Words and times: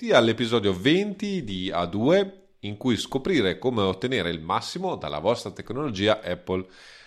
benvenuti 0.00 0.12
all'episodio 0.12 0.72
20 0.72 1.44
di 1.44 1.70
A2 1.70 2.30
in 2.60 2.78
cui 2.78 2.96
scoprire 2.96 3.58
come 3.58 3.82
ottenere 3.82 4.30
il 4.30 4.40
massimo 4.40 4.96
dalla 4.96 5.18
vostra 5.18 5.50
tecnologia 5.50 6.20
Apple. 6.24 6.64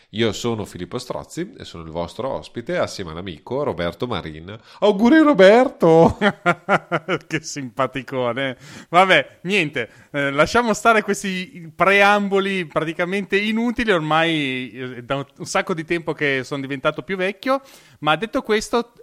Io 0.10 0.32
sono 0.32 0.64
Filippo 0.64 1.00
Strozzi 1.00 1.56
e 1.58 1.66
sono 1.66 1.84
il 1.84 1.90
vostro 1.90 2.30
ospite 2.30 2.78
assieme 2.78 3.10
all'amico 3.10 3.64
Roberto 3.64 4.06
Marin. 4.06 4.56
Auguri 4.82 5.22
Roberto! 5.22 6.20
che 7.28 7.42
simpaticone. 7.42 8.58
Vabbè, 8.90 9.40
niente, 9.42 9.90
eh, 10.12 10.30
lasciamo 10.30 10.74
stare 10.76 11.02
questi 11.02 11.72
preamboli 11.76 12.66
praticamente 12.66 13.40
inutili, 13.40 13.92
ormai 13.92 14.72
eh, 14.72 15.04
da 15.04 15.16
un 15.16 15.46
sacco 15.46 15.74
di 15.74 15.84
tempo 15.84 16.14
che 16.14 16.42
sono 16.44 16.62
diventato 16.62 17.02
più 17.02 17.18
vecchio, 17.18 17.60
ma 18.00 18.16
detto 18.16 18.44
questo 18.44 18.94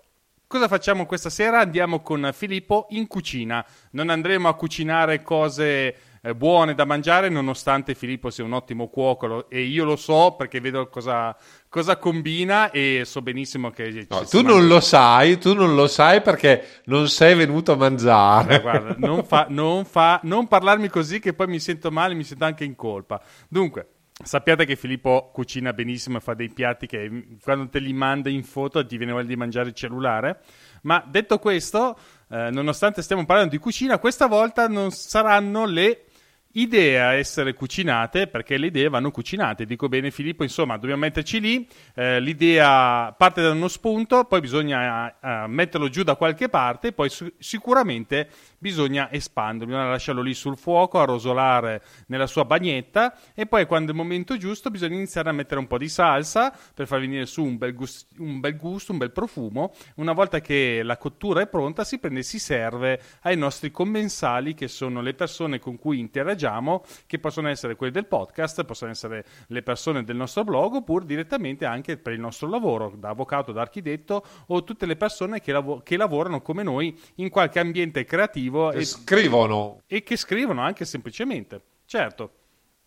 Cosa 0.50 0.66
facciamo 0.66 1.06
questa 1.06 1.30
sera? 1.30 1.60
Andiamo 1.60 2.00
con 2.00 2.28
Filippo 2.32 2.86
in 2.88 3.06
cucina. 3.06 3.64
Non 3.92 4.08
andremo 4.08 4.48
a 4.48 4.56
cucinare 4.56 5.22
cose 5.22 5.94
eh, 6.20 6.34
buone 6.34 6.74
da 6.74 6.84
mangiare, 6.84 7.28
nonostante 7.28 7.94
Filippo 7.94 8.30
sia 8.30 8.42
un 8.42 8.54
ottimo 8.54 8.88
cuoco 8.88 9.48
e 9.48 9.62
io 9.62 9.84
lo 9.84 9.94
so 9.94 10.34
perché 10.36 10.58
vedo 10.58 10.88
cosa, 10.88 11.36
cosa 11.68 11.98
combina 11.98 12.72
e 12.72 13.02
so 13.04 13.22
benissimo 13.22 13.70
che... 13.70 14.08
No, 14.08 14.24
tu 14.24 14.42
non 14.42 14.56
mangia. 14.56 14.74
lo 14.74 14.80
sai, 14.80 15.38
tu 15.38 15.54
non 15.54 15.76
lo 15.76 15.86
sai 15.86 16.20
perché 16.20 16.80
non 16.86 17.06
sei 17.06 17.36
venuto 17.36 17.70
a 17.70 17.76
mangiare. 17.76 18.56
Eh, 18.56 18.60
guarda, 18.60 18.96
non, 18.98 19.22
fa, 19.24 19.46
non, 19.50 19.84
fa, 19.84 20.18
non 20.24 20.48
parlarmi 20.48 20.88
così 20.88 21.20
che 21.20 21.32
poi 21.32 21.46
mi 21.46 21.60
sento 21.60 21.92
male, 21.92 22.14
mi 22.14 22.24
sento 22.24 22.44
anche 22.44 22.64
in 22.64 22.74
colpa. 22.74 23.22
Dunque, 23.48 23.86
Sappiate 24.22 24.66
che 24.66 24.76
Filippo 24.76 25.30
cucina 25.32 25.72
benissimo 25.72 26.18
e 26.18 26.20
fa 26.20 26.34
dei 26.34 26.50
piatti 26.50 26.86
che 26.86 27.38
quando 27.42 27.70
te 27.70 27.78
li 27.78 27.94
manda 27.94 28.28
in 28.28 28.44
foto 28.44 28.84
ti 28.84 28.98
viene 28.98 29.12
voglia 29.12 29.26
di 29.26 29.36
mangiare 29.36 29.68
il 29.68 29.74
cellulare. 29.74 30.40
Ma 30.82 31.02
detto 31.06 31.38
questo, 31.38 31.98
eh, 32.28 32.50
nonostante 32.50 33.00
stiamo 33.00 33.24
parlando 33.24 33.52
di 33.52 33.58
cucina, 33.58 33.98
questa 33.98 34.26
volta 34.26 34.68
non 34.68 34.90
saranno 34.90 35.64
le 35.64 36.04
idee 36.52 37.00
a 37.00 37.14
essere 37.14 37.54
cucinate 37.54 38.26
perché 38.26 38.58
le 38.58 38.66
idee 38.66 38.88
vanno 38.88 39.10
cucinate. 39.10 39.64
Dico 39.64 39.88
bene, 39.88 40.10
Filippo, 40.10 40.42
insomma, 40.42 40.76
dobbiamo 40.76 41.02
metterci 41.02 41.40
lì. 41.40 41.68
Eh, 41.94 42.20
l'idea 42.20 43.14
parte 43.16 43.42
da 43.42 43.50
uno 43.50 43.68
spunto, 43.68 44.24
poi 44.24 44.40
bisogna 44.40 45.18
eh, 45.18 45.46
metterlo 45.48 45.88
giù 45.88 46.02
da 46.02 46.16
qualche 46.16 46.48
parte, 46.48 46.92
poi 46.92 47.08
su- 47.08 47.32
sicuramente 47.38 48.28
bisogna 48.60 49.10
espanderlo, 49.10 49.72
bisogna 49.72 49.90
lasciarlo 49.90 50.20
lì 50.20 50.34
sul 50.34 50.56
fuoco, 50.56 51.00
a 51.00 51.04
rosolare 51.04 51.82
nella 52.08 52.26
sua 52.26 52.44
bagnetta 52.44 53.16
e 53.34 53.46
poi 53.46 53.64
quando 53.64 53.88
è 53.88 53.90
il 53.92 53.96
momento 53.96 54.36
giusto 54.36 54.70
bisogna 54.70 54.96
iniziare 54.96 55.30
a 55.30 55.32
mettere 55.32 55.58
un 55.58 55.66
po' 55.66 55.78
di 55.78 55.88
salsa 55.88 56.54
per 56.74 56.86
far 56.86 57.00
venire 57.00 57.24
su 57.24 57.42
un 57.42 57.56
bel, 57.56 57.74
gust- 57.74 58.18
un 58.18 58.38
bel 58.38 58.56
gusto, 58.56 58.92
un 58.92 58.98
bel 58.98 59.12
profumo. 59.12 59.72
Una 59.96 60.12
volta 60.12 60.40
che 60.40 60.82
la 60.84 60.98
cottura 60.98 61.40
è 61.40 61.46
pronta 61.46 61.84
si 61.84 61.98
prende 61.98 62.20
e 62.20 62.22
si 62.22 62.38
serve 62.38 63.00
ai 63.22 63.36
nostri 63.36 63.70
commensali 63.70 64.52
che 64.52 64.68
sono 64.68 65.00
le 65.00 65.14
persone 65.14 65.58
con 65.58 65.78
cui 65.78 65.98
interagiamo, 65.98 66.84
che 67.06 67.18
possono 67.18 67.48
essere 67.48 67.76
quelli 67.76 67.92
del 67.92 68.06
podcast, 68.06 68.64
possono 68.64 68.90
essere 68.90 69.24
le 69.46 69.62
persone 69.62 70.04
del 70.04 70.16
nostro 70.16 70.44
blog 70.44 70.74
oppure 70.74 71.06
direttamente 71.06 71.64
anche 71.64 71.96
per 71.96 72.12
il 72.12 72.20
nostro 72.20 72.46
lavoro, 72.46 72.92
da 72.94 73.08
avvocato, 73.08 73.52
da 73.52 73.62
architetto 73.62 74.22
o 74.48 74.62
tutte 74.64 74.84
le 74.84 74.96
persone 74.96 75.40
che, 75.40 75.52
lav- 75.52 75.82
che 75.82 75.96
lavorano 75.96 76.42
come 76.42 76.62
noi 76.62 76.94
in 77.16 77.30
qualche 77.30 77.58
ambiente 77.58 78.04
creativo 78.04 78.48
creativo. 78.50 78.72
e, 78.72 78.84
scrivono. 78.84 79.82
E 79.86 80.02
che 80.02 80.16
scrivono 80.16 80.60
anche 80.62 80.84
semplicemente. 80.84 81.60
Certo, 81.86 82.32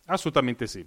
assolutamente 0.06 0.66
sì. 0.66 0.86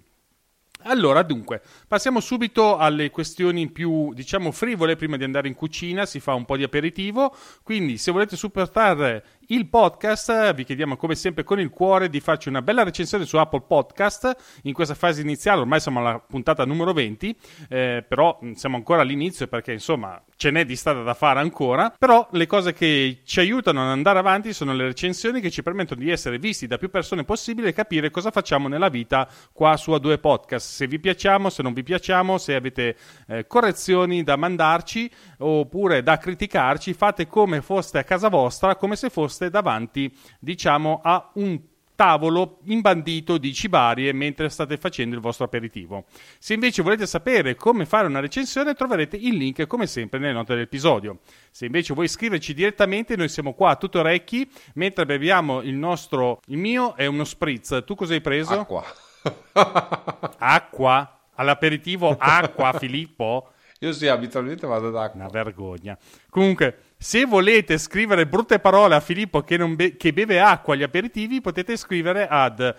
Allora, 0.82 1.22
dunque, 1.22 1.60
passiamo 1.88 2.20
subito 2.20 2.76
alle 2.76 3.10
questioni 3.10 3.68
più, 3.68 4.12
diciamo, 4.14 4.52
frivole 4.52 4.94
prima 4.94 5.16
di 5.16 5.24
andare 5.24 5.48
in 5.48 5.54
cucina, 5.54 6.06
si 6.06 6.20
fa 6.20 6.34
un 6.34 6.44
po' 6.44 6.56
di 6.56 6.62
aperitivo, 6.62 7.34
quindi 7.64 7.98
se 7.98 8.12
volete 8.12 8.36
supportare 8.36 9.24
il 9.50 9.66
podcast, 9.68 10.52
vi 10.52 10.64
chiediamo 10.64 10.96
come 10.96 11.14
sempre 11.14 11.42
con 11.42 11.58
il 11.58 11.70
cuore 11.70 12.10
di 12.10 12.20
farci 12.20 12.48
una 12.48 12.60
bella 12.60 12.82
recensione 12.82 13.24
su 13.24 13.38
Apple 13.38 13.62
Podcast 13.66 14.36
in 14.64 14.74
questa 14.74 14.94
fase 14.94 15.22
iniziale, 15.22 15.60
ormai 15.60 15.80
siamo 15.80 16.00
alla 16.00 16.18
puntata 16.18 16.66
numero 16.66 16.92
20, 16.92 17.36
eh, 17.70 18.04
però 18.06 18.38
siamo 18.54 18.76
ancora 18.76 19.00
all'inizio 19.00 19.46
perché 19.46 19.72
insomma 19.72 20.22
ce 20.36 20.50
n'è 20.50 20.66
di 20.66 20.76
strada 20.76 21.02
da 21.02 21.14
fare 21.14 21.40
ancora, 21.40 21.94
però 21.98 22.28
le 22.32 22.46
cose 22.46 22.74
che 22.74 23.22
ci 23.24 23.40
aiutano 23.40 23.82
ad 23.82 23.88
andare 23.88 24.18
avanti 24.18 24.52
sono 24.52 24.74
le 24.74 24.84
recensioni 24.84 25.40
che 25.40 25.50
ci 25.50 25.62
permettono 25.62 26.02
di 26.02 26.10
essere 26.10 26.38
visti 26.38 26.66
da 26.66 26.76
più 26.76 26.90
persone 26.90 27.24
possibile 27.24 27.68
e 27.68 27.72
capire 27.72 28.10
cosa 28.10 28.30
facciamo 28.30 28.68
nella 28.68 28.90
vita 28.90 29.26
qua 29.52 29.78
su 29.78 29.92
A2 29.92 30.20
Podcast, 30.20 30.74
se 30.74 30.86
vi 30.86 31.00
piacciamo, 31.00 31.48
se 31.48 31.62
non 31.62 31.72
vi 31.72 31.82
piacciamo, 31.82 32.36
se 32.36 32.54
avete 32.54 32.96
eh, 33.28 33.46
correzioni 33.46 34.22
da 34.22 34.36
mandarci 34.36 35.10
oppure 35.38 36.02
da 36.02 36.18
criticarci, 36.18 36.92
fate 36.92 37.26
come 37.26 37.62
foste 37.62 37.96
a 37.96 38.04
casa 38.04 38.28
vostra, 38.28 38.76
come 38.76 38.94
se 38.94 39.08
foste 39.08 39.37
poste 39.38 39.50
davanti, 39.50 40.12
diciamo, 40.40 41.00
a 41.02 41.30
un 41.34 41.60
tavolo 41.94 42.58
imbandito 42.64 43.38
di 43.38 43.52
cibarie 43.52 44.12
mentre 44.12 44.48
state 44.48 44.76
facendo 44.76 45.16
il 45.16 45.20
vostro 45.20 45.44
aperitivo. 45.44 46.04
Se 46.38 46.54
invece 46.54 46.82
volete 46.82 47.06
sapere 47.06 47.56
come 47.56 47.86
fare 47.86 48.06
una 48.06 48.20
recensione 48.20 48.74
troverete 48.74 49.16
il 49.16 49.34
link 49.34 49.66
come 49.66 49.88
sempre 49.88 50.20
nelle 50.20 50.32
note 50.32 50.54
dell'episodio. 50.54 51.18
Se 51.50 51.66
invece 51.66 51.94
vuoi 51.94 52.06
scriverci 52.06 52.54
direttamente 52.54 53.16
noi 53.16 53.28
siamo 53.28 53.52
qua 53.52 53.70
a 53.70 53.76
tutto 53.76 53.98
orecchi 53.98 54.48
mentre 54.74 55.06
beviamo 55.06 55.60
il 55.62 55.74
nostro 55.74 56.40
il 56.46 56.58
mio 56.58 56.94
è 56.94 57.06
uno 57.06 57.24
spritz. 57.24 57.82
Tu 57.84 57.96
cosa 57.96 58.14
hai 58.14 58.20
preso? 58.20 58.60
Acqua. 58.60 58.84
acqua? 60.38 61.20
All'aperitivo 61.34 62.16
acqua, 62.16 62.74
Filippo? 62.78 63.54
Io 63.80 63.92
sì, 63.92 64.06
abitualmente 64.06 64.68
vado 64.68 64.88
ad 64.88 64.96
acqua. 64.96 65.20
Una 65.20 65.28
vergogna. 65.28 65.96
Comunque, 66.30 66.87
se 66.98 67.24
volete 67.24 67.78
scrivere 67.78 68.26
brutte 68.26 68.58
parole 68.58 68.96
a 68.96 69.00
Filippo 69.00 69.42
che, 69.42 69.56
be- 69.68 69.96
che 69.96 70.12
beve 70.12 70.40
acqua 70.40 70.74
agli 70.74 70.82
aperitivi, 70.82 71.40
potete 71.40 71.76
scrivere 71.76 72.26
ad 72.26 72.74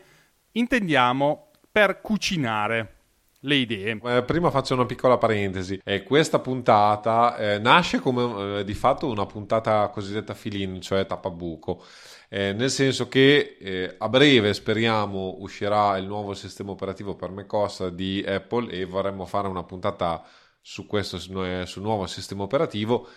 intendiamo 0.53 1.49
per 1.71 1.99
cucinare 2.01 2.95
le 3.43 3.55
idee. 3.55 3.99
Eh, 4.03 4.23
prima 4.23 4.49
faccio 4.49 4.73
una 4.73 4.85
piccola 4.85 5.17
parentesi. 5.17 5.79
Eh, 5.83 6.03
questa 6.03 6.39
puntata 6.39 7.37
eh, 7.37 7.59
nasce 7.59 7.99
come 7.99 8.59
eh, 8.59 8.63
di 8.63 8.73
fatto 8.73 9.09
una 9.09 9.25
puntata 9.25 9.87
cosiddetta 9.89 10.33
fill-in, 10.33 10.81
cioè 10.81 11.05
tappabuco. 11.05 11.83
Eh, 12.29 12.53
nel 12.53 12.71
senso 12.71 13.07
che 13.07 13.57
eh, 13.59 13.95
a 13.97 14.09
breve 14.09 14.53
speriamo 14.53 15.35
uscirà 15.39 15.97
il 15.97 16.07
nuovo 16.07 16.33
sistema 16.33 16.71
operativo 16.71 17.15
per 17.15 17.29
macOS 17.31 17.87
di 17.89 18.23
Apple 18.25 18.71
e 18.71 18.85
vorremmo 18.85 19.25
fare 19.25 19.47
una 19.47 19.63
puntata 19.63 20.23
su 20.59 20.87
questo 20.87 21.19
sul 21.19 21.81
nuovo 21.81 22.07
sistema 22.07 22.43
operativo 22.43 23.07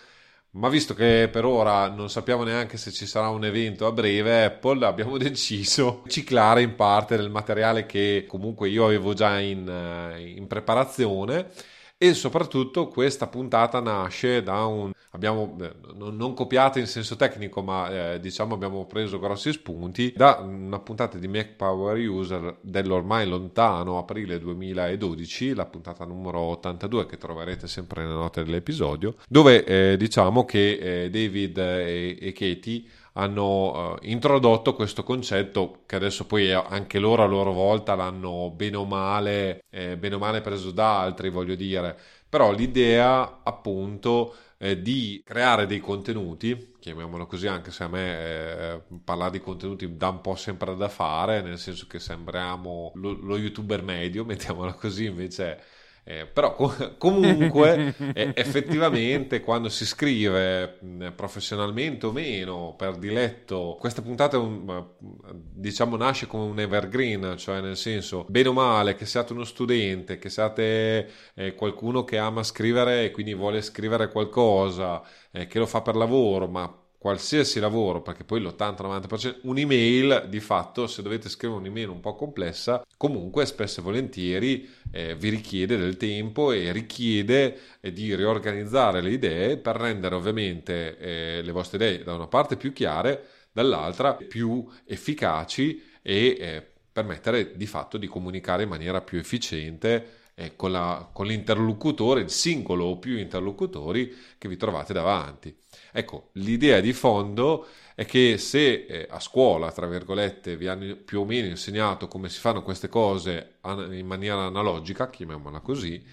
ma 0.51 0.69
visto 0.69 0.93
che 0.93 1.29
per 1.31 1.45
ora 1.45 1.89
non 1.89 2.09
sappiamo 2.09 2.43
neanche 2.43 2.77
se 2.77 2.91
ci 2.91 3.05
sarà 3.05 3.29
un 3.29 3.45
evento 3.45 3.85
a 3.85 3.91
breve, 3.91 4.45
Apple 4.45 4.85
abbiamo 4.85 5.17
deciso 5.19 6.01
di 6.03 6.09
ciclare 6.11 6.61
in 6.61 6.75
parte 6.75 7.15
del 7.17 7.29
materiale 7.29 7.85
che 7.85 8.25
comunque 8.27 8.69
io 8.69 8.85
avevo 8.85 9.13
già 9.13 9.39
in, 9.39 9.67
eh, 9.67 10.33
in 10.35 10.47
preparazione 10.47 11.49
e 11.97 12.13
soprattutto 12.13 12.87
questa 12.87 13.25
puntata 13.27 13.79
nasce 13.79 14.43
da 14.43 14.65
un 14.65 14.91
abbiamo 15.11 15.57
eh, 15.61 15.73
non 15.95 16.35
copiato 16.35 16.77
in 16.77 16.85
senso 16.85 17.15
tecnico 17.15 17.63
ma 17.63 18.13
eh, 18.13 18.19
diciamo 18.19 18.53
abbiamo 18.53 18.85
preso 18.85 19.17
grossi 19.17 19.51
spunti 19.51 20.13
da 20.15 20.37
una 20.41 20.79
puntata 20.79 21.17
di 21.17 21.27
Mac 21.27 21.55
Power 21.55 21.97
User 21.97 22.57
dell'ormai 22.61 23.27
lontano 23.27 23.97
aprile 23.97 24.37
2012 24.37 25.55
la 25.55 25.65
puntata 25.65 26.05
numero 26.05 26.39
82 26.39 27.07
che 27.07 27.17
troverete 27.17 27.67
sempre 27.67 28.03
nelle 28.03 28.13
note 28.13 28.43
dell'episodio 28.43 29.15
dove 29.27 29.63
eh, 29.63 29.97
diciamo 29.97 30.45
che 30.45 31.05
eh, 31.05 31.09
David 31.09 31.57
e, 31.57 32.17
e 32.21 32.31
Katie 32.31 32.83
hanno 33.17 33.93
uh, 33.93 33.97
introdotto 34.01 34.75
questo 34.75 35.03
concetto 35.03 35.83
che 35.85 35.95
adesso 35.95 36.25
poi 36.25 36.51
anche 36.51 36.99
loro 36.99 37.23
a 37.23 37.25
loro 37.25 37.51
volta 37.51 37.95
l'hanno 37.95 38.51
bene 38.51 38.77
o 38.77 38.85
male, 38.85 39.63
eh, 39.69 39.97
bene 39.97 40.15
o 40.15 40.19
male 40.19 40.41
preso 40.41 40.71
da 40.71 40.99
altri, 40.99 41.29
voglio 41.29 41.55
dire. 41.55 41.97
Però 42.29 42.51
l'idea 42.51 43.41
appunto 43.43 44.35
eh, 44.57 44.81
di 44.81 45.21
creare 45.23 45.65
dei 45.65 45.79
contenuti, 45.79 46.75
chiamiamolo 46.79 47.25
così, 47.25 47.47
anche 47.47 47.71
se 47.71 47.83
a 47.83 47.87
me 47.87 48.73
eh, 48.73 48.81
parlare 49.03 49.31
di 49.31 49.39
contenuti 49.39 49.95
dà 49.97 50.09
un 50.09 50.21
po' 50.21 50.35
sempre 50.35 50.75
da 50.75 50.89
fare, 50.89 51.41
nel 51.41 51.57
senso 51.57 51.87
che 51.87 51.99
sembriamo 51.99 52.91
lo, 52.95 53.13
lo 53.13 53.37
youtuber 53.37 53.81
medio, 53.81 54.25
mettiamola 54.25 54.73
così, 54.73 55.05
invece 55.05 55.59
eh, 56.09 56.25
però 56.25 56.55
comunque 56.97 57.93
eh, 58.13 58.31
effettivamente 58.33 59.41
quando 59.41 59.67
si 59.67 59.85
scrive 59.85 60.79
professionalmente 61.13 62.05
o 62.05 62.13
meno 62.13 62.75
per 62.77 62.95
diletto 62.95 63.75
questa 63.77 64.01
puntata 64.01 64.37
un, 64.37 64.87
diciamo 65.29 65.97
nasce 65.97 66.25
come 66.25 66.45
un 66.45 66.59
evergreen 66.59 67.35
cioè 67.37 67.59
nel 67.59 67.75
senso 67.75 68.25
bene 68.29 68.47
o 68.47 68.53
male 68.53 68.95
che 68.95 69.05
siate 69.05 69.33
uno 69.33 69.43
studente 69.43 70.17
che 70.17 70.29
siate 70.29 71.09
eh, 71.35 71.53
qualcuno 71.55 72.05
che 72.05 72.17
ama 72.17 72.41
scrivere 72.41 73.03
e 73.03 73.11
quindi 73.11 73.33
vuole 73.33 73.61
scrivere 73.61 74.09
qualcosa 74.09 75.03
eh, 75.31 75.45
che 75.47 75.59
lo 75.59 75.65
fa 75.65 75.81
per 75.81 75.97
lavoro 75.97 76.47
ma 76.47 76.86
qualsiasi 77.07 77.61
lavoro, 77.61 78.01
perché 78.01 78.25
poi 78.25 78.41
l'80-90%, 78.41 79.37
un'email 79.43 80.25
di 80.27 80.41
fatto, 80.41 80.87
se 80.87 81.01
dovete 81.01 81.29
scrivere 81.29 81.61
un'email 81.61 81.87
un 81.87 82.01
po' 82.01 82.15
complessa, 82.15 82.85
comunque 82.97 83.45
spesso 83.45 83.79
e 83.79 83.83
volentieri 83.83 84.69
eh, 84.91 85.15
vi 85.15 85.29
richiede 85.29 85.77
del 85.77 85.95
tempo 85.95 86.51
e 86.51 86.73
richiede 86.73 87.59
eh, 87.79 87.93
di 87.93 88.13
riorganizzare 88.13 88.99
le 88.99 89.11
idee 89.11 89.55
per 89.55 89.77
rendere 89.77 90.15
ovviamente 90.15 90.97
eh, 90.97 91.41
le 91.41 91.51
vostre 91.53 91.77
idee 91.77 92.03
da 92.03 92.13
una 92.13 92.27
parte 92.27 92.57
più 92.57 92.73
chiare, 92.73 93.25
dall'altra 93.53 94.15
più 94.15 94.67
efficaci 94.83 95.81
e 96.01 96.37
eh, 96.37 96.67
permettere 96.91 97.55
di 97.55 97.67
fatto 97.67 97.97
di 97.97 98.07
comunicare 98.07 98.63
in 98.63 98.69
maniera 98.69 98.99
più 98.99 99.17
efficiente 99.17 100.16
eh, 100.39 100.55
con, 100.55 100.71
la, 100.71 101.09
con 101.11 101.25
l'interlocutore, 101.25 102.21
il 102.21 102.29
singolo 102.29 102.85
o 102.85 102.99
più 102.99 103.17
interlocutori 103.17 104.15
che 104.37 104.47
vi 104.47 104.55
trovate 104.55 104.93
davanti. 104.93 105.55
Ecco, 105.91 106.29
l'idea 106.33 106.79
di 106.79 106.93
fondo 106.93 107.65
è 107.95 108.05
che 108.05 108.37
se 108.37 108.85
eh, 108.87 109.07
a 109.09 109.19
scuola, 109.19 109.71
tra 109.71 109.87
virgolette, 109.87 110.55
vi 110.55 110.67
hanno 110.67 110.95
più 110.95 111.21
o 111.21 111.25
meno 111.25 111.47
insegnato 111.47 112.07
come 112.07 112.29
si 112.29 112.37
fanno 112.37 112.61
queste 112.61 112.87
cose 112.87 113.55
in 113.63 114.05
maniera 114.05 114.43
analogica, 114.43 115.09
chiamiamola 115.09 115.59
così, 115.61 116.05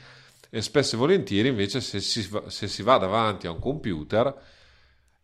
e 0.49 0.62
spesso 0.62 0.94
e 0.94 0.99
volentieri 0.99 1.49
invece 1.49 1.82
se 1.82 2.00
si, 2.00 2.27
se 2.47 2.67
si 2.67 2.82
va 2.82 2.97
davanti 2.97 3.47
a 3.47 3.50
un 3.50 3.59
computer 3.59 4.35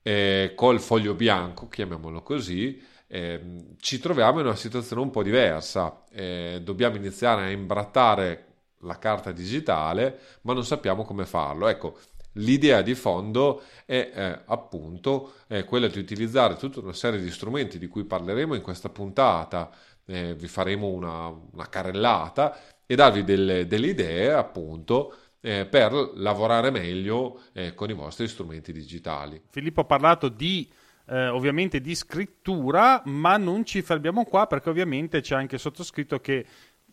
eh, 0.03 0.53
col 0.55 0.79
foglio 0.79 1.14
bianco, 1.14 1.69
chiamiamolo 1.69 2.23
così, 2.23 2.82
eh, 3.06 3.41
ci 3.81 3.99
troviamo 3.99 4.41
in 4.41 4.46
una 4.46 4.56
situazione 4.56 5.00
un 5.00 5.11
po' 5.11 5.23
diversa. 5.23 6.05
Eh, 6.12 6.61
dobbiamo 6.62 6.96
iniziare 6.96 7.44
a 7.44 7.50
imbrattare 7.50 8.50
la 8.81 8.99
carta 8.99 9.32
digitale, 9.32 10.19
ma 10.43 10.53
non 10.53 10.65
sappiamo 10.65 11.05
come 11.05 11.27
farlo. 11.27 11.69
Ecco, 11.69 11.99
l'idea 12.35 12.82
di 12.82 12.94
fondo 12.94 13.62
è 13.85 14.11
eh, 14.15 14.41
appunto 14.47 15.35
eh, 15.49 15.65
quella 15.65 15.88
di 15.88 15.99
utilizzare 15.99 16.56
tutta 16.56 16.81
una 16.81 16.93
serie 16.93 17.21
di 17.21 17.31
strumenti 17.31 17.79
di 17.79 17.88
cui 17.88 18.05
parleremo 18.05 18.55
in 18.55 18.62
questa 18.62 18.88
puntata. 18.88 19.71
Eh, 20.06 20.35
vi 20.35 20.49
faremo 20.49 20.88
una, 20.88 21.29
una, 21.29 21.69
carrellata 21.69 22.59
e 22.85 22.94
darvi 22.97 23.23
delle, 23.23 23.67
delle 23.67 23.87
idee 23.88 24.32
appunto 24.32 25.15
eh, 25.41 25.67
per 25.67 25.93
lavorare 26.15 26.71
meglio 26.71 27.43
eh, 27.53 27.75
con 27.75 27.91
i 27.91 27.94
vostri 27.94 28.27
strumenti 28.27 28.73
digitali. 28.73 29.41
Filippo 29.50 29.82
ha 29.82 29.85
parlato 29.85 30.29
di 30.29 30.69
eh, 31.11 31.27
ovviamente 31.29 31.81
di 31.81 31.94
scrittura, 31.94 33.03
ma 33.06 33.37
non 33.37 33.65
ci 33.65 33.82
fermiamo 33.82 34.25
qua 34.25 34.47
perché 34.47 34.69
ovviamente 34.69 35.21
c'è 35.21 35.35
anche 35.35 35.59
sottoscritto 35.59 36.21
che 36.21 36.47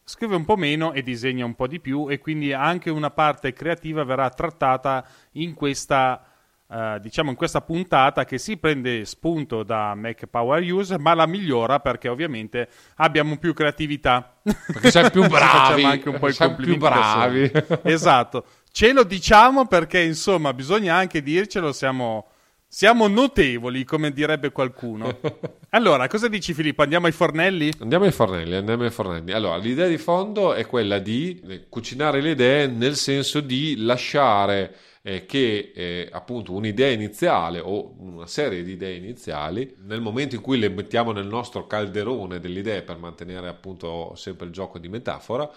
scrive 0.09 0.37
un 0.37 0.45
po' 0.45 0.55
meno 0.55 0.93
e 0.93 1.01
disegna 1.01 1.43
un 1.43 1.53
po' 1.53 1.67
di 1.67 1.81
più 1.81 2.09
e 2.09 2.19
quindi 2.19 2.53
anche 2.53 2.89
una 2.89 3.11
parte 3.11 3.51
creativa 3.51 4.05
verrà 4.05 4.29
trattata 4.29 5.05
in 5.33 5.53
questa, 5.53 6.23
uh, 6.65 6.97
diciamo 6.97 7.31
in 7.31 7.35
questa 7.35 7.59
puntata 7.59 8.23
che 8.23 8.37
si 8.37 8.55
prende 8.55 9.03
spunto 9.03 9.63
da 9.63 9.93
Mac 9.95 10.25
Power 10.27 10.63
Use 10.63 10.97
ma 10.97 11.13
la 11.13 11.25
migliora 11.25 11.81
perché 11.81 12.07
ovviamente 12.07 12.69
abbiamo 12.95 13.35
più 13.35 13.53
creatività. 13.53 14.37
Perché 14.41 14.91
siamo 14.91 15.09
più 15.09 15.27
bravi. 15.27 15.83
anche 15.83 16.07
un 16.07 16.19
po' 16.19 16.29
i 16.29 16.55
più 16.55 16.77
bravi. 16.77 17.51
Esatto. 17.83 18.45
Ce 18.71 18.93
lo 18.93 19.03
diciamo 19.03 19.67
perché 19.67 19.99
insomma 19.99 20.53
bisogna 20.53 20.95
anche 20.95 21.21
dircelo 21.21 21.73
siamo 21.73 22.29
siamo 22.77 23.07
notevoli, 23.07 23.83
come 23.83 24.11
direbbe 24.11 24.51
qualcuno. 24.51 25.17
Allora, 25.71 26.07
cosa 26.07 26.27
dici 26.27 26.53
Filippo? 26.53 26.81
Andiamo 26.81 27.07
ai 27.07 27.11
fornelli? 27.11 27.71
Andiamo 27.79 28.05
ai 28.05 28.11
fornelli, 28.11 28.55
andiamo 28.55 28.83
ai 28.83 28.89
fornelli. 28.89 29.31
Allora, 29.31 29.57
l'idea 29.57 29.87
di 29.87 29.97
fondo 29.97 30.53
è 30.53 30.65
quella 30.65 30.97
di 30.97 31.41
eh, 31.45 31.65
cucinare 31.67 32.21
le 32.21 32.31
idee 32.31 32.67
nel 32.67 32.95
senso 32.95 33.41
di 33.41 33.75
lasciare 33.77 34.75
eh, 35.01 35.25
che 35.25 35.73
eh, 35.75 36.09
appunto 36.09 36.53
un'idea 36.53 36.89
iniziale 36.89 37.59
o 37.59 37.95
una 37.99 38.27
serie 38.27 38.63
di 38.63 38.71
idee 38.71 38.95
iniziali, 38.95 39.75
nel 39.85 39.99
momento 39.99 40.35
in 40.35 40.41
cui 40.41 40.57
le 40.57 40.69
mettiamo 40.69 41.11
nel 41.11 41.27
nostro 41.27 41.67
calderone 41.67 42.39
delle 42.39 42.59
idee 42.59 42.81
per 42.81 42.97
mantenere 42.97 43.49
appunto 43.49 44.13
sempre 44.15 44.45
il 44.45 44.53
gioco 44.53 44.79
di 44.79 44.87
metafora, 44.87 45.49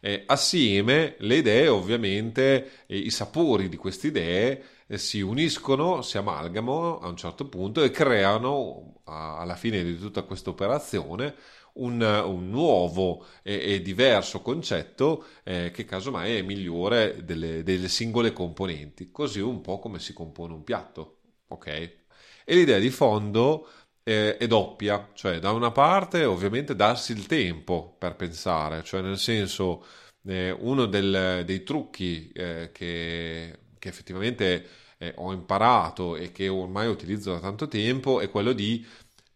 eh, 0.00 0.22
assieme 0.26 1.16
le 1.18 1.36
idee 1.36 1.68
ovviamente, 1.68 2.70
i 2.86 3.10
sapori 3.10 3.68
di 3.68 3.76
queste 3.76 4.06
idee 4.06 4.50
eh, 4.52 4.66
si 4.94 5.20
uniscono, 5.20 6.02
si 6.02 6.16
amalgamano 6.18 6.98
a 6.98 7.08
un 7.08 7.16
certo 7.16 7.48
punto 7.48 7.82
e 7.82 7.90
creano 7.90 9.00
alla 9.04 9.56
fine 9.56 9.82
di 9.84 9.98
tutta 9.98 10.22
questa 10.22 10.50
operazione 10.50 11.34
un, 11.76 12.00
un, 12.02 12.50
nuovo 12.50 13.26
e, 13.42 13.74
e 13.74 13.82
diverso 13.82 14.40
concetto 14.42 15.26
eh, 15.44 15.70
che 15.72 15.84
casomai 15.84 16.36
è 16.36 16.42
migliore 16.42 17.24
delle, 17.24 17.62
delle, 17.62 17.88
singole 17.88 18.32
componenti, 18.32 19.10
così 19.10 19.40
un 19.40 19.60
po' 19.60 19.78
come 19.78 19.98
si 19.98 20.12
compone 20.12 20.54
un 20.54 20.64
piatto, 20.64 21.18
ok? 21.48 21.66
E 21.68 22.54
l'idea 22.54 22.78
di 22.78 22.90
fondo 22.90 23.68
eh, 24.02 24.36
è 24.36 24.46
doppia, 24.46 25.10
cioè 25.14 25.38
da 25.38 25.52
una 25.52 25.70
parte 25.72 26.24
ovviamente 26.24 26.76
darsi 26.76 27.12
il 27.12 27.26
tempo 27.26 27.96
per 27.98 28.16
pensare, 28.16 28.82
cioè 28.84 29.02
nel 29.02 29.18
senso 29.18 29.84
eh, 30.26 30.50
uno 30.50 30.86
del, 30.86 31.42
dei 31.44 31.62
trucchi 31.62 32.30
eh, 32.32 32.70
che 32.72 33.58
che 33.86 33.88
effettivamente 33.88 34.66
eh, 34.98 35.12
ho 35.16 35.32
imparato 35.32 36.16
e 36.16 36.32
che 36.32 36.48
ormai 36.48 36.88
utilizzo 36.88 37.32
da 37.32 37.40
tanto 37.40 37.68
tempo 37.68 38.20
è 38.20 38.28
quello 38.28 38.52
di 38.52 38.84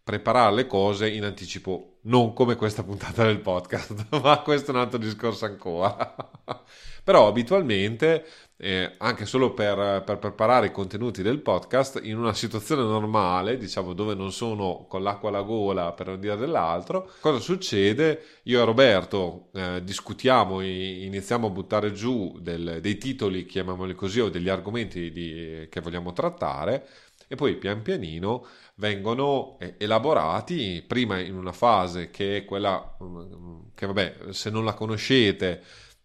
preparare 0.03 0.53
le 0.53 0.67
cose 0.67 1.09
in 1.09 1.23
anticipo, 1.23 1.99
non 2.03 2.33
come 2.33 2.55
questa 2.55 2.83
puntata 2.83 3.23
del 3.23 3.39
podcast, 3.39 4.07
ma 4.21 4.39
questo 4.41 4.71
è 4.71 4.73
un 4.73 4.81
altro 4.81 4.97
discorso 4.97 5.45
ancora. 5.45 6.15
Però 7.03 7.27
abitualmente 7.27 8.25
eh, 8.63 8.93
anche 8.99 9.25
solo 9.25 9.53
per, 9.55 10.03
per, 10.05 10.19
preparare 10.19 10.67
i 10.67 10.71
contenuti 10.71 11.23
del 11.23 11.39
podcast 11.41 11.99
in 12.03 12.15
una 12.15 12.33
situazione 12.35 12.83
normale, 12.83 13.57
diciamo 13.57 13.93
dove 13.93 14.13
non 14.13 14.31
sono 14.31 14.85
con 14.87 15.01
l'acqua 15.01 15.29
alla 15.29 15.41
gola 15.41 15.93
per 15.93 16.05
non 16.05 16.19
dire 16.19 16.37
dell'altro, 16.37 17.09
cosa 17.21 17.39
succede? 17.39 18.23
Io 18.43 18.61
e 18.61 18.63
Roberto 18.65 19.49
eh, 19.53 19.83
discutiamo, 19.83 20.61
iniziamo 20.61 21.47
a 21.47 21.49
buttare 21.49 21.91
giù 21.91 22.37
del, 22.39 22.77
dei 22.81 22.99
titoli, 22.99 23.47
chiamiamoli 23.47 23.95
così, 23.95 24.19
o 24.19 24.29
degli 24.29 24.49
argomenti 24.49 25.11
di, 25.11 25.67
che 25.67 25.81
vogliamo 25.81 26.13
trattare 26.13 26.87
e 27.27 27.35
poi 27.35 27.55
pian 27.55 27.81
pianino 27.81 28.45
vengono 28.75 29.57
eh, 29.59 29.73
elaborati 29.79 30.83
prima 30.85 31.17
in 31.19 31.35
una 31.35 31.53
fase 31.53 32.11
che 32.11 32.37
è 32.37 32.45
quella 32.45 32.97
mm, 33.01 33.59
che 33.73 33.85
vabbè 33.87 34.15
se 34.31 34.49
non 34.49 34.65
la 34.65 34.73
conoscete 34.73 35.63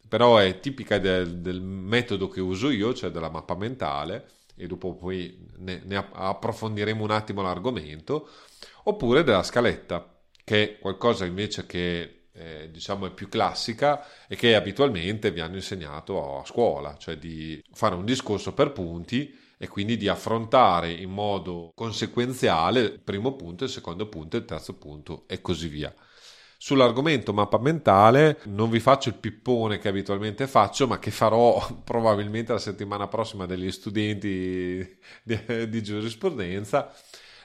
però 0.08 0.38
è 0.38 0.60
tipica 0.60 0.98
del, 0.98 1.38
del, 1.38 1.60
metodo 1.60 2.28
che 2.28 2.40
uso 2.40 2.70
io, 2.70 2.94
cioè 2.94 3.10
della 3.10 3.30
mappa 3.30 3.56
mentale, 3.56 4.28
e 4.56 4.66
dopo 4.66 4.94
poi 4.94 5.36
ne, 5.58 5.82
ne 5.84 6.08
approfondiremo 6.12 7.02
un 7.02 7.10
attimo 7.10 7.42
l'argomento, 7.42 8.28
oppure 8.84 9.22
della 9.24 9.42
scaletta, 9.42 10.14
che 10.44 10.62
è 10.62 10.78
qualcosa 10.78 11.24
invece 11.24 11.66
che 11.66 12.16
eh, 12.32 12.70
diciamo 12.70 13.06
è 13.06 13.10
più 13.10 13.28
classica 13.28 14.04
e 14.28 14.36
che 14.36 14.54
abitualmente 14.54 15.30
vi 15.30 15.40
hanno 15.40 15.56
insegnato 15.56 16.38
a 16.38 16.44
scuola, 16.44 16.96
cioè 16.98 17.16
di 17.16 17.62
fare 17.72 17.94
un 17.94 18.04
discorso 18.04 18.52
per 18.52 18.72
punti 18.72 19.44
e 19.58 19.68
quindi 19.68 19.96
di 19.96 20.08
affrontare 20.08 20.92
in 20.92 21.10
modo 21.10 21.72
conseguenziale 21.74 22.80
il 22.80 23.00
primo 23.00 23.34
punto, 23.34 23.64
il 23.64 23.70
secondo 23.70 24.06
punto, 24.08 24.36
il 24.36 24.44
terzo 24.44 24.74
punto 24.74 25.24
e 25.26 25.40
così 25.40 25.68
via. 25.68 25.94
Sull'argomento 26.58 27.32
mappa 27.32 27.58
mentale 27.58 28.38
non 28.44 28.70
vi 28.70 28.80
faccio 28.80 29.10
il 29.10 29.16
pippone 29.16 29.78
che 29.78 29.88
abitualmente 29.88 30.46
faccio, 30.46 30.86
ma 30.86 30.98
che 30.98 31.10
farò 31.10 31.64
probabilmente 31.84 32.52
la 32.52 32.58
settimana 32.58 33.08
prossima 33.08 33.46
degli 33.46 33.70
studenti 33.70 34.98
di, 35.22 35.68
di 35.68 35.82
giurisprudenza. 35.82 36.92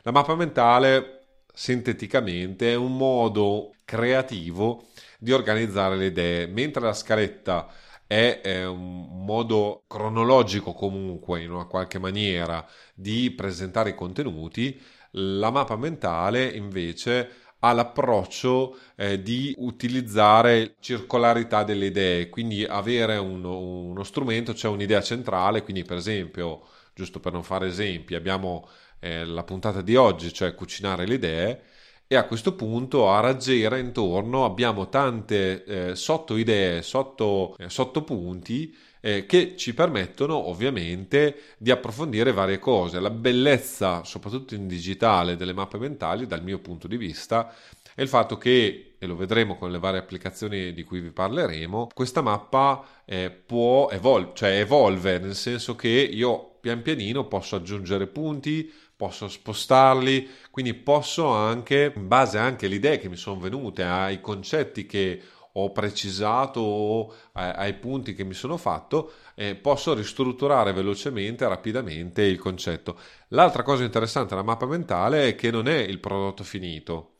La 0.03 0.11
mappa 0.11 0.35
mentale 0.35 1.19
sinteticamente 1.53 2.71
è 2.71 2.75
un 2.75 2.95
modo 2.95 3.75
creativo 3.83 4.87
di 5.19 5.31
organizzare 5.33 5.97
le 5.97 6.05
idee, 6.05 6.47
mentre 6.47 6.81
la 6.81 6.93
scaletta 6.93 7.67
è, 8.07 8.65
un 8.65 9.23
modo 9.23 9.83
cronologico 9.87 10.73
comunque 10.73 11.41
in 11.41 11.51
una 11.51 11.65
qualche 11.65 11.99
maniera 11.99 12.65
di 12.93 13.31
presentare 13.31 13.91
i 13.91 13.95
contenuti, 13.95 14.81
la 15.11 15.49
mappa 15.49 15.75
mentale 15.75 16.45
invece 16.45 17.40
ha 17.63 17.73
l'approccio 17.73 18.77
eh, 18.95 19.21
di 19.21 19.53
utilizzare 19.57 20.75
circolarità 20.79 21.63
delle 21.63 21.87
idee, 21.87 22.29
quindi 22.29 22.63
avere 22.63 23.17
uno, 23.17 23.59
uno, 23.59 24.03
strumento, 24.03 24.53
cioè 24.53 24.71
un'idea 24.71 25.01
centrale, 25.01 25.63
quindi 25.63 25.83
per 25.83 25.97
esempio, 25.97 26.61
giusto 26.93 27.19
per 27.19 27.33
non 27.33 27.43
fare 27.43 27.67
esempi, 27.67 28.15
abbiamo 28.15 28.67
eh, 28.99 29.25
la 29.25 29.43
puntata 29.43 29.81
di 29.81 29.95
oggi, 29.95 30.33
cioè 30.33 30.55
cucinare 30.55 31.05
le 31.05 31.13
idee, 31.13 31.61
e 32.07 32.15
a 32.15 32.25
questo 32.25 32.55
punto 32.55 33.09
a 33.09 33.19
raggiera 33.19 33.77
intorno 33.77 34.43
abbiamo 34.43 34.89
tante 34.89 35.63
eh, 35.63 35.95
sotto 35.95 36.37
idee, 36.37 36.81
sotto, 36.81 37.55
eh, 37.57 37.69
sottopunti 37.69 38.75
eh, 39.01 39.25
che 39.25 39.55
ci 39.57 39.73
permettono 39.73 40.47
ovviamente 40.47 41.55
di 41.57 41.71
approfondire 41.71 42.31
varie 42.31 42.59
cose. 42.59 42.99
La 42.99 43.09
bellezza, 43.09 44.03
soprattutto 44.03 44.55
in 44.55 44.67
digitale, 44.67 45.35
delle 45.35 45.53
mappe 45.53 45.77
mentali, 45.77 46.27
dal 46.27 46.43
mio 46.43 46.59
punto 46.59 46.87
di 46.87 46.97
vista, 46.97 47.53
è 47.93 48.01
il 48.01 48.07
fatto 48.07 48.37
che, 48.37 48.95
e 48.97 49.05
lo 49.05 49.15
vedremo 49.15 49.57
con 49.57 49.71
le 49.71 49.79
varie 49.79 49.99
applicazioni 49.99 50.73
di 50.73 50.83
cui 50.83 51.01
vi 51.01 51.11
parleremo, 51.11 51.89
questa 51.93 52.21
mappa 52.21 52.85
eh, 53.03 53.29
può 53.29 53.89
evolvere, 53.89 54.35
cioè 54.35 54.59
evolve, 54.59 55.19
nel 55.19 55.35
senso 55.35 55.75
che 55.75 55.89
io 55.89 56.57
pian 56.61 56.81
pianino 56.81 57.27
posso 57.27 57.55
aggiungere 57.55 58.07
punti, 58.07 58.71
posso 58.95 59.27
spostarli, 59.27 60.29
quindi 60.51 60.75
posso 60.75 61.27
anche, 61.27 61.91
in 61.95 62.07
base 62.07 62.37
anche 62.37 62.67
alle 62.67 62.75
idee 62.75 62.99
che 62.99 63.09
mi 63.09 63.15
sono 63.15 63.39
venute, 63.39 63.83
ai 63.83 64.21
concetti 64.21 64.85
che 64.85 65.19
ho 65.53 65.71
precisato 65.71 66.59
o 66.61 67.13
ai 67.33 67.73
punti 67.75 68.13
che 68.13 68.23
mi 68.23 68.33
sono 68.33 68.57
fatto, 68.57 69.13
eh, 69.35 69.55
posso 69.55 69.93
ristrutturare 69.93 70.73
velocemente, 70.73 71.47
rapidamente 71.47 72.23
il 72.23 72.37
concetto. 72.37 72.97
L'altra 73.29 73.63
cosa 73.63 73.83
interessante 73.83 74.29
della 74.29 74.43
mappa 74.43 74.65
mentale 74.65 75.29
è 75.29 75.35
che 75.35 75.51
non 75.51 75.67
è 75.67 75.77
il 75.77 75.99
prodotto 75.99 76.43
finito. 76.43 77.15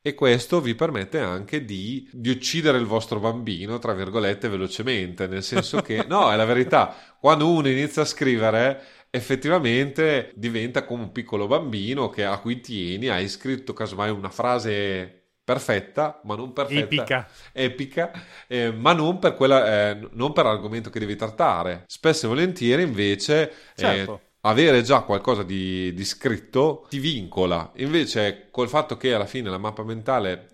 E 0.00 0.14
questo 0.14 0.60
vi 0.60 0.76
permette 0.76 1.18
anche 1.18 1.64
di, 1.64 2.08
di 2.12 2.30
uccidere 2.30 2.78
il 2.78 2.86
vostro 2.86 3.18
bambino, 3.18 3.80
tra 3.80 3.92
virgolette, 3.92 4.48
velocemente, 4.48 5.26
nel 5.26 5.42
senso 5.42 5.82
che, 5.82 6.04
no, 6.06 6.30
è 6.30 6.36
la 6.36 6.44
verità, 6.44 6.94
quando 7.18 7.50
uno 7.50 7.68
inizia 7.68 8.02
a 8.02 8.04
scrivere, 8.04 8.80
effettivamente 9.10 10.30
diventa 10.36 10.84
come 10.84 11.02
un 11.02 11.10
piccolo 11.10 11.48
bambino 11.48 12.08
che, 12.08 12.24
a 12.24 12.38
cui 12.38 12.60
tieni, 12.60 13.08
hai 13.08 13.28
scritto 13.28 13.72
casomai 13.72 14.10
una 14.10 14.30
frase 14.30 15.25
perfetta, 15.46 16.20
ma 16.24 16.34
non 16.34 16.52
perfetta, 16.52 16.82
epica, 16.82 17.28
epica 17.52 18.10
eh, 18.48 18.72
ma 18.72 18.92
non 18.92 19.20
per, 19.20 19.36
quella, 19.36 19.90
eh, 19.90 20.08
non 20.10 20.32
per 20.32 20.44
l'argomento 20.44 20.90
che 20.90 20.98
devi 20.98 21.14
trattare. 21.14 21.84
Spesso 21.86 22.26
e 22.26 22.28
volentieri 22.28 22.82
invece 22.82 23.50
eh, 23.50 23.54
certo. 23.76 24.14
eh, 24.14 24.38
avere 24.40 24.82
già 24.82 25.02
qualcosa 25.02 25.44
di, 25.44 25.94
di, 25.94 26.04
scritto 26.04 26.84
ti 26.88 26.98
vincola. 26.98 27.70
Invece 27.76 28.48
col 28.50 28.68
fatto 28.68 28.96
che 28.96 29.14
alla 29.14 29.26
fine 29.26 29.48
la 29.48 29.58
mappa 29.58 29.84
mentale 29.84 30.48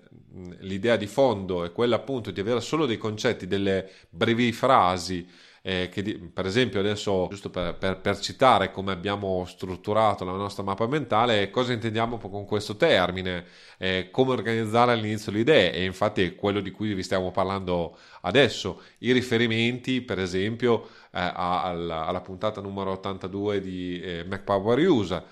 l'idea 0.59 0.97
di 0.97 1.07
fondo 1.07 1.65
è 1.65 1.73
quella 1.73 1.97
appunto 1.97 2.31
di 2.31 2.41
avere 2.41 2.61
solo 2.61 2.85
dei 2.85 2.99
concetti, 2.99 3.47
delle 3.47 3.89
brevi 4.11 4.53
frasi 4.53 5.27
eh, 5.63 5.89
che 5.89 6.03
per 6.33 6.45
esempio 6.45 6.81
adesso, 6.81 7.29
giusto 7.31 7.49
per, 7.49 7.77
per, 7.77 8.01
per, 8.01 8.19
citare 8.19 8.73
come 8.73 8.91
abbiamo 8.91 9.45
strutturato 9.47 10.25
la 10.25 10.33
nostra 10.33 10.65
mappa 10.65 10.89
mentale, 10.89 11.51
cosa 11.51 11.73
intendiamo 11.73 12.19
con 12.19 12.45
questo 12.45 12.77
termine, 12.77 13.45
eh, 13.79 14.09
come 14.11 14.33
organizzare 14.33 14.93
all'inizio 14.93 15.31
le 15.31 15.39
idee? 15.39 15.73
E 15.73 15.85
infatti 15.85 16.23
è 16.23 16.35
quello 16.35 16.61
di 16.61 16.73
cui 16.73 16.95
vi 16.95 17.03
stiamo 17.05 17.31
parlando 17.31 17.97
adesso, 18.23 18.83
i 18.99 19.13
riferimenti 19.13 20.01
per 20.01 20.19
esempio 20.19 20.89
eh, 21.13 21.31
alla, 21.35 22.07
alla, 22.07 22.21
puntata 22.21 22.61
numero 22.61 22.91
82 22.93 23.61
di 23.61 24.01
eh, 24.01 24.25
MacPower 24.29 24.79
User. 24.81 25.25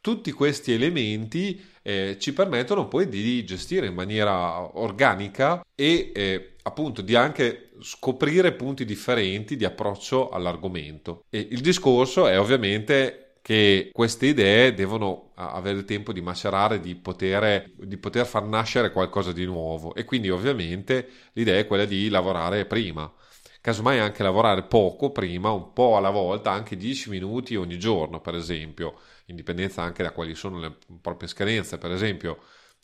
Tutti 0.00 0.30
questi 0.32 0.72
elementi 0.72 1.64
eh, 1.82 2.16
ci 2.20 2.32
permettono 2.32 2.88
poi 2.88 3.08
di 3.08 3.42
gestire 3.44 3.86
in 3.86 3.94
maniera 3.94 4.78
organica 4.78 5.64
e 5.74 6.12
eh, 6.14 6.53
appunto 6.66 7.02
di 7.02 7.14
anche 7.14 7.70
scoprire 7.80 8.52
punti 8.52 8.84
differenti 8.84 9.56
di 9.56 9.64
approccio 9.64 10.30
all'argomento. 10.30 11.24
E 11.30 11.46
il 11.50 11.60
discorso 11.60 12.26
è 12.26 12.38
ovviamente 12.38 13.36
che 13.42 13.90
queste 13.92 14.26
idee 14.26 14.72
devono 14.72 15.32
avere 15.34 15.76
il 15.76 15.84
tempo 15.84 16.12
di 16.14 16.22
macerare, 16.22 16.80
di 16.80 16.94
poter, 16.94 17.70
di 17.76 17.98
poter 17.98 18.24
far 18.24 18.44
nascere 18.44 18.90
qualcosa 18.90 19.32
di 19.32 19.44
nuovo 19.44 19.94
e 19.94 20.04
quindi 20.04 20.30
ovviamente 20.30 21.06
l'idea 21.32 21.58
è 21.58 21.66
quella 21.66 21.84
di 21.84 22.08
lavorare 22.08 22.64
prima. 22.64 23.12
Casomai 23.60 23.98
anche 23.98 24.22
lavorare 24.22 24.62
poco 24.62 25.10
prima, 25.10 25.50
un 25.50 25.72
po' 25.72 25.96
alla 25.96 26.10
volta, 26.10 26.50
anche 26.52 26.76
10 26.76 27.10
minuti 27.10 27.56
ogni 27.56 27.78
giorno, 27.78 28.20
per 28.20 28.34
esempio, 28.34 28.98
in 29.26 29.36
dipendenza 29.36 29.82
anche 29.82 30.02
da 30.02 30.12
quali 30.12 30.34
sono 30.34 30.58
le 30.58 30.76
proprie 31.00 31.28
scadenze. 31.28 31.78
Per 31.78 31.90
esempio, 31.90 32.38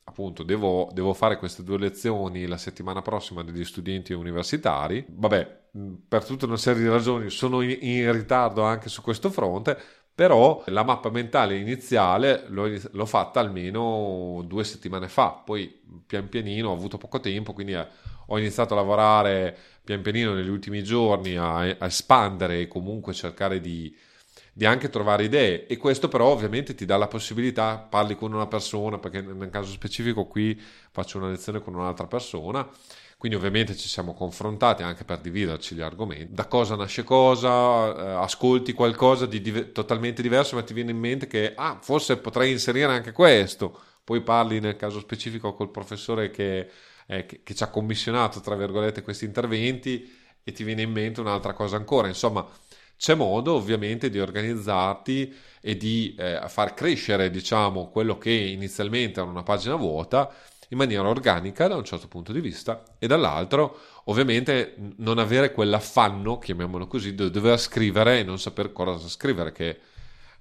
appunto 0.04 0.42
devo, 0.42 0.90
devo, 0.92 1.14
fare 1.14 1.38
queste 1.38 1.62
due 1.62 1.78
lezioni 1.78 2.46
la 2.46 2.56
settimana 2.56 3.02
prossima 3.02 3.42
degli 3.42 3.64
studenti 3.64 4.12
universitari. 4.12 5.04
Vabbè, 5.08 5.58
per 6.08 6.24
tutta 6.24 6.46
una 6.46 6.56
serie 6.56 6.82
di 6.82 6.88
ragioni 6.88 7.30
sono 7.30 7.60
in, 7.62 7.76
in 7.80 8.12
ritardo 8.12 8.62
anche 8.62 8.88
su 8.88 9.02
questo 9.02 9.30
fronte, 9.30 9.78
però 10.14 10.62
la 10.66 10.82
mappa 10.82 11.10
mentale 11.10 11.56
iniziale 11.56 12.44
l'ho, 12.48 12.68
l'ho, 12.90 13.06
fatta 13.06 13.40
almeno 13.40 14.42
due 14.46 14.64
settimane 14.64 15.08
fa, 15.08 15.30
poi 15.30 15.80
pian 16.06 16.28
pianino 16.28 16.70
ho 16.70 16.74
avuto 16.74 16.98
poco 16.98 17.20
tempo, 17.20 17.52
quindi 17.52 17.72
eh, 17.72 17.86
ho 18.26 18.38
iniziato 18.38 18.74
a 18.74 18.76
lavorare 18.76 19.56
pian 19.82 20.02
pianino 20.02 20.34
negli 20.34 20.48
ultimi 20.48 20.82
giorni 20.82 21.36
a, 21.36 21.60
a 21.60 21.86
espandere 21.86 22.60
e 22.60 22.68
comunque 22.68 23.14
cercare 23.14 23.60
di 23.60 23.96
di 24.60 24.66
anche 24.66 24.90
trovare 24.90 25.24
idee. 25.24 25.66
E 25.66 25.78
questo 25.78 26.08
però 26.08 26.26
ovviamente 26.26 26.74
ti 26.74 26.84
dà 26.84 26.98
la 26.98 27.06
possibilità, 27.06 27.78
parli 27.78 28.14
con 28.14 28.34
una 28.34 28.46
persona, 28.46 28.98
perché 28.98 29.22
nel 29.22 29.48
caso 29.48 29.70
specifico 29.70 30.26
qui 30.26 30.60
faccio 30.90 31.16
una 31.16 31.30
lezione 31.30 31.62
con 31.62 31.74
un'altra 31.74 32.06
persona, 32.06 32.68
quindi 33.16 33.38
ovviamente 33.38 33.74
ci 33.74 33.88
siamo 33.88 34.12
confrontati 34.12 34.82
anche 34.82 35.04
per 35.04 35.20
dividerci 35.20 35.74
gli 35.74 35.80
argomenti, 35.80 36.34
da 36.34 36.44
cosa 36.44 36.76
nasce 36.76 37.04
cosa, 37.04 37.48
eh, 37.96 38.22
ascolti 38.22 38.74
qualcosa 38.74 39.24
di 39.24 39.40
div- 39.40 39.72
totalmente 39.72 40.20
diverso 40.20 40.56
ma 40.56 40.62
ti 40.62 40.74
viene 40.74 40.90
in 40.90 40.98
mente 40.98 41.26
che 41.26 41.54
ah, 41.56 41.78
forse 41.80 42.18
potrei 42.18 42.50
inserire 42.50 42.92
anche 42.92 43.12
questo, 43.12 43.80
poi 44.04 44.20
parli 44.20 44.60
nel 44.60 44.76
caso 44.76 45.00
specifico 45.00 45.54
col 45.54 45.70
professore 45.70 46.28
che, 46.28 46.68
eh, 47.06 47.24
che, 47.24 47.40
che 47.42 47.54
ci 47.54 47.62
ha 47.62 47.68
commissionato 47.68 48.40
tra 48.40 48.56
virgolette 48.56 49.00
questi 49.00 49.24
interventi 49.24 50.18
e 50.44 50.52
ti 50.52 50.64
viene 50.64 50.82
in 50.82 50.92
mente 50.92 51.20
un'altra 51.20 51.54
cosa 51.54 51.76
ancora, 51.76 52.08
insomma 52.08 52.46
c'è 53.00 53.14
modo 53.14 53.54
ovviamente 53.54 54.10
di 54.10 54.20
organizzarti 54.20 55.34
e 55.62 55.76
di 55.78 56.14
eh, 56.18 56.38
far 56.48 56.74
crescere, 56.74 57.30
diciamo, 57.30 57.88
quello 57.88 58.18
che 58.18 58.30
inizialmente 58.30 59.20
era 59.20 59.28
una 59.30 59.42
pagina 59.42 59.74
vuota 59.74 60.30
in 60.68 60.76
maniera 60.76 61.08
organica 61.08 61.66
da 61.66 61.76
un 61.76 61.84
certo 61.84 62.08
punto 62.08 62.30
di 62.30 62.42
vista 62.42 62.82
e 62.98 63.06
dall'altro 63.06 63.78
ovviamente 64.04 64.74
non 64.98 65.16
avere 65.16 65.50
quell'affanno, 65.50 66.38
chiamiamolo 66.38 66.86
così, 66.86 67.14
di 67.14 67.30
dover 67.30 67.58
scrivere 67.58 68.18
e 68.18 68.22
non 68.22 68.38
saper 68.38 68.70
cosa 68.70 69.08
scrivere 69.08 69.50
che 69.52 69.78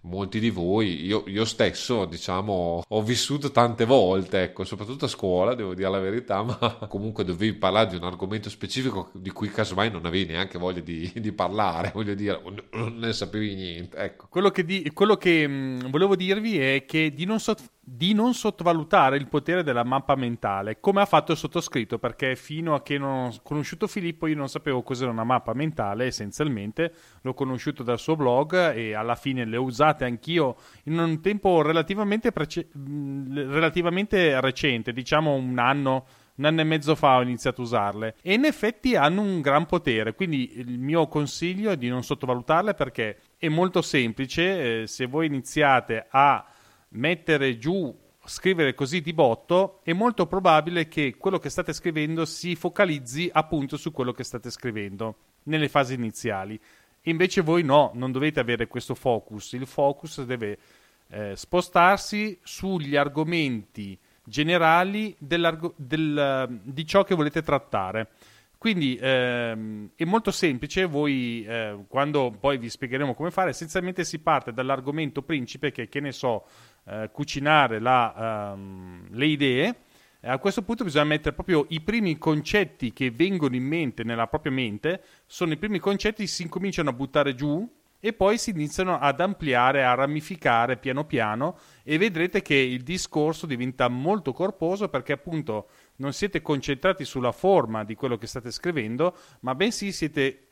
molti 0.02 0.40
di 0.40 0.50
voi, 0.50 1.06
io, 1.06 1.24
io, 1.28 1.46
stesso, 1.46 2.06
diciamo, 2.06 2.84
ho 2.88 3.02
vissuto 3.02 3.52
tante 3.52 3.86
volte, 3.86 4.44
ecco, 4.44 4.64
soprattutto 4.64 5.06
a 5.06 5.10
scuola, 5.10 5.56
devo 5.56 5.74
dire 5.74 5.90
la 5.90 6.00
verità, 6.00 6.42
ma 6.44 6.58
comunque 6.88 7.24
dovevi 7.24 7.54
parlare 7.54 7.90
di 7.90 7.96
un 7.96 8.04
argomento 8.04 8.50
specifico 8.50 9.10
di 9.14 9.32
cui 9.32 9.50
casomai 9.50 9.92
non 9.92 10.06
avevi 10.06 10.32
neanche 10.32 10.58
voglia 10.58 10.82
di, 10.82 11.12
di 11.16 11.32
parlare, 11.32 11.92
voglio 11.94 12.14
dire, 12.14 12.42
non 12.72 12.98
ne 12.98 13.14
sapevi 13.14 13.56
niente, 13.56 13.98
ecco. 13.98 14.28
Quello 14.30 14.50
che, 14.52 14.64
di, 14.64 14.90
quello 14.94 15.18
che 15.18 15.48
mh, 15.48 15.52
mm, 15.52 15.90
volevo 15.90 16.16
dirvi 16.16 16.60
è 16.60 16.86
che 16.86 17.12
di 17.14 17.26
non, 17.26 17.40
sott- 17.40 17.70
di 17.92 18.14
non 18.14 18.36
sottovalutare 18.36 19.18
il 19.18 19.28
potere 19.28 19.64
della 19.64 19.84
mappa 19.84 20.16
mentale, 20.16 20.80
come 20.80 21.02
ha 21.02 21.06
fatto 21.06 21.32
il 21.32 21.38
sottoscritto, 21.38 21.98
perché 21.98 22.36
fino 22.36 22.76
a 22.76 22.84
che 22.84 23.00
non 23.00 23.28
ho 23.28 23.36
conosciuto 23.42 23.88
Filippo 23.88 24.28
io 24.28 24.36
non 24.36 24.48
sapevo 24.48 24.84
cos'era 24.84 25.10
una 25.10 25.24
mappa 25.24 25.54
mentale, 25.54 26.06
essenzialmente, 26.06 26.94
l'ho 27.22 27.34
conosciuto 27.34 27.82
dal 27.82 27.98
suo 27.98 28.16
blog 28.16 28.74
e 28.76 28.94
alla 28.94 29.16
fine 29.16 29.44
le 29.44 29.58
ho 29.58 29.64
usate 29.64 30.06
anch'io 30.06 30.56
in 30.84 31.00
un 31.00 31.20
tempo 31.22 31.64
relativamente, 31.64 32.32
prece- 32.32 32.68
relativamente 32.72 34.40
recente, 34.40 34.94
diciamo 34.94 35.34
un 35.34 35.58
anno 35.58 36.06
un 36.40 36.46
anno 36.46 36.62
e 36.62 36.64
mezzo 36.64 36.96
fa 36.96 37.18
ho 37.18 37.22
iniziato 37.22 37.60
a 37.60 37.64
usarle. 37.66 38.16
E 38.22 38.34
in 38.34 38.46
effetti 38.46 38.96
hanno 38.96 39.22
un 39.22 39.42
gran 39.42 39.66
potere 39.66 40.16
quindi 40.16 40.58
il 40.58 40.80
mio 40.80 41.06
consiglio 41.08 41.70
è 41.72 41.76
di 41.76 41.90
non 41.90 42.02
sottovalutarle 42.02 42.76
perché 42.76 43.18
è 43.38 43.50
molto 43.50 43.82
semplice 43.82 44.84
eh, 44.84 44.88
se 44.88 45.06
voi 45.06 45.26
iniziate 45.26 46.08
a 46.10 46.46
mettere 46.90 47.58
giù, 47.58 47.96
scrivere 48.26 48.74
così 48.74 49.02
di 49.02 49.14
botto, 49.14 49.80
è 49.84 49.94
molto 49.94 50.28
probabile 50.28 50.88
che 50.88 51.16
quello 51.18 51.40
che 51.40 51.50
state 51.50 51.74
scrivendo 51.74 52.26
si 52.26 52.56
focalizzi 52.56 53.30
appunto 53.32 53.78
su 53.78 53.92
quello 53.92 54.12
che 54.12 54.24
state 54.24 54.50
scrivendo 54.50 55.16
nelle 55.44 55.70
fasi 55.70 55.96
iniziali. 55.96 56.60
Invece 57.04 57.42
voi 57.42 57.64
no, 57.64 57.92
non 57.96 58.12
dovete 58.12 58.40
avere 58.40 58.68
questo 58.68 58.94
focus, 58.94 59.54
il 59.54 59.66
focus 59.66 60.24
deve 60.24 60.58
eh, 61.08 61.36
spostarsi 61.36 62.38
sugli 62.44 62.96
argomenti 62.96 63.98
generali 64.24 65.16
del, 65.18 66.60
di 66.62 66.86
ciò 66.86 67.04
che 67.04 67.16
volete 67.16 67.42
trattare. 67.42 68.10
Quindi 68.60 69.00
ehm, 69.02 69.92
è 69.96 70.04
molto 70.04 70.32
semplice, 70.32 70.84
voi 70.84 71.46
eh, 71.46 71.86
quando 71.88 72.36
poi 72.38 72.58
vi 72.58 72.70
spiegheremo 72.70 73.16
come 73.16 73.32
fare, 73.32 73.52
essenzialmente 73.52 74.04
si 74.04 74.20
parte 74.20 74.52
dall'argomento 74.52 75.22
principe 75.22 75.72
che, 75.72 75.88
che 75.88 76.02
ne 76.02 76.12
so, 76.12 76.46
eh, 76.86 77.10
cucinare 77.12 77.80
la, 77.80 78.54
um, 78.54 79.08
le 79.12 79.26
idee. 79.26 79.76
A 80.22 80.38
questo 80.38 80.64
punto 80.64 80.84
bisogna 80.84 81.06
mettere 81.06 81.34
proprio 81.34 81.66
i 81.70 81.80
primi 81.82 82.18
concetti 82.18 82.92
che 82.92 83.10
vengono 83.10 83.56
in 83.56 83.64
mente 83.64 84.04
nella 84.04 84.28
propria 84.28 84.52
mente, 84.52 85.02
sono 85.26 85.54
i 85.54 85.58
primi 85.58 85.80
concetti 85.80 86.24
che 86.24 86.30
si 86.30 86.42
incominciano 86.42 86.90
a 86.90 86.94
buttare 86.94 87.36
giù 87.36 87.68
e 88.02 88.14
poi 88.14 88.38
si 88.38 88.52
iniziano 88.52 88.98
ad 88.98 89.20
ampliare, 89.20 89.84
a 89.84 89.94
ramificare 89.94 90.78
piano 90.78 91.06
piano 91.06 91.58
e 91.84 91.98
vedrete 91.98 92.42
che 92.42 92.56
il 92.56 92.82
discorso 92.84 93.46
diventa 93.46 93.88
molto 93.90 94.32
corposo 94.32 94.88
perché 94.88 95.14
appunto 95.14 95.70
non 95.98 96.14
siete 96.14 96.42
concentrati 96.42 97.04
sulla 97.04 97.34
forma 97.34 97.84
di 97.84 97.96
quello 97.96 98.18
che 98.18 98.28
state 98.28 98.52
scrivendo, 98.52 99.16
ma 99.42 99.54
bensì 99.54 99.92
siete 99.92 100.49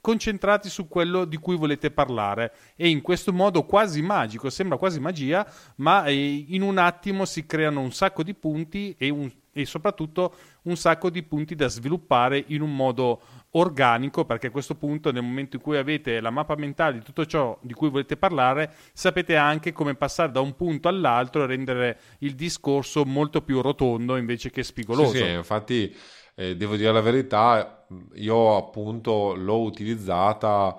concentrati 0.00 0.68
su 0.68 0.88
quello 0.88 1.24
di 1.24 1.36
cui 1.36 1.56
volete 1.56 1.90
parlare 1.90 2.52
e 2.76 2.88
in 2.88 3.00
questo 3.02 3.32
modo 3.32 3.64
quasi 3.64 4.02
magico, 4.02 4.50
sembra 4.50 4.78
quasi 4.78 5.00
magia, 5.00 5.46
ma 5.76 6.04
eh, 6.06 6.44
in 6.48 6.62
un 6.62 6.78
attimo 6.78 7.24
si 7.24 7.46
creano 7.46 7.80
un 7.80 7.92
sacco 7.92 8.22
di 8.22 8.34
punti 8.34 8.94
e 8.98 9.10
un 9.10 9.30
e 9.52 9.64
soprattutto 9.64 10.34
un 10.62 10.76
sacco 10.76 11.10
di 11.10 11.22
punti 11.22 11.54
da 11.54 11.68
sviluppare 11.68 12.42
in 12.48 12.60
un 12.62 12.74
modo 12.74 13.20
organico 13.52 14.24
perché 14.24 14.46
a 14.46 14.50
questo 14.50 14.76
punto 14.76 15.10
nel 15.10 15.22
momento 15.22 15.56
in 15.56 15.62
cui 15.62 15.76
avete 15.76 16.20
la 16.20 16.30
mappa 16.30 16.54
mentale 16.54 16.98
di 16.98 17.04
tutto 17.04 17.26
ciò 17.26 17.58
di 17.62 17.72
cui 17.72 17.88
volete 17.88 18.16
parlare 18.16 18.74
sapete 18.92 19.34
anche 19.34 19.72
come 19.72 19.94
passare 19.94 20.30
da 20.30 20.40
un 20.40 20.54
punto 20.54 20.86
all'altro 20.86 21.42
e 21.42 21.46
rendere 21.46 21.98
il 22.18 22.34
discorso 22.34 23.04
molto 23.04 23.42
più 23.42 23.60
rotondo 23.60 24.16
invece 24.16 24.50
che 24.50 24.62
spigoloso. 24.62 25.12
Sì, 25.12 25.18
sì 25.18 25.30
infatti 25.30 25.96
eh, 26.40 26.56
devo 26.56 26.76
dire 26.76 26.90
la 26.90 27.02
verità, 27.02 27.86
io 28.14 28.56
appunto 28.56 29.34
l'ho 29.34 29.60
utilizzata 29.60 30.74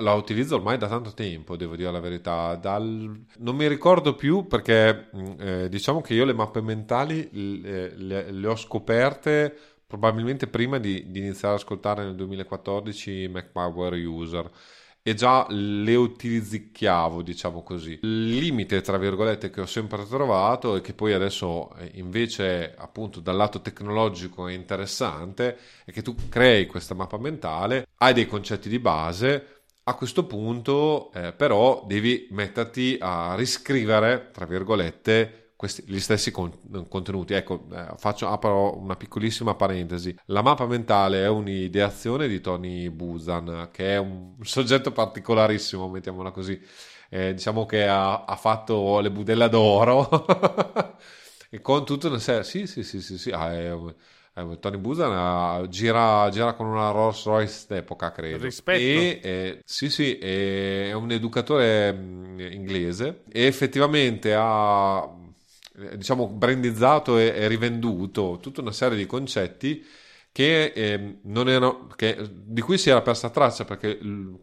la 0.00 0.12
utilizzo 0.14 0.56
ormai 0.56 0.78
da 0.78 0.88
tanto 0.88 1.14
tempo, 1.14 1.56
devo 1.56 1.74
dire 1.76 1.90
la 1.90 2.00
verità. 2.00 2.54
Dal... 2.56 3.24
Non 3.38 3.56
mi 3.56 3.66
ricordo 3.66 4.14
più 4.14 4.46
perché 4.46 5.08
mm, 5.16 5.40
eh, 5.40 5.68
diciamo 5.70 6.00
che 6.02 6.12
io 6.14 6.24
le 6.24 6.34
mappe 6.34 6.60
mentali 6.60 7.28
le, 7.32 7.96
le, 7.96 8.30
le 8.30 8.46
ho 8.46 8.56
scoperte 8.56 9.56
probabilmente 9.86 10.48
prima 10.48 10.78
di, 10.78 11.10
di, 11.10 11.20
iniziare 11.20 11.54
ad 11.54 11.60
ascoltare 11.60 12.04
nel 12.04 12.16
2014 12.16 13.28
Mac 13.28 13.50
Power 13.52 13.92
User 13.94 14.50
e 15.06 15.14
già 15.14 15.46
le 15.50 15.94
utilizzicchiavo, 15.94 17.22
diciamo 17.22 17.62
così. 17.62 18.00
Il 18.02 18.38
limite, 18.38 18.80
tra 18.80 18.98
virgolette, 18.98 19.50
che 19.50 19.60
ho 19.60 19.66
sempre 19.66 20.04
trovato 20.04 20.74
e 20.74 20.80
che 20.80 20.94
poi 20.94 21.12
adesso 21.12 21.72
eh, 21.76 21.92
invece, 21.94 22.74
appunto, 22.76 23.20
dal 23.20 23.36
lato 23.36 23.60
tecnologico 23.60 24.48
è 24.48 24.52
interessante, 24.52 25.58
è 25.84 25.92
che 25.92 26.02
tu 26.02 26.16
crei 26.28 26.66
questa 26.66 26.94
mappa 26.94 27.18
mentale, 27.18 27.86
hai 27.98 28.14
dei 28.14 28.26
concetti 28.26 28.68
di 28.68 28.80
base, 28.80 29.62
a 29.84 29.94
questo 29.94 30.26
punto, 30.26 31.12
eh, 31.12 31.32
però, 31.32 31.84
devi 31.86 32.26
metterti 32.32 32.96
a 33.00 33.36
riscrivere, 33.36 34.30
tra 34.32 34.44
virgolette, 34.44 35.45
questi, 35.56 35.82
gli 35.86 35.98
stessi 35.98 36.30
con, 36.30 36.52
contenuti. 36.88 37.32
Ecco, 37.32 37.66
eh, 37.72 37.94
faccio, 37.96 38.28
apro 38.28 38.78
una 38.78 38.94
piccolissima 38.94 39.54
parentesi. 39.54 40.14
La 40.26 40.42
mappa 40.42 40.66
mentale 40.66 41.22
è 41.24 41.28
un'ideazione 41.28 42.28
di 42.28 42.40
Tony 42.40 42.90
Busan, 42.90 43.70
che 43.72 43.94
è 43.94 43.96
un 43.96 44.34
soggetto 44.42 44.92
particolarissimo, 44.92 45.88
mettiamola 45.88 46.30
così. 46.30 46.60
Eh, 47.08 47.34
diciamo 47.34 47.66
che 47.66 47.86
ha, 47.86 48.24
ha, 48.24 48.36
fatto 48.36 48.98
le 48.98 49.12
budella 49.12 49.46
d'oro 49.46 50.26
e 51.48 51.60
con 51.60 51.84
tutta 51.84 52.08
una 52.08 52.18
serie. 52.18 52.44
Sì, 52.44 52.66
sì, 52.66 52.82
sì, 52.82 53.00
sì, 53.00 53.16
sì. 53.16 53.30
Ah, 53.30 53.52
è, 53.52 53.74
Tony 54.60 54.76
Busan 54.76 55.62
uh, 55.62 55.68
gira, 55.68 56.28
gira, 56.28 56.52
con 56.52 56.66
una 56.66 56.90
Rolls 56.90 57.24
Royce 57.24 57.64
d'epoca, 57.68 58.12
credo. 58.12 58.44
Rispetto. 58.44 58.78
E, 58.78 59.20
eh, 59.22 59.62
sì, 59.64 59.88
sì, 59.88 60.18
è 60.18 60.92
un 60.92 61.10
educatore 61.10 61.90
mm, 61.94 62.40
inglese 62.40 63.22
e 63.32 63.46
effettivamente 63.46 64.34
ha 64.34 65.24
diciamo 65.96 66.28
brandizzato 66.28 67.18
e, 67.18 67.26
e 67.26 67.48
rivenduto 67.48 68.38
tutta 68.40 68.60
una 68.60 68.72
serie 68.72 68.96
di 68.96 69.06
concetti 69.06 69.84
che, 70.36 70.66
eh, 70.74 71.18
erano, 71.24 71.86
che, 71.96 72.30
di 72.30 72.60
cui 72.60 72.76
si 72.76 72.90
era 72.90 73.00
persa 73.00 73.30
traccia 73.30 73.64
perché 73.64 73.98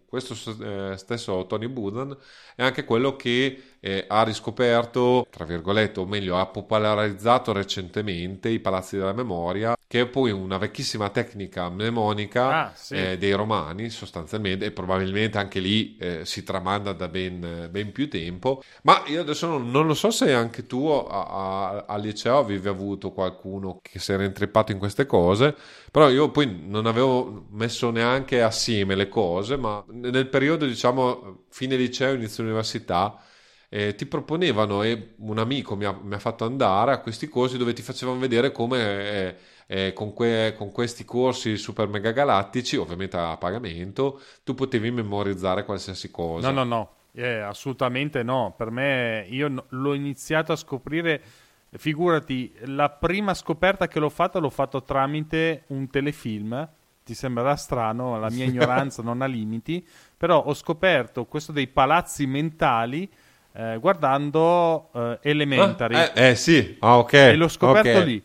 questo 0.08 0.34
eh, 0.64 0.98
stesso 0.98 1.46
Tony 1.46 1.68
Budan 1.68 2.18
è 2.56 2.64
anche 2.64 2.84
quello 2.84 3.16
che 3.16 3.76
eh, 3.80 4.06
ha 4.08 4.24
riscoperto, 4.24 5.28
tra 5.30 5.46
virgolette, 5.46 6.00
o 6.00 6.08
meglio, 6.08 6.40
ha 6.40 6.48
popolarizzato 6.48 7.52
recentemente 7.52 8.50
i 8.50 8.60
palazzi 8.60 8.98
della 8.98 9.14
memoria, 9.14 9.76
che 9.94 10.02
è 10.02 10.08
poi 10.08 10.32
una 10.32 10.58
vecchissima 10.58 11.10
tecnica 11.10 11.70
mnemonica 11.70 12.66
ah, 12.66 12.72
sì. 12.74 12.96
eh, 12.96 13.18
dei 13.20 13.34
romani, 13.34 13.92
sostanzialmente, 13.92 14.66
e 14.66 14.72
probabilmente 14.72 15.38
anche 15.38 15.60
lì 15.60 15.96
eh, 15.98 16.26
si 16.26 16.44
tramanda 16.44 16.94
da 16.94 17.08
ben, 17.08 17.68
ben, 17.70 17.92
più 17.92 18.10
tempo. 18.10 18.64
Ma 18.82 19.04
io 19.06 19.22
adesso 19.22 19.46
non, 19.46 19.70
non 19.70 19.86
lo 19.86 19.94
so 19.94 20.10
se 20.10 20.34
anche 20.34 20.66
tu 20.66 20.88
al 20.88 22.02
liceo 22.02 22.40
avevi 22.40 22.68
avuto 22.68 23.12
qualcuno 23.12 23.82
che 23.84 24.00
si 24.00 24.12
era 24.12 24.24
intrippato 24.24 24.72
in 24.72 24.80
queste 24.80 25.06
cose, 25.06 25.56
però 25.92 26.10
io 26.10 26.32
poi 26.32 26.64
non 26.68 26.88
avevo 26.88 27.46
messo 27.52 27.92
neanche 27.92 28.42
assieme 28.42 28.96
le 28.96 29.10
cose, 29.10 29.58
ma 29.58 29.86
nel 29.90 30.28
periodo, 30.28 30.66
diciamo, 30.66 31.44
fine 31.50 31.76
liceo, 31.76 32.16
inizio 32.16 32.44
università, 32.44 33.22
eh, 33.70 33.94
ti 33.94 34.08
proponevano 34.08 34.82
e 34.82 35.14
un 35.18 35.38
amico 35.40 35.76
mi 35.76 35.86
ha, 35.86 35.92
mi 35.92 36.14
ha, 36.14 36.20
fatto 36.20 36.46
andare 36.46 36.92
a 36.92 37.00
questi 37.00 37.28
corsi 37.28 37.58
dove 37.58 37.74
ti 37.74 37.82
facevano 37.82 38.20
vedere 38.20 38.52
come 38.52 38.80
eh, 38.80 39.36
eh, 39.74 39.92
con, 39.92 40.14
que, 40.14 40.54
con, 40.56 40.72
questi 40.72 41.04
corsi 41.04 41.58
super 41.58 41.88
mega 41.88 42.12
galattici, 42.12 42.76
ovviamente 42.76 43.18
a 43.18 43.38
pagamento, 43.38 44.22
tu 44.44 44.54
potevi 44.54 44.92
memorizzare 44.92 45.66
qualsiasi 45.66 46.12
cosa. 46.12 46.52
No, 46.52 46.64
no, 46.64 46.76
no, 46.76 46.90
eh, 47.14 47.40
assolutamente 47.40 48.22
no. 48.22 48.54
Per 48.56 48.70
me, 48.70 49.26
io 49.30 49.48
no, 49.48 49.66
l'ho 49.70 49.96
iniziato 49.96 50.52
a 50.52 50.56
scoprire. 50.56 51.22
Figurati, 51.76 52.54
la 52.66 52.88
prima 52.92 53.34
scoperta 53.34 53.88
che 53.88 53.98
l'ho 53.98 54.10
fatta 54.10 54.38
l'ho 54.38 54.52
fatto 54.52 54.84
tramite 54.84 55.64
un 55.70 55.90
telefilm. 55.90 56.70
Ti 57.04 57.16
sembrerà 57.16 57.56
strano, 57.56 58.20
la 58.20 58.30
mia 58.30 58.46
ignoranza 58.46 59.02
non 59.02 59.24
ha 59.24 59.26
limiti, 59.26 59.84
però 60.16 60.44
ho 60.44 60.54
scoperto 60.54 61.26
questo 61.26 61.52
dei 61.52 61.66
palazzi 61.66 62.28
mentali 62.28 63.10
eh, 63.54 63.78
guardando 63.80 64.92
eh, 64.94 65.18
Elementary. 65.24 65.96
Ah, 65.96 66.12
eh, 66.14 66.30
eh, 66.30 66.36
sì, 66.36 66.78
ah, 66.80 67.00
ok. 67.00 67.14
E 67.14 67.36
l'ho 67.36 67.48
scoperto 67.48 67.90
okay. 67.90 68.06
lì. 68.06 68.24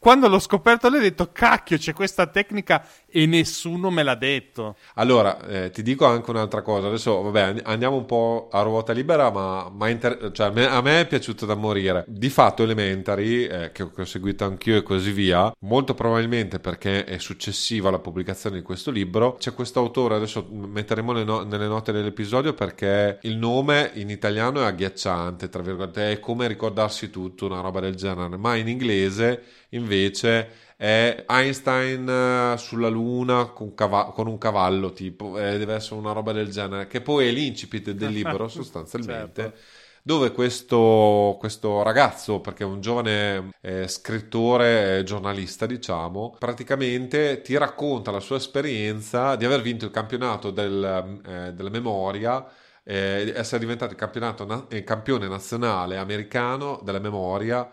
Quando 0.00 0.28
l'ho 0.28 0.38
scoperto 0.38 0.88
lì 0.88 0.96
ho 0.96 1.00
detto 1.00 1.30
cacchio 1.30 1.76
c'è 1.76 1.92
questa 1.92 2.26
tecnica 2.26 2.86
e 3.06 3.26
nessuno 3.26 3.90
me 3.90 4.02
l'ha 4.02 4.14
detto. 4.14 4.76
Allora, 4.94 5.46
eh, 5.46 5.70
ti 5.72 5.82
dico 5.82 6.06
anche 6.06 6.30
un'altra 6.30 6.62
cosa. 6.62 6.86
Adesso, 6.86 7.20
vabbè, 7.20 7.60
andiamo 7.64 7.96
un 7.96 8.06
po' 8.06 8.48
a 8.50 8.62
ruota 8.62 8.94
libera, 8.94 9.30
ma, 9.30 9.68
ma 9.68 9.90
inter- 9.90 10.32
cioè, 10.32 10.46
a, 10.46 10.80
me, 10.80 11.00
è 11.00 11.06
piaciuto 11.06 11.44
da 11.44 11.54
morire. 11.54 12.06
Di 12.08 12.30
fatto, 12.30 12.62
Elementary, 12.62 13.44
eh, 13.44 13.72
che, 13.72 13.92
che, 13.92 14.00
ho 14.00 14.04
seguito 14.06 14.46
anch'io 14.46 14.78
e 14.78 14.82
così 14.82 15.12
via, 15.12 15.52
molto 15.58 15.92
probabilmente 15.92 16.60
perché 16.60 17.04
è 17.04 17.18
successiva 17.18 17.88
alla 17.90 17.98
pubblicazione 17.98 18.56
di 18.56 18.62
questo 18.62 18.90
libro, 18.90 19.34
c'è 19.34 19.52
questo 19.52 19.80
autore, 19.80 20.14
adesso 20.14 20.48
metteremo 20.50 21.12
no- 21.24 21.42
nelle 21.42 21.66
note 21.66 21.92
dell'episodio 21.92 22.54
perché 22.54 23.18
il 23.20 23.36
nome 23.36 23.90
in 23.96 24.08
italiano 24.08 24.62
è 24.62 24.64
agghiacciante, 24.64 25.50
tra 25.50 25.60
virgolette, 25.60 26.12
è 26.12 26.20
come 26.20 26.46
ricordarsi 26.46 27.10
tutto, 27.10 27.44
una 27.44 27.60
roba 27.60 27.80
del 27.80 27.96
genere, 27.96 28.38
ma 28.38 28.56
in 28.56 28.68
inglese 28.68 29.58
invece 29.70 30.68
è 30.76 31.24
Einstein 31.28 32.08
eh, 32.08 32.56
sulla 32.56 32.88
Luna 32.88 33.46
con, 33.46 33.74
cav- 33.74 34.12
con 34.12 34.26
un 34.26 34.38
cavallo, 34.38 34.92
tipo, 34.92 35.38
eh, 35.38 35.58
deve 35.58 35.74
essere 35.74 35.96
una 35.96 36.12
roba 36.12 36.32
del 36.32 36.50
genere, 36.50 36.86
che 36.86 37.00
poi 37.02 37.28
è 37.28 37.30
l'incipit 37.30 37.90
del 37.90 38.10
libro 38.12 38.48
sostanzialmente. 38.48 39.42
certo. 39.42 39.58
Dove 40.02 40.32
questo, 40.32 41.36
questo, 41.38 41.82
ragazzo, 41.82 42.40
perché 42.40 42.62
è 42.62 42.66
un 42.66 42.80
giovane 42.80 43.50
eh, 43.60 43.86
scrittore, 43.86 45.02
giornalista, 45.04 45.66
diciamo, 45.66 46.34
praticamente 46.38 47.42
ti 47.42 47.54
racconta 47.58 48.10
la 48.10 48.20
sua 48.20 48.36
esperienza 48.36 49.36
di 49.36 49.44
aver 49.44 49.60
vinto 49.60 49.84
il 49.84 49.90
campionato 49.90 50.50
del, 50.50 51.20
eh, 51.26 51.52
della 51.52 51.68
memoria 51.68 52.46
eh, 52.82 53.32
essere 53.36 53.60
diventato 53.60 53.92
il, 53.92 54.46
na- 54.46 54.66
il 54.70 54.84
campione 54.84 55.28
nazionale 55.28 55.96
americano 55.98 56.80
della 56.82 56.98
memoria 56.98 57.68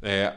eh, 0.00 0.32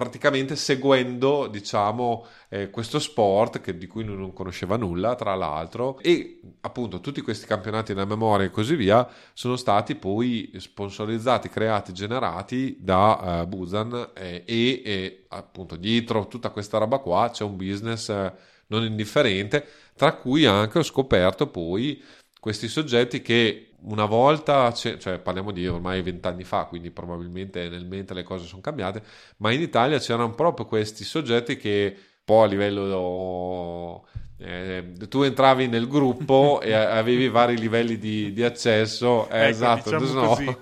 praticamente 0.00 0.56
seguendo 0.56 1.46
diciamo 1.46 2.24
eh, 2.48 2.70
questo 2.70 2.98
sport 2.98 3.60
che, 3.60 3.76
di 3.76 3.86
cui 3.86 4.02
non 4.02 4.32
conosceva 4.32 4.78
nulla 4.78 5.14
tra 5.14 5.34
l'altro. 5.34 5.98
E 5.98 6.40
appunto 6.62 7.00
tutti 7.00 7.20
questi 7.20 7.44
campionati 7.44 7.92
della 7.92 8.06
memoria 8.06 8.46
e 8.46 8.50
così 8.50 8.76
via 8.76 9.06
sono 9.34 9.56
stati 9.56 9.96
poi 9.96 10.52
sponsorizzati 10.56 11.50
creati 11.50 11.92
generati 11.92 12.78
da 12.80 13.42
uh, 13.42 13.46
Busan 13.46 14.12
eh, 14.14 14.42
e, 14.46 14.82
e, 14.82 15.24
appunto 15.28 15.76
dietro 15.76 16.28
tutta 16.28 16.48
questa 16.48 16.78
roba 16.78 16.96
qua 16.96 17.28
c'è 17.30 17.44
un 17.44 17.56
business 17.56 18.08
eh, 18.08 18.32
non 18.68 18.84
indifferente 18.84 19.66
tra 19.94 20.14
cui 20.14 20.46
anche 20.46 20.78
ho 20.78 20.82
scoperto 20.82 21.46
poi 21.48 22.02
questi 22.40 22.68
soggetti 22.68 23.20
che 23.20 23.69
una 23.82 24.04
volta, 24.04 24.72
cioè 24.72 25.18
parliamo 25.18 25.52
di 25.52 25.66
ormai 25.66 26.02
vent'anni 26.02 26.44
fa, 26.44 26.64
quindi 26.64 26.90
probabilmente 26.90 27.68
nel 27.68 27.86
mente 27.86 28.14
le 28.14 28.22
cose 28.22 28.46
sono 28.46 28.60
cambiate, 28.60 29.02
ma 29.38 29.52
in 29.52 29.60
Italia 29.60 29.98
c'erano 29.98 30.34
proprio 30.34 30.66
questi 30.66 31.04
soggetti 31.04 31.56
che 31.56 31.96
poi 32.24 32.44
a 32.44 32.48
livello 32.48 34.04
eh, 34.42 34.92
tu 35.10 35.20
entravi 35.20 35.66
nel 35.66 35.86
gruppo 35.86 36.60
e 36.64 36.72
avevi 36.72 37.28
vari 37.28 37.58
livelli 37.58 37.98
di, 37.98 38.32
di 38.32 38.42
accesso. 38.42 39.28
Eh, 39.28 39.38
ecco, 39.40 39.48
esatto 39.48 39.98
diciamo 39.98 40.12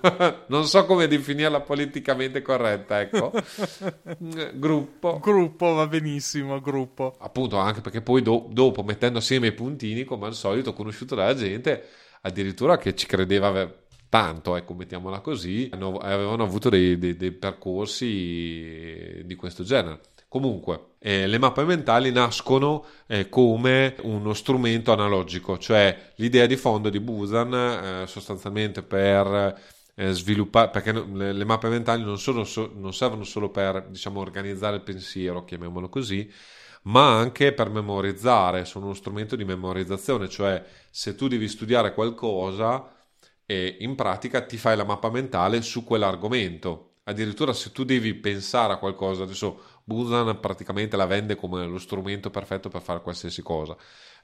no. 0.01 0.37
non 0.47 0.65
so 0.65 0.85
come 0.85 1.07
definirla 1.07 1.61
politicamente 1.61 2.41
corretta 2.41 2.99
ecco. 2.99 3.31
Gruppo. 4.53 5.19
Gruppo 5.19 5.73
va 5.73 5.87
benissimo 5.87 6.59
gruppo. 6.59 7.15
Appunto 7.19 7.57
anche 7.57 7.79
perché 7.79 8.01
poi 8.01 8.21
do, 8.21 8.47
dopo 8.49 8.83
mettendo 8.83 9.19
assieme 9.19 9.47
i 9.47 9.53
puntini 9.53 10.03
come 10.03 10.25
al 10.25 10.33
solito 10.33 10.73
conosciuto 10.73 11.15
dalla 11.15 11.35
gente 11.35 11.87
addirittura 12.21 12.77
che 12.77 12.95
ci 12.95 13.05
credeva 13.05 13.71
tanto, 14.09 14.55
ecco, 14.55 14.73
mettiamola 14.73 15.19
così, 15.19 15.69
avevano 15.71 16.43
avuto 16.43 16.69
dei, 16.69 16.97
dei, 16.97 17.15
dei 17.15 17.31
percorsi 17.31 19.23
di 19.23 19.35
questo 19.35 19.63
genere. 19.63 20.01
Comunque, 20.27 20.95
eh, 20.99 21.25
le 21.25 21.39
mappe 21.39 21.63
mentali 21.63 22.11
nascono 22.11 22.85
eh, 23.07 23.29
come 23.29 23.95
uno 24.03 24.33
strumento 24.33 24.91
analogico, 24.91 25.57
cioè 25.57 26.11
l'idea 26.15 26.45
di 26.45 26.55
fondo 26.55 26.89
di 26.89 26.99
Busan 26.99 27.53
eh, 27.53 28.07
sostanzialmente 28.07 28.83
per 28.83 29.59
eh, 29.95 30.11
sviluppare, 30.11 30.69
perché 30.69 30.91
le, 30.91 31.33
le, 31.33 31.45
mappe 31.45 31.69
mentali 31.69 32.03
non, 32.03 32.19
sono, 32.19 32.43
so, 32.43 32.71
non 32.75 32.93
servono 32.93 33.23
solo 33.23 33.49
per 33.49 33.87
diciamo, 33.89 34.19
organizzare 34.19 34.75
il 34.75 34.83
pensiero, 34.83 35.43
chiamiamolo 35.43 35.89
così, 35.89 36.31
ma 36.89 37.17
anche 37.17 37.53
per 37.53 37.69
memorizzare, 37.69 38.65
sono 38.65 38.85
uno 38.85 38.93
strumento 38.93 39.35
di 39.35 39.45
memorizzazione, 39.45 40.27
cioè 40.27 40.63
se 40.89 41.15
tu 41.15 41.27
devi 41.27 41.47
studiare 41.47 41.93
qualcosa, 41.93 42.97
e 43.45 43.77
in 43.79 43.95
pratica 43.95 44.45
ti 44.45 44.57
fai 44.57 44.75
la 44.77 44.83
mappa 44.83 45.09
mentale 45.09 45.61
su 45.61 45.83
quell'argomento. 45.83 46.97
Addirittura 47.05 47.53
se 47.53 47.71
tu 47.71 47.83
devi 47.83 48.13
pensare 48.13 48.73
a 48.73 48.77
qualcosa, 48.77 49.23
adesso 49.23 49.79
Busan 49.83 50.39
praticamente 50.39 50.95
la 50.97 51.07
vende 51.07 51.35
come 51.35 51.65
lo 51.65 51.79
strumento 51.79 52.29
perfetto 52.29 52.69
per 52.69 52.81
fare 52.81 53.01
qualsiasi 53.01 53.41
cosa, 53.41 53.75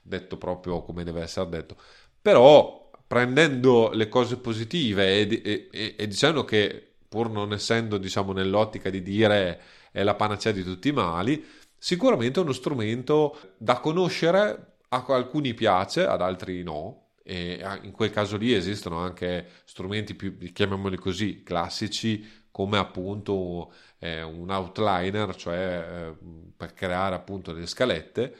detto 0.02 0.36
proprio 0.36 0.82
come 0.82 1.02
deve 1.02 1.22
essere 1.22 1.48
detto. 1.48 1.76
Però 2.22 2.90
prendendo 3.06 3.90
le 3.92 4.08
cose 4.08 4.36
positive 4.38 5.20
e, 5.20 5.42
e, 5.44 5.68
e, 5.72 5.94
e 5.98 6.06
dicendo 6.06 6.44
che 6.44 6.94
pur 7.08 7.30
non 7.30 7.52
essendo 7.52 7.98
diciamo 7.98 8.32
nell'ottica 8.32 8.90
di 8.90 9.02
dire 9.02 9.60
è 9.90 10.02
la 10.02 10.14
panacea 10.14 10.52
di 10.52 10.62
tutti 10.62 10.88
i 10.88 10.92
mali, 10.92 11.44
sicuramente 11.78 12.40
è 12.40 12.42
uno 12.42 12.52
strumento 12.52 13.54
da 13.56 13.78
conoscere, 13.80 14.74
a 14.88 15.04
alcuni 15.08 15.54
piace, 15.54 16.06
ad 16.06 16.20
altri 16.20 16.62
no, 16.62 17.06
e 17.22 17.60
in 17.82 17.90
quel 17.90 18.10
caso 18.10 18.36
lì 18.36 18.52
esistono 18.52 18.98
anche 18.98 19.46
strumenti 19.64 20.14
più, 20.14 20.38
chiamiamoli 20.52 20.96
così, 20.96 21.42
classici, 21.42 22.44
come 22.50 22.78
appunto 22.78 23.72
eh, 23.98 24.22
un 24.22 24.48
outliner, 24.50 25.34
cioè 25.34 26.08
eh, 26.08 26.16
per 26.56 26.72
creare 26.72 27.14
appunto 27.14 27.52
delle 27.52 27.66
scalette. 27.66 28.34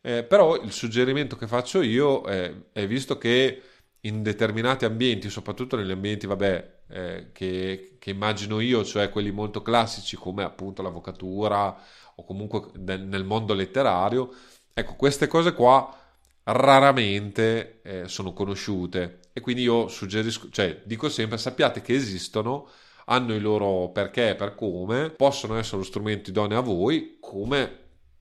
Eh, 0.00 0.24
però 0.24 0.60
il 0.60 0.72
suggerimento 0.72 1.36
che 1.36 1.46
faccio 1.46 1.80
io 1.82 2.22
è 2.22 2.86
visto 2.86 3.18
che 3.18 3.62
in 4.00 4.22
determinati 4.22 4.84
ambienti, 4.84 5.28
soprattutto 5.30 5.76
negli 5.76 5.90
ambienti, 5.90 6.26
vabbè, 6.26 6.80
eh, 6.88 7.28
che, 7.32 7.96
che, 7.98 8.10
immagino 8.10 8.60
io, 8.60 8.84
cioè 8.84 9.10
quelli 9.10 9.30
molto 9.30 9.62
classici 9.62 10.16
come 10.16 10.42
appunto 10.42 10.82
l'avvocatura 10.82 11.76
o 12.22 12.24
comunque 12.24 12.70
nel 12.78 13.24
mondo 13.24 13.52
letterario, 13.52 14.32
ecco, 14.72 14.94
queste 14.94 15.26
cose 15.26 15.52
qua 15.52 15.96
raramente 16.44 17.80
eh, 17.82 18.08
sono 18.08 18.32
conosciute. 18.32 19.20
E 19.32 19.40
quindi 19.40 19.62
io 19.62 19.88
suggerisco, 19.88 20.48
cioè 20.50 20.82
dico 20.84 21.08
sempre 21.08 21.38
sappiate 21.38 21.82
che 21.82 21.94
esistono, 21.94 22.68
hanno 23.06 23.34
i 23.34 23.40
loro 23.40 23.90
perché 23.90 24.30
e 24.30 24.34
per 24.34 24.54
come, 24.54 25.10
possono 25.10 25.56
essere 25.56 25.78
lo 25.78 25.84
strumento 25.84 26.30
idoneo 26.30 26.58
a 26.58 26.62
voi, 26.62 27.16
come 27.20 27.80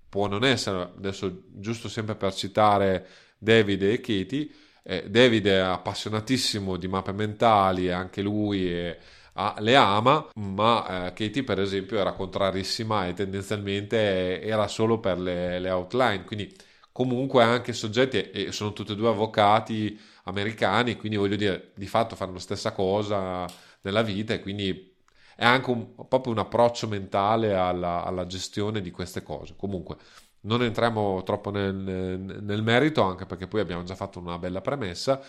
può 0.09 0.27
non 0.27 0.43
essere, 0.43 0.91
adesso 0.97 1.43
giusto 1.47 1.87
sempre 1.87 2.15
per 2.15 2.33
citare 2.33 3.07
David 3.37 3.83
e 3.83 3.99
Katie, 4.01 4.49
eh, 4.83 5.09
David 5.09 5.47
è 5.47 5.57
appassionatissimo 5.57 6.77
di 6.77 6.87
mappe 6.87 7.11
mentali, 7.11 7.91
anche 7.91 8.21
lui 8.21 8.71
è, 8.71 8.97
ah, 9.47 9.55
le 9.59 9.75
ama, 9.75 10.27
ma 10.35 11.07
eh, 11.07 11.13
Katie 11.13 11.43
per 11.43 11.59
esempio 11.59 11.97
era 11.97 12.13
contrarissima 12.13 13.07
e 13.07 13.13
tendenzialmente 13.13 14.41
era 14.41 14.67
solo 14.67 14.99
per 14.99 15.19
le, 15.19 15.59
le 15.59 15.69
outline, 15.69 16.23
quindi 16.23 16.53
comunque 16.91 17.43
anche 17.43 17.73
soggetti, 17.73 18.31
e 18.31 18.51
sono 18.51 18.73
tutti 18.73 18.91
e 18.91 18.95
due 18.95 19.09
avvocati 19.09 19.99
americani, 20.25 20.95
quindi 20.97 21.17
voglio 21.17 21.35
dire, 21.35 21.71
di 21.75 21.87
fatto 21.87 22.15
fanno 22.15 22.33
la 22.33 22.39
stessa 22.39 22.71
cosa 22.73 23.45
nella 23.81 24.01
vita 24.03 24.33
e 24.33 24.41
quindi 24.41 24.89
è 25.35 25.45
anche 25.45 25.71
un, 25.71 25.95
proprio 26.07 26.33
un 26.33 26.39
approccio 26.39 26.87
mentale 26.87 27.55
alla, 27.55 28.03
alla, 28.03 28.25
gestione 28.27 28.81
di 28.81 28.91
queste 28.91 29.23
cose. 29.23 29.55
Comunque, 29.57 29.97
non 30.41 30.61
entriamo 30.61 31.23
troppo 31.23 31.49
nel, 31.51 31.73
nel 31.75 32.61
merito, 32.63 33.01
anche 33.01 33.25
perché 33.25 33.47
poi 33.47 33.61
abbiamo 33.61 33.83
già 33.83 33.95
fatto 33.95 34.19
una 34.19 34.37
bella 34.37 34.61
premessa. 34.61 35.21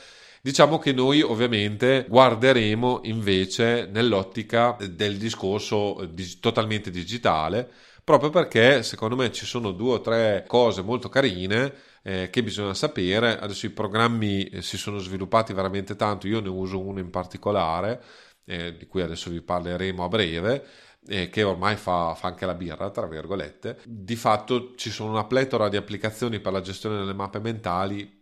Diciamo 0.45 0.79
che 0.81 0.93
noi 0.93 1.21
ovviamente 1.23 2.05
guarderemo 2.09 3.03
invece 3.05 3.87
nell'ottica 3.87 4.77
del 4.91 5.17
discorso 5.17 6.05
di, 6.11 6.41
totalmente 6.41 6.91
digitale, 6.91 7.71
proprio 8.03 8.31
perché 8.31 8.83
secondo 8.83 9.15
me 9.15 9.31
ci 9.31 9.47
sono 9.47 9.71
due 9.71 9.93
o 9.93 10.01
tre 10.01 10.45
cose 10.49 10.83
molto 10.83 11.09
carine 11.09 11.73
eh, 12.03 12.29
che 12.29 12.43
bisogna 12.43 12.75
sapere. 12.75 13.39
Adesso 13.39 13.67
i 13.67 13.71
programmi 13.71 14.43
eh, 14.47 14.63
si 14.63 14.77
sono 14.77 14.99
sviluppati 14.99 15.53
veramente 15.53 15.95
tanto, 15.95 16.27
io 16.27 16.41
ne 16.41 16.49
uso 16.49 16.81
uno 16.81 16.99
in 16.99 17.11
particolare, 17.11 18.03
eh, 18.45 18.77
di 18.77 18.87
cui 18.89 19.03
adesso 19.03 19.31
vi 19.31 19.43
parleremo 19.43 20.03
a 20.03 20.09
breve. 20.09 20.67
Eh, 21.07 21.29
che 21.31 21.45
ormai 21.45 21.77
fa, 21.77 22.15
fa, 22.15 22.29
anche 22.29 22.47
la 22.47 22.55
birra, 22.55 22.91
tra 22.91 23.07
virgolette. 23.07 23.79
Di 23.85 24.17
fatto 24.17 24.75
ci 24.75 24.91
sono 24.91 25.11
una 25.11 25.25
pletora 25.25 25.69
di 25.69 25.77
applicazioni 25.77 26.41
per 26.41 26.53
la 26.53 26.61
gestione 26.61 26.99
delle 26.99 27.15
mappe 27.15 27.39
mentali 27.39 28.22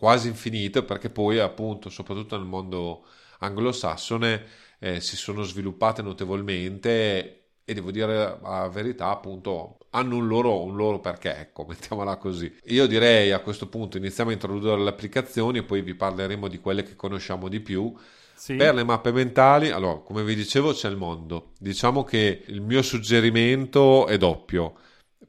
quasi 0.00 0.28
infinite, 0.28 0.82
perché 0.82 1.10
poi, 1.10 1.38
appunto, 1.38 1.90
soprattutto 1.90 2.36
nel 2.36 2.46
mondo 2.46 3.04
anglosassone, 3.40 4.44
eh, 4.78 5.00
si 5.00 5.14
sono 5.16 5.42
sviluppate 5.42 6.00
notevolmente 6.00 7.40
e 7.64 7.74
devo 7.74 7.90
dire 7.90 8.38
la 8.42 8.68
verità, 8.72 9.10
appunto, 9.10 9.76
hanno 9.90 10.16
un 10.16 10.26
loro, 10.26 10.64
un 10.64 10.74
loro 10.74 11.00
perché, 11.00 11.36
ecco, 11.36 11.66
mettiamola 11.68 12.16
così. 12.16 12.50
Io 12.64 12.86
direi 12.86 13.30
a 13.30 13.40
questo 13.40 13.68
punto 13.68 13.98
iniziamo 13.98 14.30
a 14.30 14.32
introdurre 14.32 14.82
le 14.82 14.88
applicazioni 14.88 15.58
e 15.58 15.62
poi 15.64 15.82
vi 15.82 15.94
parleremo 15.94 16.48
di 16.48 16.58
quelle 16.58 16.82
che 16.82 16.96
conosciamo 16.96 17.48
di 17.48 17.60
più. 17.60 17.94
Sì. 18.34 18.54
Per 18.54 18.74
le 18.74 18.84
mappe 18.84 19.12
mentali, 19.12 19.68
allora, 19.68 19.98
come 19.98 20.24
vi 20.24 20.34
dicevo, 20.34 20.72
c'è 20.72 20.88
il 20.88 20.96
mondo. 20.96 21.52
Diciamo 21.58 22.04
che 22.04 22.42
il 22.46 22.62
mio 22.62 22.80
suggerimento 22.80 24.06
è 24.06 24.16
doppio. 24.16 24.76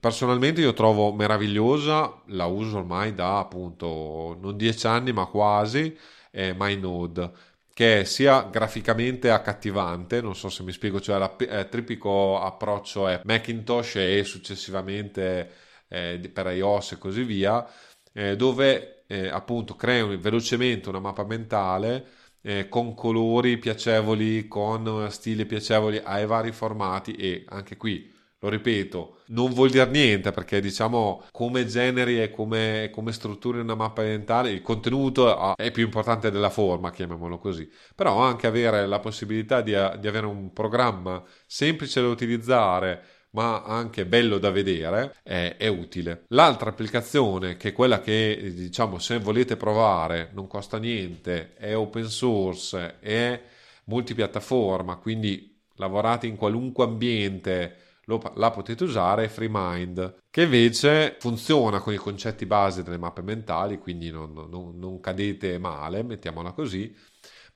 Personalmente 0.01 0.61
io 0.61 0.73
trovo 0.73 1.13
meravigliosa, 1.13 2.23
la 2.29 2.45
uso 2.47 2.79
ormai 2.79 3.13
da 3.13 3.37
appunto 3.37 4.35
non 4.41 4.57
dieci 4.57 4.87
anni 4.87 5.13
ma 5.13 5.27
quasi, 5.27 5.95
è 6.31 6.53
MyNode 6.57 7.31
che 7.71 8.03
sia 8.05 8.41
graficamente 8.43 9.29
accattivante, 9.29 10.19
non 10.21 10.35
so 10.35 10.49
se 10.49 10.63
mi 10.63 10.71
spiego, 10.71 10.99
cioè 10.99 11.17
il 11.17 11.47
eh, 11.49 11.69
tipico 11.69 12.39
approccio 12.39 13.07
è 13.07 13.21
Macintosh 13.23 13.95
e 13.97 14.23
successivamente 14.23 15.51
eh, 15.87 16.19
per 16.33 16.47
iOS 16.47 16.93
e 16.93 16.97
così 16.97 17.23
via, 17.23 17.63
eh, 18.11 18.35
dove 18.35 19.03
eh, 19.05 19.27
appunto 19.29 19.75
creano 19.75 20.17
velocemente 20.17 20.89
una 20.89 20.99
mappa 20.99 21.25
mentale 21.25 22.05
eh, 22.41 22.67
con 22.69 22.95
colori 22.95 23.57
piacevoli, 23.59 24.47
con 24.47 25.07
stili 25.11 25.45
piacevoli 25.45 26.01
ai 26.03 26.25
vari 26.25 26.51
formati 26.51 27.13
e 27.13 27.45
anche 27.49 27.77
qui 27.77 28.10
lo 28.43 28.49
ripeto, 28.49 29.19
non 29.27 29.53
vuol 29.53 29.69
dire 29.69 29.85
niente 29.85 30.31
perché 30.31 30.59
diciamo 30.59 31.25
come 31.31 31.67
generi 31.67 32.21
e 32.21 32.31
come, 32.31 32.89
come 32.91 33.11
strutture 33.11 33.59
in 33.59 33.65
una 33.65 33.75
mappa 33.75 34.01
mentale 34.01 34.49
il 34.51 34.63
contenuto 34.63 35.55
è 35.55 35.69
più 35.69 35.83
importante 35.83 36.31
della 36.31 36.49
forma, 36.49 36.89
chiamiamolo 36.89 37.37
così. 37.37 37.69
Però 37.93 38.19
anche 38.19 38.47
avere 38.47 38.87
la 38.87 38.99
possibilità 38.99 39.61
di, 39.61 39.71
di 39.71 40.07
avere 40.07 40.25
un 40.25 40.51
programma 40.53 41.23
semplice 41.45 42.01
da 42.01 42.07
utilizzare 42.07 43.03
ma 43.33 43.63
anche 43.63 44.05
bello 44.05 44.39
da 44.39 44.49
vedere, 44.51 45.15
è, 45.23 45.55
è, 45.57 45.67
utile. 45.67 46.25
L'altra 46.29 46.69
applicazione, 46.69 47.55
che 47.55 47.69
è 47.69 47.73
quella 47.73 48.01
che 48.01 48.51
diciamo 48.53 48.99
se 48.99 49.19
volete 49.19 49.55
provare, 49.55 50.31
non 50.33 50.47
costa 50.47 50.77
niente, 50.77 51.53
è 51.55 51.73
open 51.77 52.07
source, 52.07 52.99
è 52.99 53.41
multipiattaforma, 53.85 54.97
quindi 54.97 55.57
lavorate 55.75 56.27
in 56.27 56.35
qualunque 56.35 56.83
ambiente 56.83 57.90
lo, 58.05 58.21
la 58.35 58.51
potete 58.51 58.83
usare 58.83 59.29
FreeMind, 59.29 60.23
che 60.29 60.43
invece 60.43 61.17
funziona 61.19 61.79
con 61.79 61.93
i 61.93 61.97
concetti 61.97 62.45
base 62.45 62.83
delle 62.83 62.97
mappe 62.97 63.21
mentali, 63.21 63.77
quindi 63.77 64.09
non, 64.09 64.33
non, 64.49 64.77
non 64.77 64.99
cadete 64.99 65.57
male, 65.57 66.03
mettiamola 66.03 66.51
così. 66.51 66.93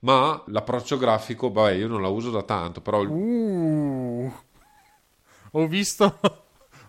Ma 0.00 0.42
l'approccio 0.48 0.98
grafico, 0.98 1.50
vabbè, 1.50 1.72
io 1.72 1.88
non 1.88 2.02
la 2.02 2.08
uso 2.08 2.30
da 2.30 2.42
tanto, 2.42 2.80
però. 2.80 3.02
Uh, 3.02 4.32
ho 5.52 5.66
visto. 5.66 6.18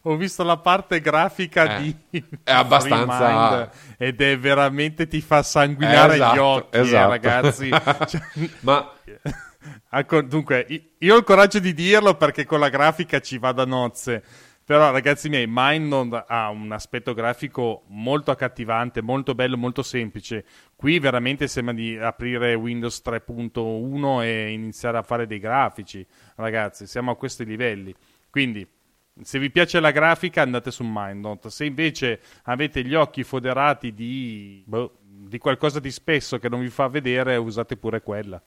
Ho 0.04 0.16
visto 0.16 0.42
la 0.44 0.58
parte 0.58 1.02
grafica 1.02 1.76
eh, 1.76 1.82
di 1.82 2.24
è 2.44 2.52
abbastanza 2.52 3.70
ed 3.98 4.22
è 4.22 4.40
veramente 4.40 5.06
ti 5.06 5.20
fa 5.20 5.44
sanguinare 5.44 6.14
esatto, 6.14 6.34
gli 6.34 6.38
occhi, 6.38 6.78
eh, 6.78 6.80
esatto. 6.80 7.04
eh, 7.04 7.10
ragazzi. 7.10 7.70
Cioè... 8.08 8.22
Ma 8.62 8.90
Dunque, 10.28 10.94
io 10.98 11.16
ho 11.16 11.18
il 11.18 11.24
coraggio 11.24 11.60
di 11.60 11.74
dirlo 11.74 12.16
perché 12.16 12.46
con 12.46 12.60
la 12.60 12.70
grafica 12.70 13.20
ci 13.20 13.38
va 13.38 13.52
da 13.52 13.66
nozze. 13.66 14.24
Però, 14.68 14.92
ragazzi 14.92 15.30
miei, 15.30 15.46
Mind 15.48 16.26
ha 16.28 16.50
un 16.50 16.74
aspetto 16.74 17.14
grafico 17.14 17.86
molto 17.88 18.32
accattivante, 18.32 19.02
molto 19.02 19.34
bello, 19.34 19.56
molto 19.56 19.82
semplice. 19.82 20.44
Qui 20.76 21.00
veramente 21.00 21.48
sembra 21.48 21.74
di 21.74 21.98
aprire 21.98 22.54
Windows 22.54 23.02
3.1 23.02 24.24
e 24.24 24.52
iniziare 24.52 24.98
a 24.98 25.04
fare 25.04 25.26
dei 25.26 25.40
grafici, 25.40 26.06
ragazzi. 26.36 26.86
Siamo 26.86 27.12
a 27.12 27.16
questi 27.16 27.46
livelli. 27.46 27.96
Quindi, 28.30 28.68
se 29.22 29.40
vi 29.40 29.52
piace 29.52 29.80
la 29.80 29.92
grafica, 29.92 30.42
andate 30.42 30.70
su 30.70 30.84
MindNote. 30.84 31.50
Se 31.50 31.64
invece 31.64 32.20
avete 32.44 32.84
gli 32.84 32.94
occhi 32.94 33.24
foderati 33.24 33.94
di, 33.94 34.66
boh, 34.66 34.98
di 35.02 35.38
qualcosa 35.38 35.80
di 35.80 35.92
spesso 35.92 36.40
che 36.40 36.50
non 36.50 36.60
vi 36.60 36.70
fa 36.70 36.90
vedere, 36.90 37.38
usate 37.38 37.78
pure 37.78 38.02
quella 38.02 38.44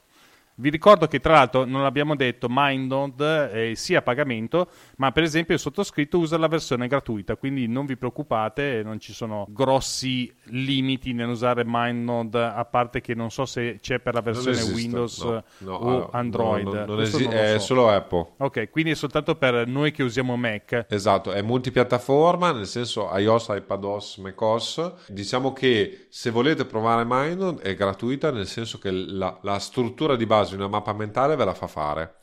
Vi 0.61 0.69
ricordo 0.69 1.07
che 1.07 1.21
tra 1.21 1.33
l'altro 1.33 1.65
non 1.65 1.83
l'abbiamo 1.83 2.15
detto, 2.15 2.47
MindNode 2.51 3.51
è 3.51 3.75
sia 3.75 4.01
a 4.01 4.03
pagamento, 4.03 4.69
ma 4.99 5.11
per 5.11 5.23
esempio 5.23 5.55
il 5.55 5.61
sottoscritto 5.61 6.19
usa 6.19 6.37
la 6.37 6.49
versione 6.49 6.87
gratuita, 6.87 7.37
quindi 7.37 7.67
non 7.67 7.87
vi 7.87 7.97
preoccupate, 7.97 8.83
non 8.85 9.01
ci 9.01 9.15
sono 9.15 9.47
grossi 9.49 10.31
limiti 10.49 11.15
nell'usare 11.15 11.63
MindNode, 11.65 12.43
a 12.43 12.65
parte 12.67 13.01
che 13.01 13.15
non 13.15 13.31
so 13.31 13.47
se 13.47 13.79
c'è 13.81 14.01
per 14.01 14.13
la 14.13 14.21
versione 14.21 14.59
esiste, 14.59 14.75
Windows 14.75 15.23
no, 15.23 15.43
no, 15.59 15.75
o 15.77 16.11
Android. 16.13 16.67
no, 16.67 16.95
Questo 16.95 17.17
esi- 17.17 17.29
è 17.29 17.59
so. 17.59 17.65
solo 17.65 17.89
Apple. 17.89 18.27
Ok, 18.37 18.69
quindi 18.69 18.91
è 18.91 18.95
soltanto 18.95 19.37
per 19.37 19.67
noi 19.67 19.93
che 19.93 20.03
usiamo 20.03 20.37
Mac. 20.37 20.85
Esatto, 20.91 21.33
è 21.33 21.41
multipiattaforma, 21.41 22.53
nel 22.53 22.67
senso 22.67 23.09
iOS, 23.17 23.47
iPadOS, 23.49 24.19
macOS. 24.19 24.93
Diciamo 25.07 25.55
che 25.55 26.07
se 26.11 26.29
volete 26.29 26.67
provare 26.67 27.05
Mindon 27.07 27.61
è 27.63 27.75
gratuita, 27.75 28.31
nel 28.31 28.47
senso 28.47 28.79
che 28.79 28.91
la, 28.91 29.39
la 29.41 29.59
struttura 29.59 30.17
di 30.17 30.27
base 30.27 30.49
di 30.57 30.63
una 30.63 30.71
mappa 30.71 30.93
mentale 30.93 31.37
ve 31.37 31.45
la 31.45 31.55
fa 31.55 31.67
fare. 31.67 32.15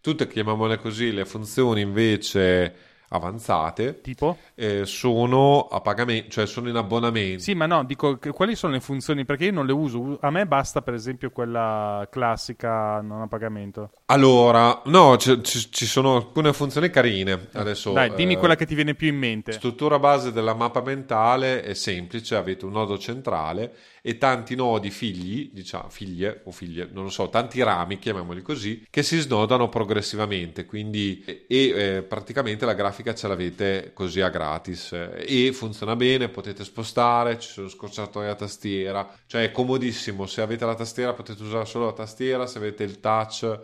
Tutte, 0.00 0.26
chiamiamole 0.26 0.78
così, 0.78 1.12
le 1.12 1.24
funzioni 1.24 1.80
invece 1.80 2.74
avanzate 3.08 4.00
Tipo? 4.00 4.36
eh, 4.54 4.84
sono 4.86 5.68
a 5.70 5.80
pagamento, 5.80 6.30
cioè 6.30 6.46
sono 6.46 6.68
in 6.68 6.76
abbonamento. 6.76 7.42
Sì, 7.42 7.54
ma 7.54 7.66
no, 7.66 7.84
dico 7.84 8.18
che- 8.18 8.30
quali 8.32 8.56
sono 8.56 8.72
le 8.72 8.80
funzioni? 8.80 9.24
Perché 9.24 9.46
io 9.46 9.52
non 9.52 9.66
le 9.66 9.72
uso. 9.72 10.18
A 10.20 10.30
me 10.30 10.46
basta, 10.46 10.82
per 10.82 10.94
esempio, 10.94 11.30
quella 11.30 12.06
classica 12.10 13.00
non 13.00 13.22
a 13.22 13.28
pagamento. 13.28 13.90
Allora, 14.06 14.82
no, 14.86 15.16
ci, 15.16 15.42
ci- 15.42 15.70
ci 15.70 15.86
sono 15.86 16.16
alcune 16.16 16.52
funzioni 16.52 16.90
carine. 16.90 17.48
Adesso, 17.52 17.92
Dai, 17.92 18.12
dimmi 18.14 18.34
eh, 18.34 18.38
quella 18.38 18.56
che 18.56 18.66
ti 18.66 18.74
viene 18.74 18.94
più 18.94 19.08
in 19.08 19.16
mente. 19.16 19.52
Struttura 19.52 19.98
base 19.98 20.32
della 20.32 20.54
mappa 20.54 20.82
mentale 20.82 21.62
è 21.62 21.74
semplice, 21.74 22.34
avete 22.36 22.64
un 22.64 22.72
nodo 22.72 22.98
centrale 22.98 23.74
e 24.06 24.18
tanti 24.18 24.54
nodi 24.54 24.90
figli, 24.90 25.50
diciamo 25.50 25.88
figlie 25.88 26.42
o 26.44 26.50
figlie, 26.50 26.90
non 26.92 27.04
lo 27.04 27.08
so, 27.08 27.30
tanti 27.30 27.62
rami, 27.62 27.98
chiamiamoli 27.98 28.42
così, 28.42 28.86
che 28.90 29.02
si 29.02 29.18
snodano 29.18 29.70
progressivamente, 29.70 30.66
quindi 30.66 31.24
e, 31.24 31.46
e, 31.48 31.56
eh, 31.68 32.02
praticamente 32.02 32.66
la 32.66 32.74
grafica 32.74 33.14
ce 33.14 33.28
l'avete 33.28 33.92
così 33.94 34.20
a 34.20 34.28
gratis. 34.28 34.92
E 34.92 35.52
funziona 35.54 35.96
bene, 35.96 36.28
potete 36.28 36.64
spostare, 36.64 37.38
ci 37.38 37.48
sono 37.48 37.68
scorciatoie 37.68 38.28
a 38.28 38.34
tastiera, 38.34 39.10
cioè 39.26 39.44
è 39.44 39.50
comodissimo, 39.50 40.26
se 40.26 40.42
avete 40.42 40.66
la 40.66 40.74
tastiera 40.74 41.14
potete 41.14 41.42
usare 41.42 41.64
solo 41.64 41.86
la 41.86 41.92
tastiera, 41.94 42.46
se 42.46 42.58
avete 42.58 42.82
il 42.82 43.00
touch 43.00 43.60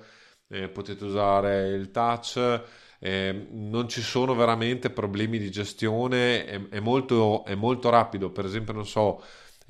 eh, 0.49 0.69
potete 0.69 1.05
usare 1.05 1.69
il 1.69 1.91
touch. 1.91 2.63
Eh, 3.03 3.47
non 3.51 3.89
ci 3.89 4.03
sono 4.03 4.35
veramente 4.35 4.91
problemi 4.91 5.39
di 5.39 5.51
gestione, 5.51 6.45
è, 6.47 6.69
è 6.69 6.81
molto, 6.81 7.45
è 7.45 7.55
molto 7.55 7.91
rapido. 7.91 8.31
Per 8.31 8.45
esempio, 8.45 8.73
non 8.73 8.87
so, 8.87 9.23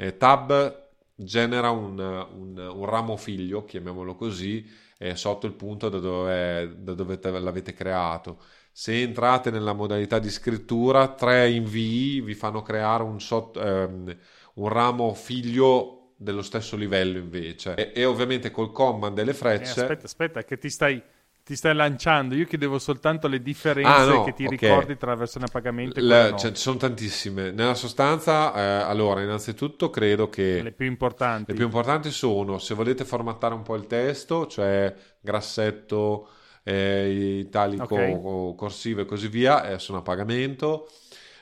eh, 0.05 0.17
Tab 0.17 0.89
genera 1.15 1.71
un, 1.71 1.99
un- 1.99 2.57
un 2.59 2.85
ramo 2.87 3.17
figlio, 3.17 3.65
chiamiamolo 3.65 4.15
così, 4.15 4.67
eh, 4.99 5.17
sotto 5.17 5.47
il 5.47 5.53
punto 5.55 5.89
da 5.89 5.99
dove, 5.99 6.75
da 6.83 6.95
dove 6.95 7.19
te- 7.19 7.31
l'avete 7.39 7.73
creato. 7.73 8.41
Se 8.73 9.01
entrate 9.03 9.51
nella 9.51 9.73
modalità 9.73 10.19
di 10.19 10.31
scrittura, 10.31 11.15
tre 11.15 11.51
invii 11.51 12.21
vi 12.23 12.35
fanno 12.35 12.63
creare 12.63 13.03
un, 13.03 13.21
sotto- 13.21 13.61
ehm, 13.61 14.17
un 14.55 14.69
ramo 14.69 15.13
figlio 15.15 16.13
dello 16.17 16.43
stesso 16.43 16.77
livello 16.77 17.19
invece. 17.19 17.75
E, 17.75 17.93
e 17.95 18.05
ovviamente 18.05 18.51
col 18.51 18.73
command 18.73 19.19
e 19.19 19.25
le 19.25 19.35
Eh, 19.57 19.69
frecce. 19.69 19.69
aspetta, 19.69 20.07
aspetta, 20.07 20.45
che 20.45 20.59
ti 20.59 20.71
stai, 20.71 21.03
ti 21.51 21.57
stai 21.57 21.75
lanciando. 21.75 22.37
Io 22.37 22.47
chiedevo 22.47 22.79
soltanto 22.79 23.27
le 23.27 23.43
differenze 23.43 23.91
Ah, 23.91 24.05
no, 24.05 24.23
che 24.23 24.35
ti 24.35 24.45
ok. 24.45 24.51
ricordi 24.51 24.97
tra 24.97 25.11
la 25.11 25.17
versione 25.17 25.47
a 25.47 25.49
pagamento 25.49 25.99
e 25.99 26.03
quella 26.03 26.31
no. 26.31 26.39
cioè, 26.39 26.53
ci 26.53 26.61
sono 26.63 26.77
tantissime. 26.77 27.51
Nella 27.51 27.75
sostanza, 27.75 28.55
eh, 28.55 28.89
allora, 28.89 29.21
innanzitutto 29.23 29.91
credo 29.91 30.29
che 30.29 30.63
le 30.63 30.71
più 30.71 30.87
importanti. 30.87 31.51
le 31.51 31.57
più 31.57 31.65
importanti 31.65 32.13
sono, 32.13 32.59
se 32.59 32.75
volete 32.75 33.05
formattare 33.05 33.55
un 33.55 33.63
po' 33.63 33.75
il 33.75 33.89
testo, 33.89 34.47
cioè 34.47 34.95
grassetto, 35.21 36.29
eh, 36.63 37.41
italico, 37.41 37.97
Ok. 37.97 38.19
o 38.23 38.55
corsivo 38.55 39.01
e 39.01 39.05
così 39.05 39.27
via, 39.27 39.71
eh, 39.71 39.79
sono 39.81 39.99
a 39.99 40.03
pagamento. 40.03 40.89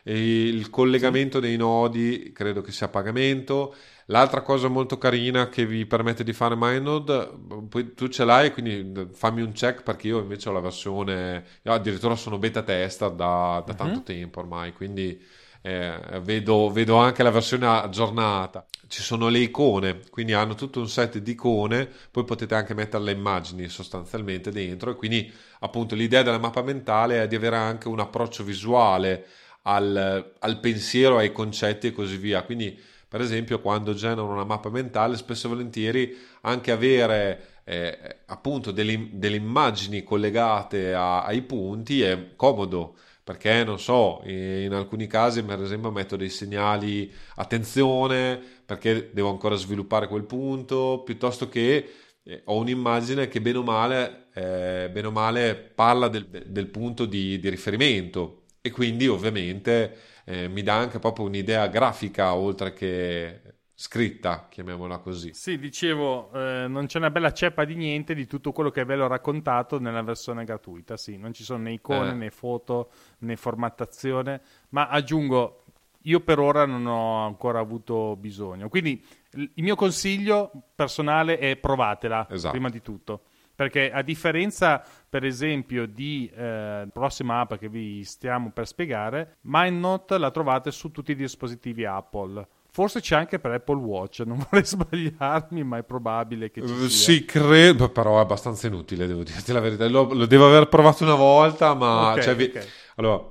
E 0.02 0.46
il 0.48 0.70
collegamento 0.70 1.38
dei 1.38 1.56
nodi 1.58 2.32
credo 2.32 2.62
che 2.62 2.72
sia 2.72 2.86
a 2.86 2.88
pagamento. 2.88 3.74
L'altra 4.10 4.40
cosa 4.40 4.68
molto 4.68 4.96
carina 4.96 5.50
che 5.50 5.66
vi 5.66 5.84
permette 5.84 6.24
di 6.24 6.32
fare 6.32 6.54
MindNode, 6.56 7.30
poi 7.68 7.92
tu 7.92 8.08
ce 8.08 8.24
l'hai, 8.24 8.52
quindi 8.52 9.08
fammi 9.12 9.42
un 9.42 9.52
check 9.52 9.82
perché 9.82 10.08
io 10.08 10.18
invece 10.20 10.48
ho 10.48 10.52
la 10.52 10.60
versione, 10.60 11.44
io 11.62 11.72
addirittura 11.72 12.16
sono 12.16 12.38
beta 12.38 12.62
tester 12.62 13.10
da, 13.10 13.62
da 13.66 13.74
tanto 13.74 14.02
tempo 14.02 14.40
ormai, 14.40 14.72
quindi 14.72 15.22
eh, 15.60 16.20
vedo, 16.22 16.70
vedo 16.70 16.96
anche 16.96 17.22
la 17.22 17.30
versione 17.30 17.66
aggiornata. 17.66 18.64
Ci 18.86 19.02
sono 19.02 19.28
le 19.28 19.40
icone, 19.40 20.00
quindi 20.08 20.32
hanno 20.32 20.54
tutto 20.54 20.80
un 20.80 20.88
set 20.88 21.18
di 21.18 21.32
icone, 21.32 21.86
poi 22.10 22.24
potete 22.24 22.54
anche 22.54 22.72
mettere 22.72 23.04
le 23.04 23.12
immagini 23.12 23.68
sostanzialmente 23.68 24.50
dentro 24.50 24.90
e 24.90 24.94
quindi 24.94 25.30
appunto 25.60 25.94
l'idea 25.94 26.22
della 26.22 26.38
mappa 26.38 26.62
mentale 26.62 27.22
è 27.22 27.28
di 27.28 27.36
avere 27.36 27.56
anche 27.56 27.88
un 27.88 28.00
approccio 28.00 28.42
visuale 28.42 29.26
al, 29.64 30.32
al 30.38 30.60
pensiero, 30.60 31.18
ai 31.18 31.30
concetti 31.30 31.88
e 31.88 31.92
così 31.92 32.16
via. 32.16 32.42
Quindi, 32.42 32.80
per 33.08 33.20
esempio, 33.20 33.60
quando 33.60 33.94
generano 33.94 34.32
una 34.32 34.44
mappa 34.44 34.70
mentale, 34.70 35.16
spesso 35.16 35.46
e 35.46 35.50
volentieri 35.50 36.16
anche 36.42 36.70
avere 36.70 37.60
eh, 37.64 38.20
appunto 38.26 38.70
delle, 38.70 39.10
delle 39.12 39.36
immagini 39.36 40.02
collegate 40.02 40.94
a- 40.94 41.24
ai 41.24 41.42
punti 41.42 42.02
è 42.02 42.34
comodo. 42.36 42.96
Perché 43.24 43.62
non 43.62 43.78
so, 43.78 44.22
in 44.24 44.72
alcuni 44.72 45.06
casi, 45.06 45.42
per 45.42 45.60
esempio, 45.62 45.90
metto 45.90 46.16
dei 46.16 46.30
segnali 46.30 47.12
attenzione 47.34 48.40
perché 48.64 49.10
devo 49.12 49.30
ancora 49.30 49.54
sviluppare 49.54 50.08
quel 50.08 50.24
punto, 50.24 51.02
piuttosto 51.04 51.48
che 51.48 51.88
eh, 52.22 52.42
ho 52.44 52.56
un'immagine 52.58 53.28
che 53.28 53.40
bene 53.40 53.58
o 53.58 53.62
male, 53.62 54.28
eh, 54.34 54.90
bene 54.92 55.06
o 55.06 55.10
male 55.10 55.54
parla 55.56 56.08
del, 56.08 56.26
del 56.28 56.66
punto 56.68 57.04
di, 57.06 57.38
di 57.38 57.48
riferimento 57.48 58.44
e 58.60 58.70
quindi 58.70 59.06
ovviamente 59.08 59.96
eh, 60.28 60.46
mi 60.48 60.62
dà 60.62 60.74
anche 60.76 60.98
proprio 60.98 61.24
un'idea 61.24 61.66
grafica 61.68 62.34
oltre 62.34 62.74
che 62.74 63.40
scritta, 63.74 64.46
chiamiamola 64.50 64.98
così. 64.98 65.32
Sì, 65.32 65.58
dicevo, 65.58 66.30
eh, 66.32 66.66
non 66.68 66.86
c'è 66.86 66.98
una 66.98 67.10
bella 67.10 67.32
ceppa 67.32 67.64
di 67.64 67.76
niente 67.76 68.12
di 68.14 68.26
tutto 68.26 68.52
quello 68.52 68.70
che 68.70 68.84
ve 68.84 68.96
l'ho 68.96 69.06
raccontato 69.06 69.78
nella 69.78 70.02
versione 70.02 70.44
gratuita. 70.44 70.96
Sì, 70.96 71.16
non 71.16 71.32
ci 71.32 71.44
sono 71.44 71.62
né 71.62 71.72
icone, 71.72 72.10
Eh. 72.10 72.14
né 72.14 72.30
foto, 72.30 72.90
né 73.20 73.36
formattazione. 73.36 74.40
Ma 74.70 74.88
aggiungo, 74.88 75.62
io 76.02 76.20
per 76.20 76.40
ora 76.40 76.66
non 76.66 76.84
ho 76.86 77.24
ancora 77.24 77.60
avuto 77.60 78.16
bisogno. 78.16 78.68
Quindi 78.68 79.02
il 79.34 79.62
mio 79.62 79.76
consiglio 79.76 80.50
personale 80.74 81.38
è 81.38 81.56
provatela 81.56 82.26
Esatto. 82.28 82.50
prima 82.50 82.68
di 82.68 82.82
tutto. 82.82 83.22
Perché 83.58 83.90
a 83.90 84.02
differenza, 84.02 84.80
per 85.08 85.24
esempio, 85.24 85.86
di 85.86 86.30
eh, 86.32 86.88
prossima 86.92 87.40
app 87.40 87.54
che 87.54 87.68
vi 87.68 88.04
stiamo 88.04 88.52
per 88.52 88.68
spiegare, 88.68 89.38
MindNote 89.42 90.16
la 90.16 90.30
trovate 90.30 90.70
su 90.70 90.92
tutti 90.92 91.10
i 91.10 91.16
dispositivi 91.16 91.84
Apple. 91.84 92.46
Forse 92.70 93.00
c'è 93.00 93.16
anche 93.16 93.40
per 93.40 93.50
Apple 93.52 93.80
Watch, 93.80 94.20
non 94.20 94.38
vorrei 94.48 94.64
sbagliarmi, 94.64 95.64
ma 95.64 95.78
è 95.78 95.82
probabile 95.82 96.50
che 96.52 96.62
ci 96.62 96.78
sia. 96.78 97.10
Eh, 97.10 97.16
Sì, 97.18 97.24
credo, 97.24 97.90
però 97.90 98.18
è 98.18 98.20
abbastanza 98.20 98.66
inutile, 98.68 99.06
devo 99.06 99.22
dirti 99.24 99.52
la 99.52 99.60
verità. 99.60 99.88
Lo, 99.88 100.12
lo 100.12 100.26
devo 100.26 100.46
aver 100.46 100.68
provato 100.68 101.02
una 101.04 101.14
volta, 101.14 101.74
ma... 101.74 102.14
Ok, 102.14 102.18
cioè, 102.18 102.36
vi- 102.36 102.52
ok. 102.54 102.72
Allora, 102.96 103.24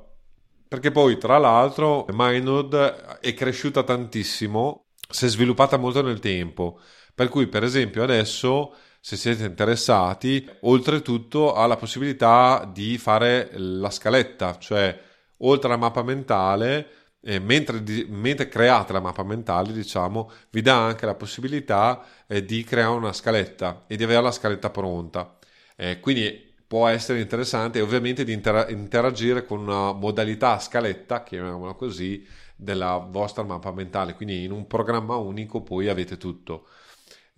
perché 0.67 0.91
poi, 0.91 1.17
tra 1.17 1.37
l'altro, 1.37 2.05
MindNode 2.11 3.19
è 3.21 3.33
cresciuta 3.33 3.83
tantissimo, 3.83 4.87
si 5.09 5.25
è 5.25 5.27
sviluppata 5.29 5.77
molto 5.77 6.01
nel 6.01 6.19
tempo. 6.19 6.79
Per 7.15 7.29
cui, 7.29 7.47
per 7.47 7.63
esempio, 7.63 8.03
adesso, 8.03 8.73
se 9.07 9.15
siete 9.15 9.45
interessati, 9.45 10.45
oltretutto 10.61 11.53
ha 11.53 11.65
la 11.65 11.77
possibilità 11.77 12.69
di 12.69 12.97
fare 12.97 13.51
la 13.53 13.89
scaletta, 13.89 14.57
cioè, 14.57 14.99
oltre 15.37 15.67
alla 15.69 15.77
mappa 15.77 16.03
mentale... 16.03 16.87
eh, 17.21 17.39
mentre, 17.39 17.81
mentre 18.09 18.47
create 18.49 18.91
la 18.93 18.99
mappa 18.99 19.23
mentale, 19.23 19.71
diciamo, 19.71 20.29
vi 20.51 20.61
dà 20.61 20.85
anche 20.85 21.05
la 21.05 21.15
possibilità 21.15 22.03
eh, 22.27 22.43
di 22.43 22.63
creare 22.63 22.93
una 22.95 23.13
scaletta 23.13 23.85
e 23.87 23.95
di 23.95 24.03
avere 24.03 24.21
la 24.21 24.31
scaletta 24.31 24.69
pronta. 24.69 25.37
Eh, 25.77 25.99
quindi 26.01 26.53
può 26.67 26.87
essere 26.87 27.21
interessante 27.21 27.79
ovviamente 27.81 28.23
di 28.25 28.33
intera- 28.33 28.67
interagire 28.69 29.45
con 29.45 29.59
una 29.61 29.93
modalità 29.93 30.59
scaletta, 30.59 31.23
chiamiamola 31.23 31.73
così, 31.73 32.25
della 32.55 32.97
vostra 32.97 33.43
mappa 33.43 33.71
mentale. 33.71 34.15
Quindi 34.15 34.43
in 34.43 34.51
un 34.51 34.67
programma 34.67 35.15
unico 35.15 35.61
poi 35.61 35.87
avete 35.87 36.17
tutto. 36.17 36.67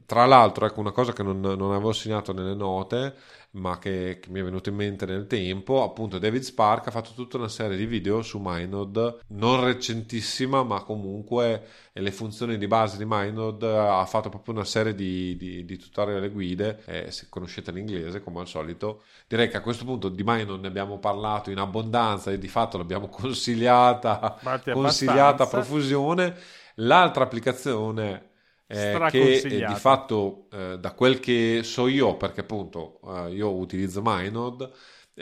Tra 0.06 0.26
l'altro, 0.26 0.66
ecco 0.66 0.80
una 0.80 0.92
cosa 0.92 1.14
che 1.14 1.24
non, 1.24 1.40
non 1.40 1.72
avevo 1.72 1.92
segnato 1.92 2.34
nelle 2.34 2.56
note, 2.56 3.16
ma 3.52 3.80
che, 3.80 4.20
che 4.22 4.30
mi 4.30 4.40
è 4.40 4.44
venuto 4.44 4.70
in 4.70 4.76
mente 4.76 5.06
nel 5.06 5.28
tempo, 5.28 5.84
appunto 5.84 6.20
David 6.20 6.42
Spark 6.42 6.88
ha 6.88 6.92
fatto 6.92 7.12
tutta 7.16 7.38
una 7.38 7.48
serie 7.48 7.76
di 7.76 7.86
video 7.86 8.22
su 8.22 8.40
MindNode, 8.42 9.20
non 9.30 9.64
recentissima, 9.64 10.64
ma 10.64 10.84
comunque 10.84 11.66
le 11.92 12.12
funzioni 12.12 12.58
di 12.58 12.68
base 12.68 12.98
di 12.98 13.06
MindNode, 13.08 13.68
eh, 13.68 13.78
ha 13.78 14.06
fatto 14.06 14.30
proprio 14.30 14.54
una 14.54 14.66
serie 14.66 14.94
di, 14.94 15.36
di, 15.36 15.66
di 15.66 15.78
tutorial 15.78 16.24
e 16.24 16.30
guide, 16.30 16.82
eh, 16.86 17.12
se 17.12 17.28
conoscete 17.30 17.72
l'inglese 17.72 18.22
come 18.22 18.40
al 18.40 18.48
solito. 18.48 19.04
Direi 19.28 19.50
che 19.50 19.58
a 19.58 19.62
questo 19.62 19.84
punto 19.84 20.10
di 20.10 20.24
MindNode 20.24 20.62
ne 20.62 20.68
abbiamo 20.68 21.00
parlato 21.00 21.50
in 21.52 21.58
abbondanza 21.58 22.32
e 22.32 22.38
di 22.38 22.48
fatto 22.48 22.78
l'abbiamo 22.78 23.10
consigliata, 23.10 24.38
consigliata 24.72 25.44
a 25.44 25.48
profusione. 25.48 26.36
L'altra 26.76 27.26
applicazione 27.26 28.29
eh, 28.72 29.08
che 29.10 29.38
eh, 29.38 29.66
di 29.66 29.74
fatto 29.74 30.48
eh, 30.52 30.78
da 30.80 30.94
quel 30.94 31.20
che 31.20 31.62
so 31.64 31.88
io, 31.88 32.18
perché 32.18 32.42
appunto 32.42 33.00
eh, 33.04 33.34
io 33.34 33.52
utilizzo 33.56 34.02
MyNode, 34.04 34.70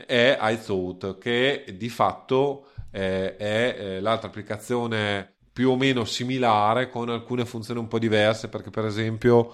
è 0.05 0.37
iThought, 0.41 1.17
che 1.17 1.63
di 1.77 1.87
fatto 1.87 2.71
eh, 2.91 3.37
è 3.37 3.75
eh, 3.79 3.99
l'altra 4.01 4.27
applicazione 4.27 5.35
più 5.53 5.69
o 5.69 5.77
meno 5.77 6.03
similare 6.03 6.89
con 6.89 7.09
alcune 7.09 7.45
funzioni 7.45 7.79
un 7.79 7.87
po' 7.87 7.99
diverse, 7.99 8.49
perché 8.49 8.69
per 8.69 8.83
esempio, 8.85 9.53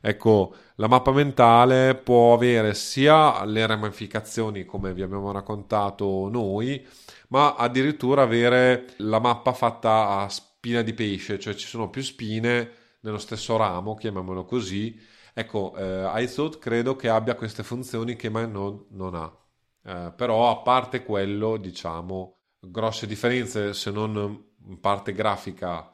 ecco, 0.00 0.54
la 0.74 0.88
mappa 0.88 1.12
mentale 1.12 1.94
può 1.94 2.34
avere 2.34 2.74
sia 2.74 3.44
le 3.44 3.64
ramificazioni 3.66 4.64
come 4.64 4.92
vi 4.92 5.02
abbiamo 5.02 5.30
raccontato 5.30 6.28
noi, 6.28 6.84
ma 7.28 7.54
addirittura 7.54 8.22
avere 8.22 8.86
la 8.98 9.20
mappa 9.20 9.52
fatta 9.52 10.08
a 10.22 10.28
spina 10.28 10.82
di 10.82 10.92
pesce, 10.92 11.38
cioè 11.38 11.54
ci 11.54 11.66
sono 11.68 11.88
più 11.88 12.02
spine 12.02 12.77
nello 13.00 13.18
stesso 13.18 13.56
ramo, 13.56 13.94
chiamiamolo 13.94 14.44
così. 14.44 14.98
Ecco, 15.34 15.74
eh, 15.76 16.22
iThought 16.22 16.58
credo 16.58 16.96
che 16.96 17.08
abbia 17.08 17.34
queste 17.34 17.62
funzioni 17.62 18.16
che 18.16 18.30
MyNode 18.30 18.86
non 18.90 19.14
ha. 19.14 19.36
Eh, 19.84 20.12
però 20.16 20.50
a 20.50 20.62
parte 20.62 21.04
quello, 21.04 21.56
diciamo, 21.56 22.38
grosse 22.60 23.06
differenze 23.06 23.72
se 23.74 23.90
non 23.90 24.46
in 24.66 24.80
parte 24.80 25.12
grafica 25.12 25.90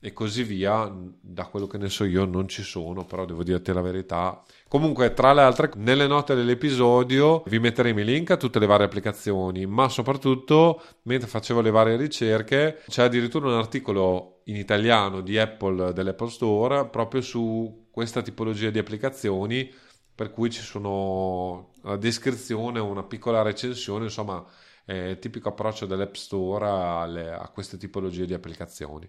e 0.00 0.12
così 0.12 0.44
via, 0.44 0.92
da 1.20 1.46
quello 1.46 1.66
che 1.66 1.78
ne 1.78 1.88
so 1.88 2.04
io 2.04 2.24
non 2.24 2.46
ci 2.46 2.62
sono, 2.62 3.04
però 3.04 3.24
devo 3.24 3.42
dirti 3.42 3.72
la 3.72 3.80
verità. 3.80 4.42
Comunque, 4.68 5.12
tra 5.12 5.32
le 5.32 5.42
altre, 5.42 5.70
nelle 5.76 6.06
note 6.06 6.34
dell'episodio 6.34 7.42
vi 7.46 7.58
metteremo 7.58 8.00
i 8.00 8.04
link 8.04 8.30
a 8.30 8.36
tutte 8.36 8.58
le 8.58 8.66
varie 8.66 8.86
applicazioni, 8.86 9.66
ma 9.66 9.88
soprattutto, 9.88 10.82
mentre 11.02 11.28
facevo 11.28 11.60
le 11.60 11.70
varie 11.70 11.96
ricerche, 11.96 12.82
c'è 12.86 13.02
addirittura 13.02 13.48
un 13.48 13.54
articolo 13.54 14.40
in 14.44 14.56
italiano 14.56 15.20
di 15.20 15.36
Apple 15.36 15.92
dell'Apple 15.92 16.30
Store 16.30 16.86
proprio 16.86 17.20
su 17.20 17.86
questa 17.90 18.22
tipologia 18.22 18.70
di 18.70 18.78
applicazioni, 18.78 19.72
per 20.14 20.30
cui 20.30 20.50
ci 20.50 20.62
sono 20.62 21.74
la 21.82 21.96
descrizione, 21.96 22.78
una 22.78 23.02
piccola 23.02 23.42
recensione, 23.42 24.04
insomma, 24.04 24.44
eh, 24.88 25.18
tipico 25.20 25.50
approccio 25.50 25.84
dell'App 25.84 26.14
Store 26.14 26.66
alle, 26.66 27.30
a 27.30 27.46
queste 27.48 27.76
tipologie 27.76 28.24
di 28.24 28.32
applicazioni. 28.32 29.08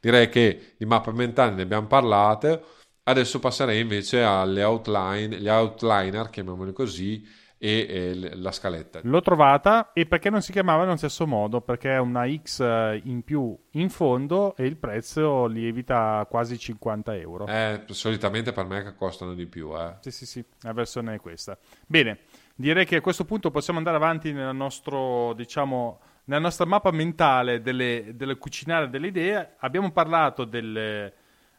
Direi 0.00 0.28
che 0.28 0.74
di 0.78 0.86
mappe 0.86 1.10
mentali 1.10 1.56
ne 1.56 1.62
abbiamo 1.62 1.88
parlato, 1.88 2.64
adesso 3.02 3.40
passerei 3.40 3.80
invece 3.80 4.22
alle 4.22 4.62
outline, 4.62 5.40
gli 5.40 5.48
outliner, 5.48 6.30
chiamiamoli 6.30 6.72
così, 6.72 7.26
e, 7.58 7.86
e, 7.88 8.36
la 8.36 8.52
scaletta. 8.52 9.00
L'ho 9.02 9.20
trovata 9.20 9.92
e 9.92 10.06
perché 10.06 10.30
non 10.30 10.42
si 10.42 10.52
chiamava 10.52 10.84
nello 10.84 10.96
stesso 10.96 11.26
modo? 11.26 11.60
Perché 11.60 11.94
è 11.94 11.98
una 11.98 12.26
X 12.28 12.60
eh, 12.60 13.00
in 13.04 13.22
più 13.22 13.56
in 13.72 13.88
fondo 13.88 14.54
e 14.56 14.66
il 14.66 14.76
prezzo 14.76 15.46
lievita 15.46 16.24
quasi 16.30 16.58
50 16.58 17.16
euro. 17.16 17.46
Eh, 17.46 17.82
solitamente 17.86 18.52
per 18.52 18.66
me 18.66 18.84
che 18.84 18.94
costano 18.94 19.34
di 19.34 19.46
più. 19.46 19.76
Eh. 19.76 19.96
Sì, 20.00 20.10
sì, 20.10 20.26
sì, 20.26 20.44
la 20.60 20.72
versione 20.72 21.14
è 21.14 21.20
questa. 21.20 21.58
Bene, 21.86 22.20
direi 22.56 22.86
che 22.86 22.96
a 22.96 23.00
questo 23.00 23.24
punto 23.24 23.50
possiamo 23.50 23.78
andare 23.78 23.96
avanti 23.96 24.32
nella, 24.32 24.52
nostro, 24.52 25.34
diciamo, 25.34 26.00
nella 26.24 26.40
nostra 26.40 26.64
mappa 26.64 26.90
mentale 26.90 27.60
delle, 27.60 28.12
delle 28.14 28.36
cucinare 28.36 28.88
delle 28.88 29.08
idee. 29.08 29.54
Abbiamo 29.58 29.92
parlato 29.92 30.44
delle, 30.44 31.12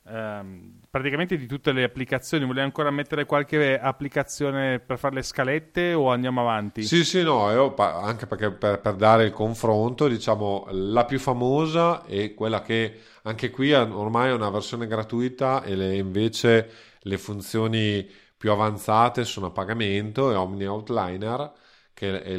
ehm, 0.08 0.80
praticamente 0.90 1.38
di 1.38 1.46
tutte 1.46 1.72
le 1.72 1.84
applicazioni. 1.84 2.46
Volevi 2.46 2.66
ancora 2.66 2.90
mettere 2.90 3.26
qualche 3.26 3.80
applicazione 3.80 4.80
per 4.80 4.98
fare 4.98 5.16
le 5.16 5.22
scalette 5.22 5.94
o 5.94 6.10
andiamo 6.10 6.42
avanti? 6.42 6.84
Sì, 6.84 7.06
sì, 7.06 7.22
no, 7.22 7.50
io, 7.52 7.74
anche 7.76 8.26
perché 8.26 8.52
per, 8.52 8.80
per 8.80 8.96
dare 8.96 9.26
il 9.26 9.32
confronto, 9.32 10.08
diciamo, 10.08 10.68
la 10.72 11.06
più 11.06 11.20
famosa 11.20 12.06
è 12.06 12.34
quella 12.34 12.62
che 12.62 13.00
anche 13.24 13.52
qui 13.52 13.72
ormai 13.72 14.30
è 14.30 14.34
una 14.34 14.50
versione 14.50 14.88
gratuita 14.88 15.64
e 15.64 15.76
le, 15.76 15.96
invece 15.96 16.70
le 17.02 17.18
funzioni 17.18 18.10
più 18.38 18.52
avanzate 18.52 19.26
sono 19.26 19.48
a 19.48 19.52
pagamento 19.52 20.32
e 20.32 20.36
Omni 20.36 20.66
Outliner 20.66 21.52
che 21.94 22.22
è, 22.22 22.38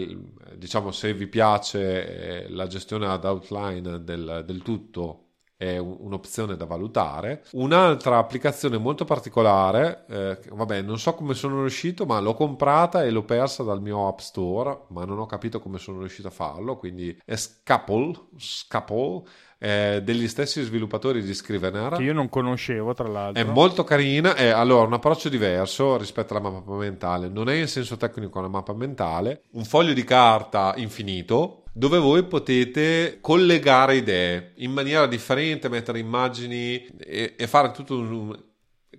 diciamo 0.57 0.93
se 0.93 1.15
vi 1.15 1.27
piace 1.27 2.45
eh, 2.45 2.49
la 2.51 2.67
gestione 2.69 3.07
ad 3.07 3.25
outline 3.25 4.05
del, 4.05 4.45
del 4.47 4.63
tutto 4.63 5.28
è 5.59 5.77
un'opzione 5.77 6.57
da 6.57 6.67
valutare. 6.67 7.43
Un'altra 7.53 8.19
applicazione 8.19 8.79
molto 8.79 9.05
particolare, 9.05 10.05
eh, 10.09 10.39
vabbè, 10.53 10.83
non 10.83 11.01
so 11.01 11.15
come 11.15 11.35
sono 11.35 11.61
riuscito, 11.63 12.07
ma 12.07 12.21
l'ho 12.21 12.35
comprata 12.35 13.03
e 13.03 13.11
l'ho 13.11 13.25
persa 13.25 13.65
dal 13.65 13.83
mio 13.83 14.07
App 14.07 14.21
Store, 14.21 14.83
ma 14.91 15.05
non 15.05 15.19
ho 15.19 15.27
capito 15.27 15.59
come 15.59 15.79
sono 15.79 15.99
riuscito 15.99 16.29
a 16.29 16.31
farlo, 16.31 16.77
quindi 16.77 17.21
è 17.25 17.35
Scapple, 17.35 18.29
Scapple 18.37 19.25
eh, 19.59 20.01
degli 20.05 20.29
stessi 20.29 20.63
sviluppatori 20.63 21.23
di 21.23 21.35
Scrivener. 21.35 21.97
Che 21.97 22.05
io 22.05 22.13
non 22.13 22.29
conoscevo, 22.29 22.95
tra 22.95 23.09
l'altro. 23.09 23.43
È 23.43 23.45
molto 23.45 23.83
carina, 23.83 24.37
è 24.37 24.47
allora 24.51 24.87
un 24.87 24.93
approccio 24.93 25.29
diverso 25.29 25.97
rispetto 25.97 26.37
alla 26.37 26.49
mappa 26.49 26.75
mentale. 26.75 27.29
Non 27.29 27.49
è 27.51 27.55
in 27.55 27.67
senso 27.67 27.97
tecnico 27.97 28.39
una 28.39 28.47
mappa 28.47 28.75
mentale, 28.75 29.43
un 29.55 29.65
foglio 29.65 29.93
di 29.93 30.05
carta 30.05 30.75
infinito 30.77 31.65
dove 31.73 31.99
voi 31.99 32.25
potete 32.25 33.19
collegare 33.21 33.97
idee 33.97 34.53
in 34.57 34.73
maniera 34.73 35.07
differente, 35.07 35.69
mettere 35.69 35.99
immagini 35.99 36.85
e, 36.99 37.35
e 37.37 37.47
fare 37.47 37.71
tutto 37.71 37.99
un, 37.99 38.37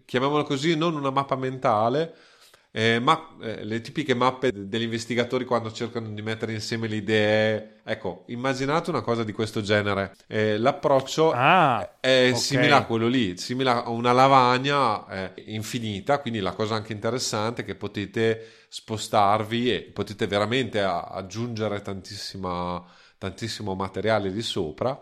chiamiamolo 0.05 0.43
così, 0.43 0.75
non 0.75 0.95
una 0.95 1.11
mappa 1.11 1.35
mentale, 1.35 2.15
eh, 2.71 2.99
ma 2.99 3.35
eh, 3.41 3.63
le 3.63 3.81
tipiche 3.81 4.13
mappe 4.13 4.51
degli 4.53 4.83
investigatori 4.83 5.45
quando 5.45 5.71
cercano 5.71 6.09
di 6.09 6.21
mettere 6.21 6.53
insieme 6.53 6.87
le 6.87 6.95
idee. 6.97 7.79
Ecco, 7.83 8.25
immaginate 8.27 8.91
una 8.91 9.01
cosa 9.01 9.23
di 9.23 9.31
questo 9.31 9.61
genere. 9.61 10.15
Eh, 10.27 10.57
l'approccio 10.57 11.31
ah, 11.31 11.99
è 11.99 12.27
okay. 12.27 12.35
simile 12.35 12.73
a 12.73 12.85
quello 12.85 13.07
lì, 13.07 13.37
simile 13.37 13.71
a 13.71 13.89
una 13.89 14.11
lavagna 14.11 15.07
eh, 15.07 15.43
infinita, 15.47 16.19
quindi 16.19 16.39
la 16.39 16.53
cosa 16.53 16.75
anche 16.75 16.93
interessante 16.93 17.63
è 17.63 17.65
che 17.65 17.75
potete 17.75 18.47
spostarvi 18.67 19.73
e 19.73 19.81
potete 19.81 20.27
veramente 20.27 20.79
aggiungere 20.81 21.81
tantissimo 21.81 22.85
materiale 23.75 24.31
di 24.31 24.41
sopra. 24.43 24.99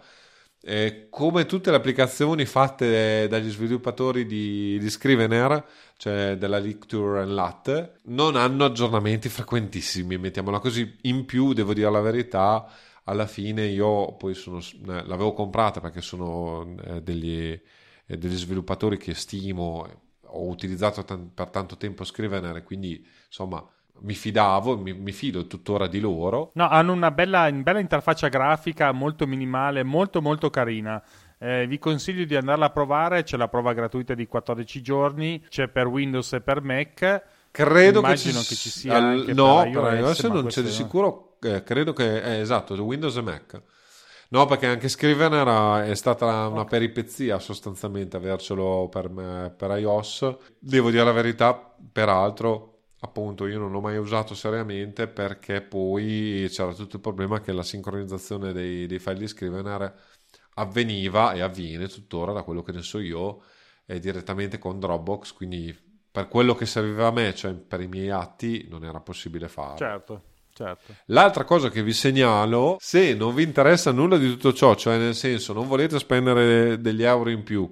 Eh, 0.62 1.08
come 1.10 1.46
tutte 1.46 1.70
le 1.70 1.78
applicazioni 1.78 2.46
fatte 2.46 3.28
dagli 3.30 3.50
sviluppatori 3.50 4.26
di, 4.26 4.78
di 4.80 4.90
Scrivener, 4.90 5.66
cioè 5.98 6.36
della 6.38 6.58
Lecture 6.60 7.22
and 7.22 7.32
Lat, 7.32 8.00
non 8.06 8.36
hanno 8.36 8.66
aggiornamenti 8.66 9.30
frequentissimi, 9.30 10.18
mettiamola 10.18 10.60
così. 10.60 10.98
In 11.04 11.26
più, 11.26 11.54
devo 11.54 11.74
dire 11.74 11.90
la 11.90 12.02
verità, 12.02 12.70
alla 13.04 13.28
fine 13.28 13.66
io 13.66 14.14
poi 14.14 14.34
sono, 14.34 14.60
eh, 14.60 15.06
l'avevo 15.06 15.34
comprata 15.34 15.80
perché 15.80 16.02
sono 16.02 16.76
eh, 16.84 17.02
degli, 17.02 17.60
eh, 18.06 18.18
degli, 18.18 18.36
sviluppatori 18.36 18.98
che 18.98 19.14
stimo, 19.14 19.88
ho 20.22 20.48
utilizzato 20.48 21.04
per 21.34 21.50
tanto 21.50 21.78
tempo 21.78 22.04
Scrivener, 22.04 22.64
quindi 22.64 23.06
insomma 23.28 23.66
mi 24.02 24.14
fidavo, 24.14 24.78
mi, 24.78 24.94
mi, 24.94 25.12
fido 25.12 25.48
tuttora 25.48 25.88
di 25.88 26.00
loro. 26.00 26.52
No, 26.54 26.68
hanno 26.70 26.94
una 26.94 27.12
bella, 27.12 27.52
bella 27.52 27.80
interfaccia 27.80 28.28
grafica 28.28 28.92
molto 28.92 29.28
minimale, 29.28 29.84
molto 29.84 30.22
molto 30.22 30.50
carina. 30.50 31.02
Eh, 31.40 31.68
vi 31.68 31.78
consiglio 31.78 32.26
di 32.26 32.36
andarla 32.36 32.66
a 32.66 32.70
provare, 32.72 33.24
c'è 33.24 33.38
la 33.38 33.48
prova 33.48 33.74
gratuita 33.74 34.14
di 34.14 34.26
14 34.26 34.82
giorni, 34.82 35.44
c'è 35.50 35.68
per 35.68 35.88
Windows 35.88 36.34
e 36.34 36.42
per 36.42 36.62
Mac. 36.62 37.24
Credo 37.52 38.00
Immagino 38.00 38.40
che, 38.40 38.46
ci, 38.46 38.50
che 38.50 38.56
ci 38.56 38.70
sia 38.70 38.98
anche 38.98 39.34
no, 39.34 39.70
per 39.72 39.94
iOS, 39.94 40.20
iOS 40.20 40.24
non 40.26 40.46
c'è 40.46 40.62
di 40.62 40.70
sicuro, 40.70 41.38
eh, 41.42 41.64
credo 41.64 41.94
che 41.94 42.22
è 42.22 42.40
esatto, 42.40 42.74
Windows 42.84 43.16
e 43.18 43.22
Mac. 43.22 43.62
No, 44.30 44.46
perché 44.46 44.68
anche 44.68 44.90
Scrivener 44.90 45.84
è 45.86 45.96
stata 45.96 46.48
una 46.48 46.66
peripezia 46.66 47.40
sostanzialmente 47.40 48.18
avercelo 48.18 48.90
per, 48.90 49.10
me, 49.10 49.54
per 49.56 49.78
iOS. 49.78 50.36
Devo 50.60 50.90
dire 50.90 51.06
la 51.06 51.14
verità, 51.14 51.76
peraltro, 51.92 52.77
appunto 53.00 53.46
io 53.46 53.60
non 53.60 53.72
l'ho 53.72 53.82
mai 53.82 53.98
usato 53.98 54.34
seriamente 54.34 55.08
perché 55.08 55.62
poi 55.62 56.48
c'era 56.50 56.74
tutto 56.74 56.96
il 56.96 57.02
problema 57.02 57.42
che 57.42 57.52
la 57.52 57.64
sincronizzazione 57.64 58.54
dei, 58.54 58.88
dei 58.88 59.00
file 59.00 59.20
di 59.20 59.28
Scrivener 59.28 59.94
avveniva 60.56 61.34
e 61.34 61.42
avviene 61.42 61.88
tuttora 61.88 62.34
da 62.34 62.44
quello 62.44 62.64
che 62.64 62.72
ne 62.72 62.82
so 62.82 63.00
io 63.00 63.44
eh, 63.86 64.00
direttamente 64.00 64.58
con 64.58 64.80
Dropbox 64.80 65.34
quindi 65.34 65.76
per 66.10 66.28
quello 66.28 66.56
che 66.56 66.66
serviva 66.66 67.08
a 67.08 67.12
me 67.12 67.36
cioè 67.36 67.54
per 67.54 67.82
i 67.82 67.88
miei 67.88 68.10
atti 68.10 68.68
non 68.70 68.84
era 68.84 69.00
possibile 69.00 69.48
farlo 69.48 69.78
certo 69.78 70.22
Certo. 70.58 70.96
L'altra 71.06 71.44
cosa 71.44 71.70
che 71.70 71.84
vi 71.84 71.94
segnalo, 71.94 72.78
se 72.80 73.14
non 73.14 73.36
vi 73.36 73.44
interessa 73.44 73.92
nulla 73.92 74.18
di 74.18 74.28
tutto 74.28 74.54
ciò, 74.54 74.74
cioè 74.74 74.98
nel 74.98 75.14
senso 75.14 75.54
non 75.54 75.68
volete 75.68 76.00
spendere 76.00 76.82
degli 76.82 77.04
euro 77.04 77.30
in 77.30 77.44
più, 77.44 77.72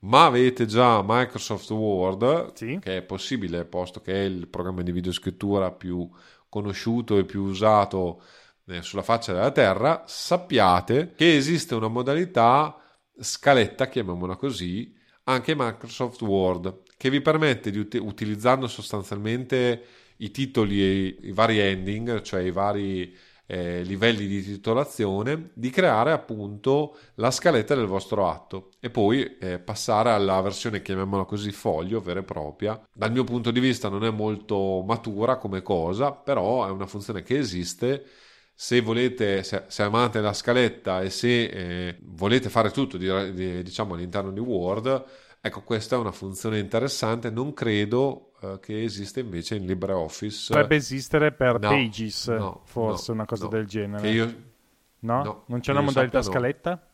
ma 0.00 0.26
avete 0.26 0.66
già 0.66 1.02
Microsoft 1.04 1.70
Word, 1.70 2.52
sì. 2.54 2.78
che 2.80 2.98
è 2.98 3.02
possibile, 3.02 3.64
posto 3.64 4.00
che 4.00 4.12
è 4.12 4.24
il 4.24 4.48
programma 4.48 4.82
di 4.82 4.92
videoscrittura 4.92 5.72
più 5.72 6.08
conosciuto 6.48 7.18
e 7.18 7.24
più 7.24 7.42
usato 7.42 8.22
eh, 8.66 8.82
sulla 8.82 9.02
faccia 9.02 9.32
della 9.32 9.50
Terra, 9.50 10.04
sappiate 10.06 11.14
che 11.16 11.36
esiste 11.36 11.74
una 11.74 11.88
modalità 11.88 12.76
scaletta, 13.18 13.88
chiamiamola 13.88 14.36
così, 14.36 14.94
anche 15.24 15.54
Microsoft 15.56 16.20
Word, 16.22 16.82
che 16.96 17.10
vi 17.10 17.20
permette 17.20 17.70
di 17.70 17.78
ut- 17.78 17.98
utilizzando 18.00 18.68
sostanzialmente 18.68 19.84
i 20.18 20.30
titoli 20.30 20.82
e 20.82 21.18
i 21.22 21.32
vari 21.32 21.58
ending, 21.58 22.22
cioè 22.22 22.40
i 22.40 22.50
vari 22.50 23.14
eh, 23.46 23.82
livelli 23.82 24.26
di 24.26 24.42
titolazione, 24.42 25.50
di 25.54 25.70
creare 25.70 26.12
appunto 26.12 26.96
la 27.14 27.30
scaletta 27.30 27.74
del 27.74 27.86
vostro 27.86 28.28
atto 28.28 28.70
e 28.80 28.90
poi 28.90 29.36
eh, 29.38 29.58
passare 29.58 30.10
alla 30.10 30.40
versione, 30.40 30.82
chiamiamola 30.82 31.24
così, 31.24 31.52
foglio 31.52 32.00
vera 32.00 32.20
e 32.20 32.24
propria. 32.24 32.80
Dal 32.92 33.12
mio 33.12 33.24
punto 33.24 33.50
di 33.50 33.60
vista 33.60 33.88
non 33.88 34.04
è 34.04 34.10
molto 34.10 34.82
matura 34.86 35.36
come 35.36 35.62
cosa, 35.62 36.12
però 36.12 36.66
è 36.66 36.70
una 36.70 36.86
funzione 36.86 37.22
che 37.22 37.38
esiste 37.38 38.04
se 38.58 38.80
volete, 38.80 39.42
se, 39.42 39.82
amate 39.82 40.20
la 40.22 40.32
scaletta 40.32 41.02
e 41.02 41.10
se 41.10 41.44
eh, 41.44 41.98
volete 42.02 42.48
fare 42.48 42.70
tutto 42.70 42.96
di, 42.96 43.06
di, 43.34 43.62
diciamo 43.62 43.94
all'interno 43.94 44.32
di 44.32 44.40
Word, 44.40 45.04
ecco 45.40 45.62
questa 45.62 45.96
è 45.96 45.98
una 45.98 46.12
funzione 46.12 46.58
interessante. 46.58 47.30
Non 47.30 47.52
credo 47.52 48.32
eh, 48.40 48.58
che 48.60 48.82
esista 48.84 49.20
invece 49.20 49.56
in 49.56 49.66
LibreOffice. 49.66 50.52
Potrebbe 50.52 50.76
esistere 50.76 51.32
per 51.32 51.58
no, 51.58 51.68
Pages, 51.68 52.28
no, 52.28 52.60
forse 52.64 53.12
no, 53.12 53.14
una 53.14 53.26
cosa 53.26 53.48
del 53.48 53.66
genere. 53.66 54.10
Io, 54.10 54.34
no? 55.00 55.44
Non 55.46 55.60
c'è 55.60 55.72
una 55.72 55.82
modalità 55.82 56.22
scaletta? 56.22 56.90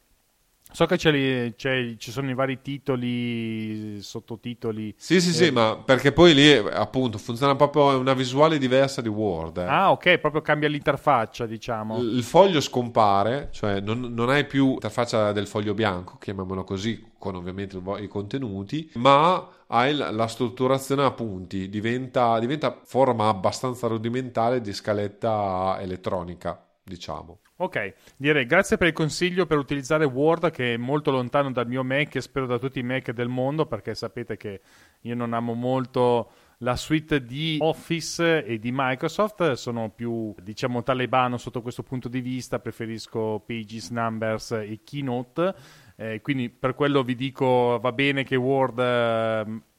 So 0.73 0.87
che 0.87 0.97
c'è, 0.97 1.53
ci 1.97 2.11
sono 2.11 2.31
i 2.31 2.35
vari 2.35 2.61
titoli, 2.63 4.01
sottotitoli. 4.01 4.95
Sì, 4.97 5.21
sì, 5.21 5.29
e... 5.29 5.33
sì, 5.33 5.51
ma 5.51 5.77
perché 5.77 6.13
poi 6.13 6.35
lì 6.35 6.51
appunto 6.53 7.19
funziona 7.19 7.55
proprio 7.55 7.99
una 7.99 8.15
visuale 8.15 8.59
diversa 8.59 9.01
di 9.01 9.09
Word. 9.09 9.59
Eh. 9.59 9.65
Ah, 9.65 9.91
ok, 9.91 10.19
proprio 10.19 10.41
cambia 10.41 10.69
l'interfaccia, 10.69 11.47
diciamo. 11.47 11.99
Il 11.99 12.23
foglio 12.23 12.61
scompare, 12.61 13.49
cioè 13.53 13.81
non, 13.81 14.01
non 14.15 14.31
hai 14.31 14.47
più 14.47 14.71
l'interfaccia 14.71 15.33
del 15.33 15.47
foglio 15.47 15.75
bianco, 15.75 16.17
chiamiamolo 16.19 16.65
così, 16.65 17.13
con 17.19 17.35
ovviamente 17.35 17.81
i 17.99 18.09
contenuti, 18.09 18.91
ma 18.95 19.47
hai 19.69 19.95
la 19.95 20.27
strutturazione 20.27 21.03
a 21.05 21.11
punti, 21.13 21.69
diventa, 21.69 22.39
diventa 22.39 22.81
forma 22.85 23.29
abbastanza 23.29 23.87
rudimentale 23.87 24.61
di 24.61 24.73
scaletta 24.73 25.79
elettronica, 25.81 26.67
diciamo. 26.93 27.41
Ok, 27.57 27.95
direi 28.17 28.45
grazie 28.45 28.77
per 28.77 28.89
il 28.89 28.93
consiglio 28.93 29.47
per 29.47 29.57
utilizzare 29.57 30.05
Word 30.05 30.51
che 30.51 30.75
è 30.75 30.77
molto 30.77 31.11
lontano 31.11 31.51
dal 31.51 31.67
mio 31.67 31.83
Mac 31.83 32.15
e 32.15 32.21
spero 32.21 32.47
da 32.47 32.59
tutti 32.59 32.81
i 32.81 32.83
Mac 32.83 33.11
del 33.13 33.29
mondo 33.29 33.67
perché 33.67 33.95
sapete 33.95 34.37
che 34.37 34.61
io 35.03 35.15
non 35.15 35.33
amo 35.33 35.55
molto 35.55 36.31
la 36.59 36.77
suite 36.77 37.25
di 37.25 37.57
Office 37.61 38.45
e 38.45 38.59
di 38.59 38.71
Microsoft, 38.73 39.53
sono 39.53 39.91
più 39.91 40.35
diciamo 40.41 40.83
talebano 40.83 41.37
sotto 41.39 41.63
questo 41.63 41.83
punto 41.83 42.09
di 42.09 42.21
vista, 42.21 42.61
preferisco 42.61 43.43
Pages, 43.45 43.91
Numbers 43.91 44.53
e 44.53 44.81
Keynote, 44.85 45.55
eh, 45.97 46.21
quindi 46.21 46.51
per 46.51 46.75
quello 46.75 47.03
vi 47.03 47.15
dico 47.15 47.79
va 47.81 47.93
bene 47.93 48.23
che 48.25 48.37
Word... 48.37 48.79
Eh, 48.79 49.71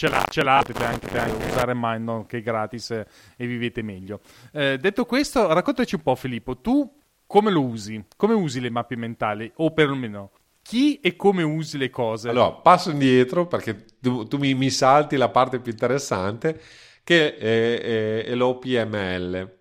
ce, 0.00 0.08
l'ha, 0.08 0.24
ce 0.30 0.42
l'ha, 0.42 0.62
potete 0.64 0.82
anche, 0.82 1.18
anche 1.18 1.44
usare 1.44 1.74
Mind 1.76 2.24
che 2.24 2.38
è 2.38 2.40
gratis 2.40 2.90
e 2.90 3.46
vivete 3.46 3.82
meglio. 3.82 4.20
Eh, 4.50 4.78
detto 4.78 5.04
questo, 5.04 5.52
raccontaci 5.52 5.96
un 5.96 6.00
po' 6.00 6.14
Filippo, 6.14 6.56
tu 6.56 6.90
come 7.26 7.50
lo 7.50 7.62
usi? 7.62 8.02
Come 8.16 8.32
usi 8.32 8.60
le 8.60 8.70
mappe 8.70 8.96
mentali? 8.96 9.52
O 9.56 9.72
perlomeno, 9.72 10.30
chi 10.62 11.00
e 11.00 11.16
come 11.16 11.42
usi 11.42 11.76
le 11.76 11.90
cose? 11.90 12.30
Allora, 12.30 12.50
passo 12.52 12.90
indietro 12.90 13.46
perché 13.46 13.84
tu, 14.00 14.26
tu 14.26 14.38
mi, 14.38 14.54
mi, 14.54 14.70
salti 14.70 15.18
la 15.18 15.28
parte 15.28 15.60
più 15.60 15.70
interessante 15.70 16.58
che 17.04 17.36
è, 17.36 17.80
è, 17.80 18.24
è 18.24 18.34
l'OPML. 18.34 19.58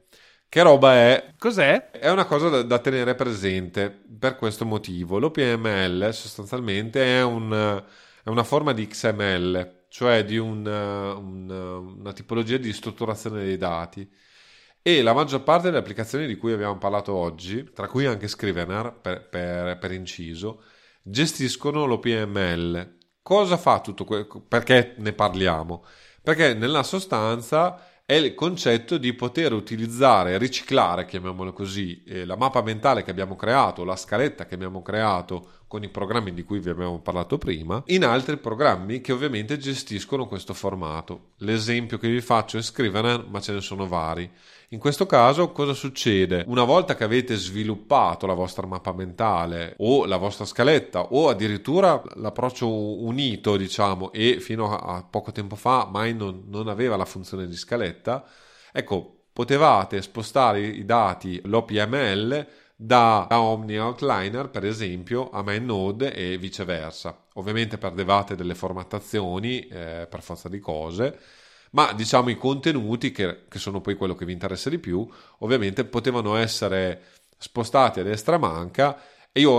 Che 0.47 0.61
roba 0.61 0.93
è? 0.93 1.33
Cos'è? 1.37 1.91
È 1.91 2.09
una 2.09 2.25
cosa 2.25 2.47
da, 2.47 2.61
da 2.61 2.79
tenere 2.79 3.13
presente 3.13 3.91
per 4.17 4.37
questo 4.37 4.65
motivo. 4.65 5.19
L'OPML 5.19 6.13
sostanzialmente 6.13 7.03
è, 7.03 7.23
un, 7.23 7.83
è 8.23 8.29
una 8.29 8.43
forma 8.45 8.71
di 8.71 8.87
XML, 8.87 9.78
cioè 9.89 10.23
di 10.23 10.37
un, 10.37 10.65
un, 10.65 11.49
una 11.99 12.13
tipologia 12.13 12.57
di 12.57 12.71
strutturazione 12.71 13.43
dei 13.43 13.57
dati 13.57 14.09
e 14.81 15.01
la 15.01 15.13
maggior 15.13 15.43
parte 15.43 15.65
delle 15.65 15.79
applicazioni 15.79 16.25
di 16.25 16.37
cui 16.37 16.53
abbiamo 16.53 16.77
parlato 16.77 17.13
oggi, 17.13 17.69
tra 17.73 17.87
cui 17.87 18.05
anche 18.05 18.27
Scrivener 18.27 18.93
per, 19.01 19.27
per, 19.27 19.77
per 19.77 19.91
inciso, 19.91 20.63
gestiscono 21.01 21.85
l'OPML. 21.85 22.97
Cosa 23.21 23.57
fa 23.57 23.81
tutto 23.81 24.05
questo? 24.05 24.41
Perché 24.41 24.95
ne 24.97 25.11
parliamo? 25.13 25.83
Perché 26.21 26.53
nella 26.53 26.83
sostanza 26.83 27.83
è 28.05 28.13
il 28.13 28.33
concetto 28.33 28.97
di 28.97 29.13
poter 29.13 29.53
utilizzare, 29.53 30.37
riciclare, 30.37 31.05
chiamiamolo 31.05 31.53
così, 31.53 32.01
eh, 32.05 32.25
la 32.25 32.35
mappa 32.35 32.63
mentale 32.63 33.03
che 33.03 33.11
abbiamo 33.11 33.35
creato, 33.35 33.83
la 33.83 33.95
scaletta 33.95 34.45
che 34.45 34.55
abbiamo 34.55 34.81
creato 34.81 35.59
con 35.70 35.84
i 35.84 35.88
programmi 35.88 36.34
di 36.34 36.43
cui 36.43 36.57
vi 36.57 36.72
abbiamo 36.72 36.99
parlato 36.99 37.38
prima, 37.38 37.84
in 37.86 38.03
altri 38.03 38.38
programmi 38.38 39.01
che 39.01 39.11
ovviamente 39.11 39.59
gestiscono 39.59 40.26
questo 40.26 40.55
formato. 40.55 41.34
L'esempio 41.38 41.99
che 41.99 42.09
vi 42.09 42.22
faccio 42.22 42.57
è 42.57 42.61
Scrivener, 42.63 43.28
ma 43.30 43.39
ce 43.39 43.53
ne 43.53 43.61
sono 43.61 43.88
vari. 43.88 44.28
In 44.70 44.80
questo 44.80 45.05
caso 45.05 45.51
cosa 45.51 45.74
succede? 45.74 46.43
Una 46.47 46.63
volta 46.63 46.95
che 46.95 47.03
avete 47.03 47.36
sviluppato 47.36 48.26
la 48.26 48.34
vostra 48.34 48.65
mappa 48.65 48.93
mentale 48.93 49.76
o 49.78 50.05
la 50.05 50.17
vostra 50.17 50.45
scaletta 50.45 51.13
o 51.13 51.30
addirittura 51.30 52.01
l'approccio 52.15 52.67
unito, 53.03 53.55
diciamo, 53.55 54.11
e 54.11 54.39
fino 54.39 54.76
a 54.76 55.03
poco 55.07 55.32
tempo 55.32 55.55
fa 55.55 55.88
mai 55.88 56.15
non, 56.15 56.45
non 56.47 56.67
aveva 56.67 56.97
la 56.97 57.05
funzione 57.05 57.45
di 57.45 57.55
scaletta, 57.55 58.26
ecco, 58.72 59.26
potevate 59.32 60.01
spostare 60.01 60.61
i 60.61 60.84
dati, 60.84 61.39
l'OPML, 61.43 62.47
da, 62.82 63.25
da 63.27 63.41
Omni 63.41 63.77
Outliner, 63.77 64.49
per 64.49 64.63
esempio, 64.63 65.30
a 65.32 65.43
MindNode 65.43 66.13
e 66.13 66.38
viceversa. 66.38 67.25
Ovviamente 67.34 67.77
perdevate 67.77 68.36
delle 68.38 68.55
formattazioni 68.55 69.67
eh, 69.67 70.07
per 70.09 70.21
forza 70.23 70.47
di 70.47 70.59
cose, 70.59 71.19
ma 71.71 71.91
diciamo 71.91 72.30
i 72.30 72.38
contenuti, 72.38 73.11
che, 73.11 73.47
che 73.49 73.59
sono 73.59 73.82
poi 73.82 73.95
quello 73.95 74.15
che 74.15 74.23
vi 74.23 74.32
interessa 74.32 74.69
di 74.69 74.80
più, 74.80 75.05
ovviamente 75.39 75.84
potevano 75.84 76.36
essere 76.38 77.01
spostati 77.38 77.99
a 77.99 78.03
destra 78.03 78.38
manca 78.38 78.97
e 79.32 79.41
io 79.41 79.51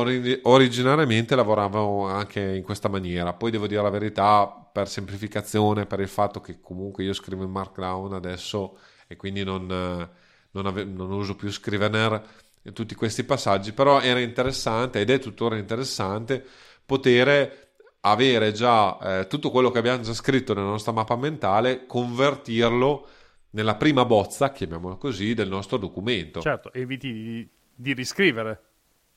originariamente 0.45 1.37
lavoravo 1.37 2.07
anche 2.07 2.41
in 2.41 2.62
questa 2.62 2.89
maniera. 2.89 3.35
Poi 3.35 3.51
devo 3.51 3.66
dire 3.66 3.83
la 3.83 3.91
verità, 3.91 4.47
per 4.73 4.89
semplificazione, 4.89 5.85
per 5.85 6.01
il 6.01 6.09
fatto 6.09 6.41
che 6.41 6.59
comunque 6.61 7.05
io 7.05 7.12
scrivo 7.12 7.45
in 7.45 7.51
Markdown 7.51 8.14
adesso 8.14 8.79
e 9.07 9.16
quindi 9.16 9.45
non, 9.45 9.66
non, 9.66 10.66
ave- 10.66 10.85
non 10.85 11.12
uso 11.12 11.37
più 11.37 11.51
Scrivener 11.53 12.49
tutti 12.73 12.95
questi 12.95 13.25
passaggi, 13.25 13.73
però 13.73 14.01
era 14.01 14.21
interessante 14.21 15.01
ed 15.01 15.11
è 15.11 15.19
tuttora 15.19 15.57
interessante 15.57 16.45
poter 16.85 17.69
avere 18.01 18.53
già 18.53 19.21
eh, 19.21 19.27
tutto 19.27 19.51
quello 19.51 19.71
che 19.71 19.79
abbiamo 19.79 20.03
già 20.03 20.15
scritto 20.15 20.55
nella 20.55 20.69
nostra 20.69 20.93
mappa 20.93 21.17
mentale, 21.17 21.87
convertirlo 21.87 23.09
nella 23.51 23.77
prima 23.77 24.05
bozza, 24.05 24.53
chiamiamola 24.53 24.97
così, 24.97 25.35
del 25.35 25.49
nostro 25.49 25.77
documento. 25.77 26.41
Certo, 26.41 26.73
eviti 26.73 27.13
di, 27.13 27.49
di 27.75 27.93
riscrivere, 27.93 28.63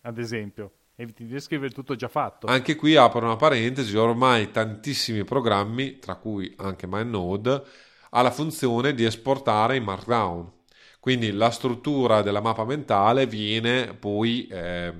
ad 0.01 0.17
esempio. 0.17 0.71
Eviti 0.95 1.25
di 1.25 1.33
riscrivere 1.33 1.71
tutto 1.71 1.95
già 1.95 2.07
fatto. 2.07 2.45
Anche 2.47 2.75
qui 2.75 2.95
apro 2.95 3.25
una 3.25 3.35
parentesi, 3.35 3.97
ormai 3.97 4.51
tantissimi 4.51 5.23
programmi, 5.23 5.97
tra 5.97 6.15
cui 6.15 6.53
anche 6.57 6.85
MindNode, 6.87 7.63
ha 8.11 8.21
la 8.21 8.31
funzione 8.31 8.93
di 8.93 9.03
esportare 9.03 9.75
in 9.75 9.83
Markdown. 9.83 10.51
Quindi 11.03 11.33
la 11.33 11.49
struttura 11.49 12.21
della 12.21 12.39
mappa 12.39 12.63
mentale 12.63 13.27
viene 13.27 13.93
poi 13.93 14.47
eh, 14.47 14.93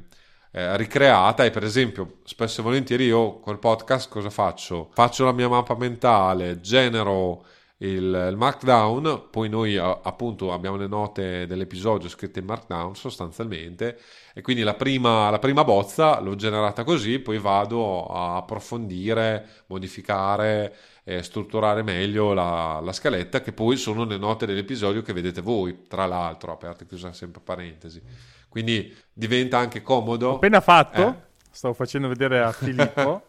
eh, 0.51 0.76
ricreata 0.76 1.45
e 1.45 1.49
per 1.49 1.64
esempio 1.64 2.18
spesso 2.26 2.60
e 2.60 2.64
volentieri 2.66 3.06
io 3.06 3.39
col 3.39 3.58
podcast 3.58 4.10
cosa 4.10 4.30
faccio? 4.30 4.89
Faccio 4.91 5.24
la 5.24 5.32
mia 5.32 5.47
mappa 5.47 5.78
mentale, 5.78 6.60
genero 6.60 7.45
il, 7.78 8.28
il 8.30 8.36
markdown, 8.36 9.28
poi 9.32 9.47
noi 9.47 9.78
appunto 9.78 10.51
abbiamo 10.51 10.76
le 10.76 10.88
note 10.88 11.47
dell'episodio 11.47 12.10
scritte 12.10 12.39
in 12.39 12.47
markdown 12.47 12.95
sostanzialmente 12.95 13.97
e 14.34 14.41
quindi 14.41 14.64
la 14.64 14.74
prima, 14.74 15.30
la 15.30 15.39
prima 15.39 15.64
bozza 15.64 16.20
l'ho 16.20 16.36
generata 16.36 16.84
così, 16.84 17.20
poi 17.20 17.38
vado 17.38 18.08
a 18.08 18.36
approfondire, 18.36 19.64
modificare 19.68 20.76
e 21.04 21.22
strutturare 21.22 21.84
meglio 21.84 22.34
la, 22.34 22.80
la, 22.82 22.93
scaletta 22.93 23.41
che 23.41 23.51
poi 23.51 23.76
sono 23.76 24.06
le 24.06 24.18
note 24.18 24.45
dell'episodio 24.45 25.01
che 25.01 25.12
vedete 25.12 25.41
voi, 25.41 25.86
tra 25.88 26.06
l'altro, 26.06 26.54
aperte 26.54 26.84
e 26.84 26.88
chiusa 26.88 27.12
sempre 27.12 27.41
parentesi. 27.43 28.01
Quindi 28.47 28.95
diventa 29.12 29.58
anche 29.58 29.82
comodo. 29.82 30.36
Appena 30.36 30.62
fatto, 30.62 31.08
eh? 31.08 31.16
stavo 31.51 31.74
facendo 31.74 32.08
vedere 32.08 32.41
a 32.41 32.51
Filippo. 32.51 33.28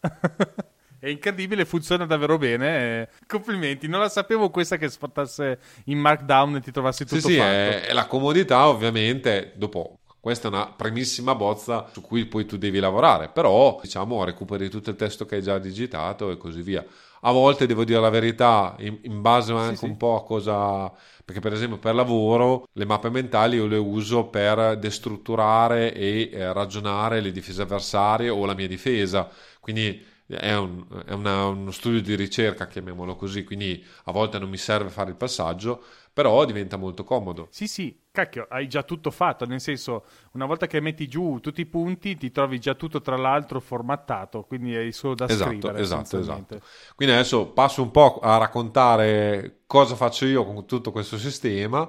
È 0.98 1.08
incredibile, 1.08 1.64
funziona 1.64 2.06
davvero 2.06 2.38
bene. 2.38 3.08
Complimenti, 3.26 3.86
non 3.86 4.00
la 4.00 4.08
sapevo 4.08 4.50
questa 4.50 4.76
che 4.76 4.88
sfruttasse 4.88 5.58
in 5.84 5.98
Markdown 5.98 6.56
e 6.56 6.60
ti 6.60 6.70
trovassi 6.70 7.04
tutto 7.04 7.20
sì, 7.20 7.34
sì. 7.34 7.36
È, 7.36 7.82
è 7.82 7.92
la 7.92 8.06
comodità, 8.06 8.68
ovviamente. 8.68 9.52
Dopo 9.56 9.98
questa 10.18 10.48
è 10.48 10.50
una 10.50 10.66
primissima 10.66 11.36
bozza 11.36 11.88
su 11.92 12.00
cui 12.00 12.26
poi 12.26 12.46
tu 12.46 12.56
devi 12.56 12.80
lavorare, 12.80 13.28
però 13.28 13.78
diciamo 13.80 14.24
recuperi 14.24 14.68
tutto 14.68 14.90
il 14.90 14.96
testo 14.96 15.24
che 15.24 15.36
hai 15.36 15.42
già 15.42 15.58
digitato 15.58 16.30
e 16.32 16.36
così 16.36 16.62
via. 16.62 16.84
A 17.22 17.32
volte 17.32 17.66
devo 17.66 17.84
dire 17.84 18.00
la 18.00 18.10
verità, 18.10 18.74
in, 18.78 18.98
in 19.02 19.20
base 19.20 19.52
anche 19.52 19.76
sì, 19.76 19.84
un 19.84 19.92
sì. 19.92 19.96
po' 19.96 20.16
a 20.16 20.24
cosa 20.24 20.92
perché 21.26 21.40
per 21.40 21.52
esempio 21.52 21.78
per 21.78 21.94
lavoro 21.96 22.68
le 22.74 22.84
mappe 22.84 23.10
mentali 23.10 23.56
io 23.56 23.66
le 23.66 23.78
uso 23.78 24.26
per 24.26 24.78
destrutturare 24.78 25.92
e 25.92 26.30
eh, 26.32 26.52
ragionare 26.52 27.20
le 27.20 27.32
difese 27.32 27.62
avversarie 27.62 28.28
o 28.28 28.44
la 28.46 28.54
mia 28.54 28.68
difesa, 28.68 29.28
quindi 29.60 30.04
è, 30.28 30.54
un, 30.54 30.84
è 31.04 31.12
una, 31.12 31.46
uno 31.46 31.70
studio 31.72 32.00
di 32.00 32.14
ricerca, 32.14 32.68
chiamiamolo 32.68 33.16
così, 33.16 33.42
quindi 33.44 33.84
a 34.04 34.12
volte 34.12 34.38
non 34.38 34.48
mi 34.48 34.56
serve 34.56 34.88
fare 34.90 35.10
il 35.10 35.16
passaggio, 35.16 35.82
però 36.16 36.46
diventa 36.46 36.78
molto 36.78 37.04
comodo. 37.04 37.48
Sì, 37.50 37.68
sì, 37.68 37.94
cacchio, 38.10 38.46
hai 38.48 38.68
già 38.68 38.82
tutto 38.84 39.10
fatto, 39.10 39.44
nel 39.44 39.60
senso, 39.60 40.06
una 40.32 40.46
volta 40.46 40.66
che 40.66 40.80
metti 40.80 41.06
giù 41.08 41.40
tutti 41.42 41.60
i 41.60 41.66
punti, 41.66 42.16
ti 42.16 42.30
trovi 42.30 42.58
già 42.58 42.72
tutto 42.72 43.02
tra 43.02 43.18
l'altro 43.18 43.60
formattato, 43.60 44.44
quindi 44.44 44.74
hai 44.74 44.92
solo 44.92 45.14
da 45.14 45.28
esatto, 45.28 45.50
scrivere. 45.50 45.78
Esatto, 45.78 46.18
esatto. 46.18 46.60
Quindi 46.94 47.12
adesso 47.12 47.48
passo 47.48 47.82
un 47.82 47.90
po' 47.90 48.18
a 48.22 48.38
raccontare 48.38 49.64
cosa 49.66 49.94
faccio 49.94 50.24
io 50.24 50.42
con 50.46 50.64
tutto 50.64 50.90
questo 50.90 51.18
sistema. 51.18 51.86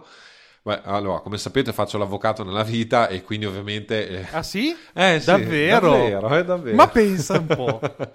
Beh, 0.62 0.82
allora, 0.84 1.22
come 1.22 1.38
sapete 1.38 1.72
faccio 1.72 1.98
l'avvocato 1.98 2.44
nella 2.44 2.64
vita 2.64 3.08
e 3.08 3.22
quindi 3.22 3.46
ovviamente... 3.46 4.10
Eh... 4.10 4.28
Ah 4.32 4.44
sì? 4.44 4.76
Eh 4.94 5.22
sì, 5.22 5.26
davvero? 5.26 5.90
Davvero, 5.92 6.36
eh, 6.36 6.44
davvero. 6.44 6.76
Ma 6.76 6.90
pensa 6.90 7.40
un 7.40 7.46
po'. 7.46 7.80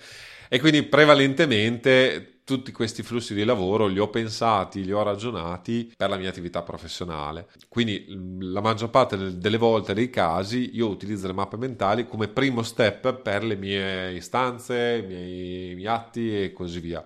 e 0.53 0.61
quindi 0.61 0.83
prevalentemente 0.83 2.41
tutti 2.45 2.73
questi 2.73 3.03
flussi 3.03 3.33
di 3.33 3.43
lavoro 3.43 3.87
li 3.87 3.99
ho 3.99 4.11
pensati, 4.11 4.85
li 4.85 4.93
ho 4.93 5.03
ragionati 5.03 5.91
per 5.97 6.11
la 6.11 6.19
mia 6.19 6.29
attività 6.29 6.61
professionale. 6.61 7.49
Quindi 7.69 8.05
la 8.39 8.61
maggior 8.61 8.91
parte 8.91 9.39
delle 9.39 9.57
volte, 9.57 9.95
dei 9.95 10.11
casi, 10.11 10.77
io 10.77 10.89
utilizzo 10.89 11.27
le 11.27 11.33
mappe 11.33 11.57
mentali 11.57 12.07
come 12.07 12.29
primo 12.29 12.63
step 12.63 13.15
per 13.23 13.45
le 13.45 13.57
mie 13.57 14.13
istanze, 14.13 15.01
i 15.03 15.07
miei, 15.07 15.71
i 15.71 15.75
miei 15.75 15.87
atti 15.87 16.43
e 16.43 16.53
così 16.53 16.81
via. 16.81 17.03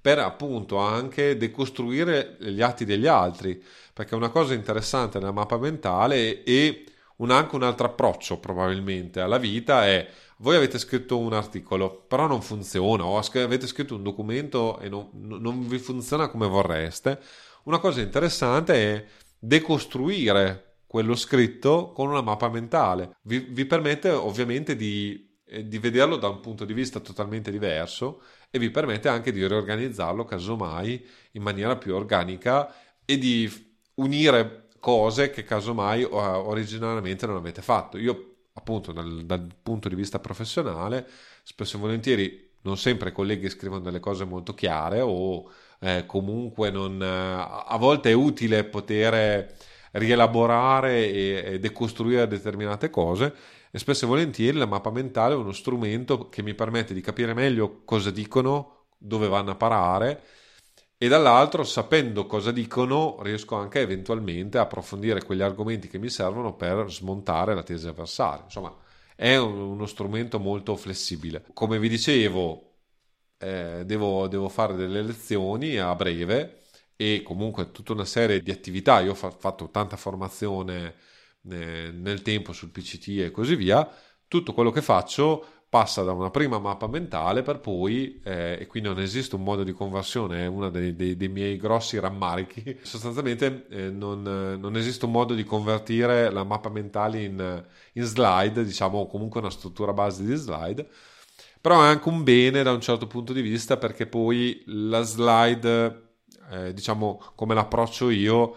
Per 0.00 0.18
appunto 0.20 0.76
anche 0.76 1.36
decostruire 1.36 2.36
gli 2.38 2.62
atti 2.62 2.84
degli 2.84 3.08
altri, 3.08 3.60
perché 3.92 4.14
una 4.14 4.28
cosa 4.28 4.54
interessante 4.54 5.18
nella 5.18 5.32
mappa 5.32 5.58
mentale 5.58 6.44
e 6.44 6.84
un, 7.16 7.32
anche 7.32 7.56
un 7.56 7.64
altro 7.64 7.86
approccio 7.86 8.38
probabilmente 8.38 9.20
alla 9.20 9.38
vita 9.38 9.84
è 9.84 10.08
voi 10.44 10.56
avete 10.56 10.78
scritto 10.78 11.18
un 11.18 11.32
articolo, 11.32 12.04
però 12.06 12.26
non 12.26 12.42
funziona, 12.42 13.06
o 13.06 13.18
avete 13.18 13.66
scritto 13.66 13.94
un 13.94 14.02
documento 14.02 14.78
e 14.78 14.90
non, 14.90 15.08
non 15.14 15.66
vi 15.66 15.78
funziona 15.78 16.28
come 16.28 16.46
vorreste. 16.46 17.18
Una 17.64 17.78
cosa 17.78 18.02
interessante 18.02 18.74
è 18.74 19.04
decostruire 19.38 20.80
quello 20.86 21.16
scritto 21.16 21.92
con 21.92 22.10
una 22.10 22.20
mappa 22.20 22.50
mentale. 22.50 23.16
Vi, 23.22 23.38
vi 23.38 23.64
permette 23.64 24.10
ovviamente 24.10 24.76
di, 24.76 25.34
eh, 25.46 25.66
di, 25.66 25.78
vederlo 25.78 26.16
da 26.16 26.28
un 26.28 26.40
punto 26.40 26.66
di 26.66 26.74
vista 26.74 27.00
totalmente 27.00 27.50
diverso 27.50 28.20
e 28.50 28.58
vi 28.58 28.70
permette 28.70 29.08
anche 29.08 29.32
di 29.32 29.46
riorganizzarlo 29.46 30.26
casomai 30.26 31.08
in 31.32 31.42
maniera 31.42 31.78
più 31.78 31.94
organica 31.94 32.70
e 33.06 33.16
di 33.16 33.50
unire 33.94 34.68
cose 34.78 35.30
che 35.30 35.42
casomai 35.42 36.02
originariamente 36.04 37.26
non 37.26 37.36
avete 37.36 37.62
fatto. 37.62 37.96
Io 37.96 38.33
appunto 38.54 38.92
dal, 38.92 39.24
dal, 39.24 39.46
punto 39.62 39.88
di 39.88 39.94
vista 39.94 40.18
professionale, 40.18 41.06
spesso 41.42 41.76
e 41.76 41.80
volentieri 41.80 42.52
non 42.62 42.76
sempre 42.78 43.10
i 43.10 43.12
colleghi 43.12 43.50
scrivono 43.50 43.80
delle 43.80 44.00
cose 44.00 44.24
molto 44.24 44.54
chiare 44.54 45.00
o 45.00 45.50
eh, 45.80 46.04
comunque 46.06 46.70
non, 46.70 47.00
eh, 47.02 47.06
a 47.06 47.76
volte 47.78 48.10
è 48.10 48.14
utile 48.14 48.64
poter 48.64 49.54
rielaborare 49.92 51.06
e, 51.10 51.42
e 51.44 51.58
decostruire 51.58 52.26
determinate 52.26 52.90
cose 52.90 53.34
e 53.70 53.78
spesso 53.78 54.04
e 54.04 54.08
volentieri 54.08 54.56
la 54.56 54.66
mappa 54.66 54.90
mentale 54.90 55.34
è 55.34 55.36
uno 55.36 55.52
strumento 55.52 56.28
che 56.28 56.42
mi 56.42 56.54
permette 56.54 56.94
di 56.94 57.00
capire 57.00 57.34
meglio 57.34 57.82
cosa 57.84 58.10
dicono, 58.10 58.84
dove 58.96 59.28
vanno 59.28 59.50
a 59.50 59.56
parare 59.56 60.22
e 60.96 61.08
dall'altro, 61.08 61.64
sapendo 61.64 62.26
cosa 62.26 62.52
dicono, 62.52 63.18
riesco 63.22 63.56
anche 63.56 63.80
eventualmente 63.80 64.58
a 64.58 64.62
approfondire 64.62 65.24
quegli 65.24 65.42
argomenti 65.42 65.88
che 65.88 65.98
mi 65.98 66.08
servono 66.08 66.54
per 66.54 66.90
smontare 66.90 67.54
la 67.54 67.62
tesi 67.62 67.88
avversaria. 67.88 68.44
Insomma, 68.44 68.74
è 69.16 69.36
un, 69.36 69.58
uno 69.58 69.86
strumento 69.86 70.38
molto 70.38 70.76
flessibile. 70.76 71.44
Come 71.52 71.78
vi 71.78 71.88
dicevo, 71.88 72.74
eh, 73.38 73.82
devo, 73.84 74.28
devo, 74.28 74.48
fare 74.48 74.74
delle 74.74 75.02
lezioni 75.02 75.76
a 75.76 75.94
breve 75.94 76.62
e 76.96 77.22
comunque 77.22 77.70
tutta 77.72 77.92
una 77.92 78.04
serie 78.04 78.40
di 78.40 78.50
attività. 78.50 79.00
Io 79.00 79.12
ho 79.12 79.14
fa- 79.14 79.30
fatto 79.30 79.70
tanta 79.70 79.96
formazione 79.96 80.94
eh, 81.50 81.90
nel 81.92 82.22
tempo 82.22 82.52
sul 82.52 82.70
PCT 82.70 83.08
e 83.20 83.30
così 83.30 83.56
via. 83.56 83.88
Tutto 84.28 84.52
quello 84.54 84.70
che 84.70 84.82
faccio 84.82 85.63
passa 85.74 86.04
da 86.04 86.12
una 86.12 86.30
prima 86.30 86.60
mappa 86.60 86.86
mentale 86.86 87.42
per 87.42 87.58
poi, 87.58 88.20
eh, 88.22 88.58
e 88.60 88.66
qui 88.68 88.80
non 88.80 89.00
esiste 89.00 89.34
un 89.34 89.42
modo 89.42 89.64
di 89.64 89.72
conversione, 89.72 90.44
è 90.44 90.46
uno 90.46 90.70
dei, 90.70 90.94
dei, 90.94 91.16
dei, 91.16 91.26
miei 91.26 91.56
grossi 91.56 91.98
rammarichi, 91.98 92.78
sostanzialmente 92.82 93.66
eh, 93.70 93.90
non, 93.90 94.22
non, 94.22 94.76
esiste 94.76 95.04
un 95.04 95.10
modo 95.10 95.34
di 95.34 95.42
convertire 95.42 96.30
la 96.30 96.44
mappa 96.44 96.68
mentale 96.68 97.24
in, 97.24 97.64
in 97.94 98.04
slide, 98.04 98.64
diciamo, 98.64 99.08
comunque 99.08 99.40
una 99.40 99.50
struttura 99.50 99.92
base 99.92 100.24
di 100.24 100.36
slide, 100.36 100.86
però 101.60 101.82
è 101.82 101.88
anche 101.88 102.08
un 102.08 102.22
bene 102.22 102.62
da 102.62 102.70
un 102.70 102.80
certo 102.80 103.08
punto 103.08 103.32
di 103.32 103.42
vista 103.42 103.76
perché 103.76 104.06
poi 104.06 104.62
la 104.66 105.02
slide, 105.02 106.02
eh, 106.52 106.72
diciamo, 106.72 107.20
come 107.34 107.52
l'approccio 107.52 108.10
io, 108.10 108.54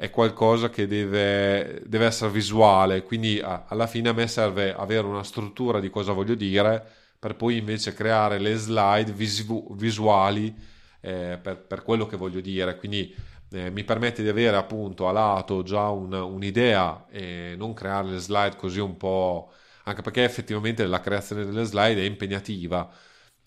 è 0.00 0.08
qualcosa 0.08 0.70
che 0.70 0.86
deve, 0.86 1.82
deve 1.84 2.06
essere 2.06 2.30
visuale, 2.30 3.02
quindi 3.02 3.38
a, 3.38 3.66
alla 3.68 3.86
fine 3.86 4.08
a 4.08 4.14
me 4.14 4.26
serve 4.28 4.72
avere 4.74 5.06
una 5.06 5.22
struttura 5.22 5.78
di 5.78 5.90
cosa 5.90 6.12
voglio 6.12 6.34
dire 6.34 6.82
per 7.18 7.36
poi 7.36 7.58
invece 7.58 7.92
creare 7.92 8.38
le 8.38 8.54
slide 8.54 9.12
visu- 9.12 9.74
visuali 9.76 10.56
eh, 11.02 11.38
per, 11.42 11.58
per, 11.58 11.82
quello 11.82 12.06
che 12.06 12.16
voglio 12.16 12.40
dire, 12.40 12.78
quindi 12.78 13.14
eh, 13.50 13.68
mi 13.68 13.84
permette 13.84 14.22
di 14.22 14.30
avere 14.30 14.56
appunto 14.56 15.06
a 15.06 15.12
lato 15.12 15.62
già 15.62 15.90
un, 15.90 16.14
un'idea 16.14 17.04
e 17.10 17.54
non 17.58 17.74
creare 17.74 18.08
le 18.08 18.18
slide 18.20 18.56
così 18.56 18.80
un 18.80 18.96
po' 18.96 19.52
anche 19.84 20.00
perché 20.00 20.24
effettivamente 20.24 20.86
la 20.86 21.00
creazione 21.00 21.44
delle 21.44 21.64
slide 21.64 22.00
è 22.00 22.04
impegnativa. 22.04 22.90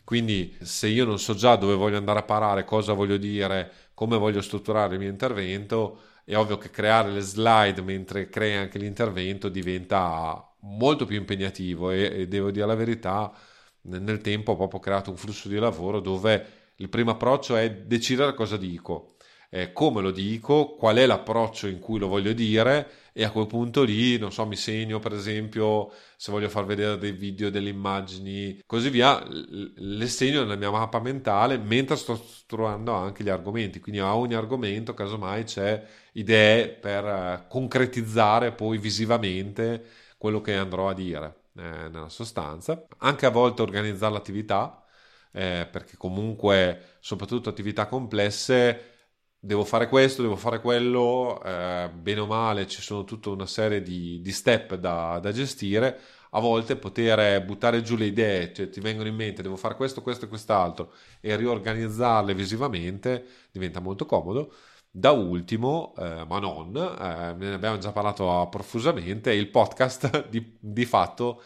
Quindi 0.03 0.55
se 0.61 0.87
io 0.87 1.05
non 1.05 1.17
so 1.17 1.33
già 1.33 1.55
dove 1.55 1.73
voglio 1.75 1.97
andare 1.97 2.19
a 2.19 2.23
parare, 2.23 2.63
cosa 2.65 2.93
voglio 2.93 3.17
dire, 3.17 3.71
come 3.95 4.17
voglio 4.17 4.41
strutturare 4.41 4.93
il 4.93 4.99
mio 4.99 5.09
intervento, 5.09 6.11
è 6.25 6.35
ovvio 6.35 6.57
che 6.57 6.69
creare 6.69 7.11
le 7.11 7.21
slide 7.21 7.81
mentre 7.81 8.29
crei 8.29 8.55
anche 8.55 8.79
l'intervento 8.79 9.49
diventa 9.49 10.55
molto 10.61 11.05
più 11.05 11.17
impegnativo 11.17 11.91
e, 11.91 12.21
e 12.21 12.27
devo 12.27 12.51
dire 12.51 12.65
la 12.65 12.75
verità, 12.75 13.31
nel 13.81 14.21
tempo 14.21 14.53
ho 14.53 14.55
proprio 14.55 14.79
creato 14.79 15.09
un 15.09 15.17
flusso 15.17 15.49
di 15.49 15.57
lavoro 15.57 15.99
dove 15.99 16.61
il 16.77 16.89
primo 16.89 17.11
approccio 17.11 17.55
è 17.55 17.71
decidere 17.71 18.33
cosa 18.33 18.57
dico, 18.57 19.15
eh, 19.49 19.73
come 19.73 20.01
lo 20.01 20.11
dico, 20.11 20.75
qual 20.75 20.97
è 20.97 21.05
l'approccio 21.05 21.67
in 21.67 21.79
cui 21.79 21.99
lo 21.99 22.07
voglio 22.07 22.33
dire 22.33 22.89
e 23.13 23.23
a 23.23 23.31
quel 23.31 23.45
punto 23.47 23.83
lì, 23.83 24.17
non 24.17 24.31
so, 24.31 24.45
mi 24.47 24.55
segno 24.55 24.99
per 24.99 25.13
esempio 25.13 25.91
se 26.17 26.31
voglio 26.31 26.49
far 26.49 26.65
vedere 26.65 26.97
dei 26.97 27.11
video, 27.11 27.49
delle 27.51 27.69
immagini, 27.69 28.59
così 28.65 28.89
via, 28.89 29.23
le 29.29 30.07
segno 30.07 30.41
nella 30.41 30.55
mia 30.55 30.71
mappa 30.71 30.99
mentale 30.99 31.57
mentre 31.57 31.95
sto 31.95 32.15
strutturando 32.15 32.91
anche 32.93 33.23
gli 33.23 33.29
argomenti, 33.29 33.79
quindi 33.79 34.01
a 34.01 34.15
ogni 34.15 34.33
argomento 34.33 34.93
casomai 34.93 35.43
c'è 35.43 35.85
idee 36.13 36.69
per 36.69 37.05
eh, 37.05 37.45
concretizzare 37.47 38.51
poi 38.51 38.77
visivamente 38.79 39.85
quello 40.17 40.41
che 40.41 40.55
andrò 40.55 40.89
a 40.89 40.93
dire 40.93 41.35
eh, 41.57 41.61
nella 41.89 42.09
sostanza, 42.09 42.85
anche 42.99 43.25
a 43.25 43.29
volte 43.29 43.61
organizzare 43.61 44.13
l'attività, 44.13 44.83
eh, 45.31 45.67
perché 45.71 45.97
comunque 45.97 46.97
soprattutto 46.99 47.49
attività 47.49 47.87
complesse 47.87 48.92
devo 49.45 49.65
fare 49.65 49.89
questo, 49.89 50.21
devo 50.21 50.37
fare 50.37 50.61
quello, 50.61 51.41
eh, 51.43 51.89
bene 51.93 52.21
o 52.21 52.25
male 52.25 52.65
ci 52.65 52.81
sono 52.81 53.03
tutta 53.03 53.29
una 53.29 53.45
serie 53.45 53.81
di, 53.81 54.21
di 54.21 54.31
step 54.31 54.75
da, 54.75 55.19
da, 55.19 55.31
gestire, 55.33 55.99
a 56.31 56.39
volte 56.39 56.77
poter 56.77 57.43
buttare 57.43 57.81
giù 57.81 57.97
le 57.97 58.05
idee, 58.05 58.53
cioè 58.53 58.69
ti 58.69 58.79
vengono 58.79 59.09
in 59.09 59.15
mente 59.15 59.41
devo 59.41 59.57
fare 59.57 59.75
questo, 59.75 60.01
questo 60.01 60.25
e 60.25 60.27
quest'altro 60.29 60.93
e 61.19 61.35
riorganizzarle 61.35 62.33
visivamente 62.33 63.25
diventa 63.51 63.81
molto 63.81 64.05
comodo. 64.05 64.53
Da 64.95 65.11
ultimo, 65.11 65.93
eh, 65.97 66.23
ma 66.25 66.39
non, 66.39 66.75
eh, 66.75 67.33
ne 67.33 67.53
abbiamo 67.53 67.77
già 67.79 67.91
parlato 67.91 68.47
profusamente, 68.49 69.33
il 69.33 69.49
podcast 69.49 70.27
di, 70.29 70.57
di 70.59 70.85
fatto 70.85 71.41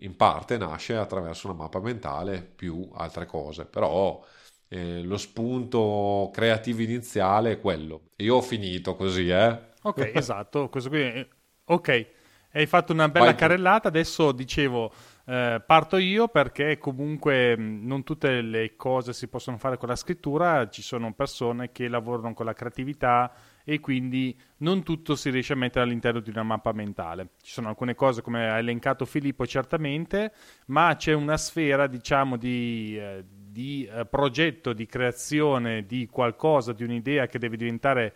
in 0.00 0.16
parte 0.16 0.56
nasce 0.56 0.96
attraverso 0.96 1.48
una 1.48 1.56
mappa 1.56 1.80
mentale 1.80 2.42
più 2.42 2.88
altre 2.94 3.26
cose, 3.26 3.66
però 3.66 4.24
eh, 4.68 5.02
lo 5.02 5.16
spunto 5.16 6.30
creativo 6.32 6.82
iniziale 6.82 7.52
è 7.52 7.60
quello. 7.60 8.10
Io 8.16 8.36
ho 8.36 8.42
finito 8.42 8.96
così, 8.96 9.28
eh. 9.28 9.58
Ok, 9.82 10.10
esatto, 10.14 10.68
questo 10.68 10.90
qui 10.90 11.26
Ok, 11.68 12.06
hai 12.52 12.66
fatto 12.66 12.92
una 12.92 13.08
bella 13.08 13.26
Vai 13.26 13.34
carrellata, 13.34 13.88
adesso 13.88 14.30
dicevo 14.32 14.92
eh, 15.26 15.60
parto 15.66 15.96
io 15.96 16.28
perché 16.28 16.78
comunque 16.78 17.56
non 17.56 18.04
tutte 18.04 18.40
le 18.40 18.76
cose 18.76 19.12
si 19.12 19.26
possono 19.26 19.58
fare 19.58 19.76
con 19.76 19.88
la 19.88 19.96
scrittura, 19.96 20.68
ci 20.68 20.80
sono 20.82 21.12
persone 21.12 21.72
che 21.72 21.88
lavorano 21.88 22.34
con 22.34 22.46
la 22.46 22.52
creatività 22.52 23.32
e 23.68 23.80
quindi 23.80 24.38
non 24.58 24.84
tutto 24.84 25.16
si 25.16 25.28
riesce 25.28 25.54
a 25.54 25.56
mettere 25.56 25.84
all'interno 25.84 26.20
di 26.20 26.30
una 26.30 26.44
mappa 26.44 26.70
mentale. 26.70 27.30
Ci 27.42 27.50
sono 27.50 27.66
alcune 27.68 27.96
cose 27.96 28.22
come 28.22 28.48
ha 28.48 28.58
elencato 28.58 29.04
Filippo 29.04 29.44
certamente, 29.44 30.32
ma 30.66 30.94
c'è 30.96 31.12
una 31.14 31.36
sfera 31.36 31.88
diciamo 31.88 32.36
di, 32.36 32.96
eh, 32.96 33.24
di 33.26 33.84
eh, 33.84 34.06
progetto, 34.06 34.72
di 34.72 34.86
creazione 34.86 35.84
di 35.84 36.06
qualcosa, 36.06 36.72
di 36.72 36.84
un'idea 36.84 37.26
che 37.26 37.40
deve 37.40 37.56
diventare, 37.56 38.14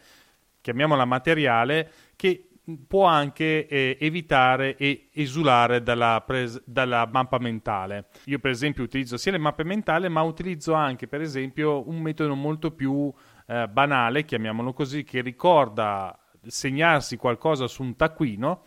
chiamiamola 0.61 1.05
materiale, 1.05 1.91
che 2.15 2.51
può 2.87 3.07
anche 3.07 3.67
eh, 3.67 3.97
evitare 3.99 4.77
e 4.77 5.09
esulare 5.13 5.83
dalla, 5.83 6.23
pres- 6.25 6.63
dalla, 6.65 7.09
mappa 7.11 7.39
mentale. 7.39 8.07
Io 8.27 8.39
per 8.39 8.53
esempio 8.53 8.85
utilizzo 8.85 9.17
sia 9.17 9.33
le 9.33 9.39
mappe 9.39 9.65
mentali 9.65 10.09
ma 10.09 10.23
utilizzo 10.23 10.75
anche 10.75 11.09
per 11.09 11.21
esempio 11.21 11.89
un 11.89 12.01
metodo 12.01 12.37
molto 12.37 12.71
più 12.71 13.13
eh, 13.51 13.67
banale, 13.67 14.25
chiamiamolo 14.25 14.73
così, 14.73 15.03
che 15.03 15.21
ricorda 15.21 16.17
segnarsi 16.47 17.17
qualcosa 17.17 17.67
su 17.67 17.83
un 17.83 17.97
taccuino 17.97 18.63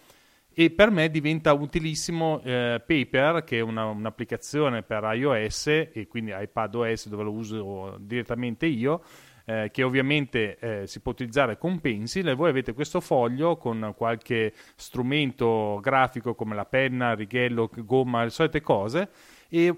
e 0.54 0.72
per 0.72 0.92
me 0.92 1.10
diventa 1.10 1.54
utilissimo 1.54 2.42
eh, 2.44 2.84
Paper 2.86 3.44
che 3.44 3.60
è 3.60 3.62
una, 3.62 3.86
un'applicazione 3.86 4.84
per 4.84 5.04
iOS 5.16 5.68
e 5.68 6.06
quindi 6.08 6.34
iPad 6.36 6.76
OS 6.76 7.08
dove 7.08 7.24
lo 7.24 7.32
uso 7.32 7.98
direttamente 8.00 8.68
io 8.68 9.02
eh, 9.46 9.70
che 9.72 9.84
ovviamente 9.84 10.58
eh, 10.60 10.88
si 10.88 11.00
può 11.00 11.12
utilizzare 11.12 11.58
con 11.58 11.80
Pencil 11.80 12.28
e 12.28 12.36
voi 12.36 12.50
avete 12.50 12.74
questo 12.74 13.02
foglio 13.02 13.58
con 13.58 13.94
qualche 13.96 14.54
strumento 14.76 15.80
grafico 15.82 16.36
come 16.36 16.56
la 16.56 16.66
penna, 16.66 17.14
righello, 17.14 17.70
gomma, 17.78 18.24
le 18.24 18.30
solite 18.30 18.62
cose. 18.62 19.10
E 19.50 19.76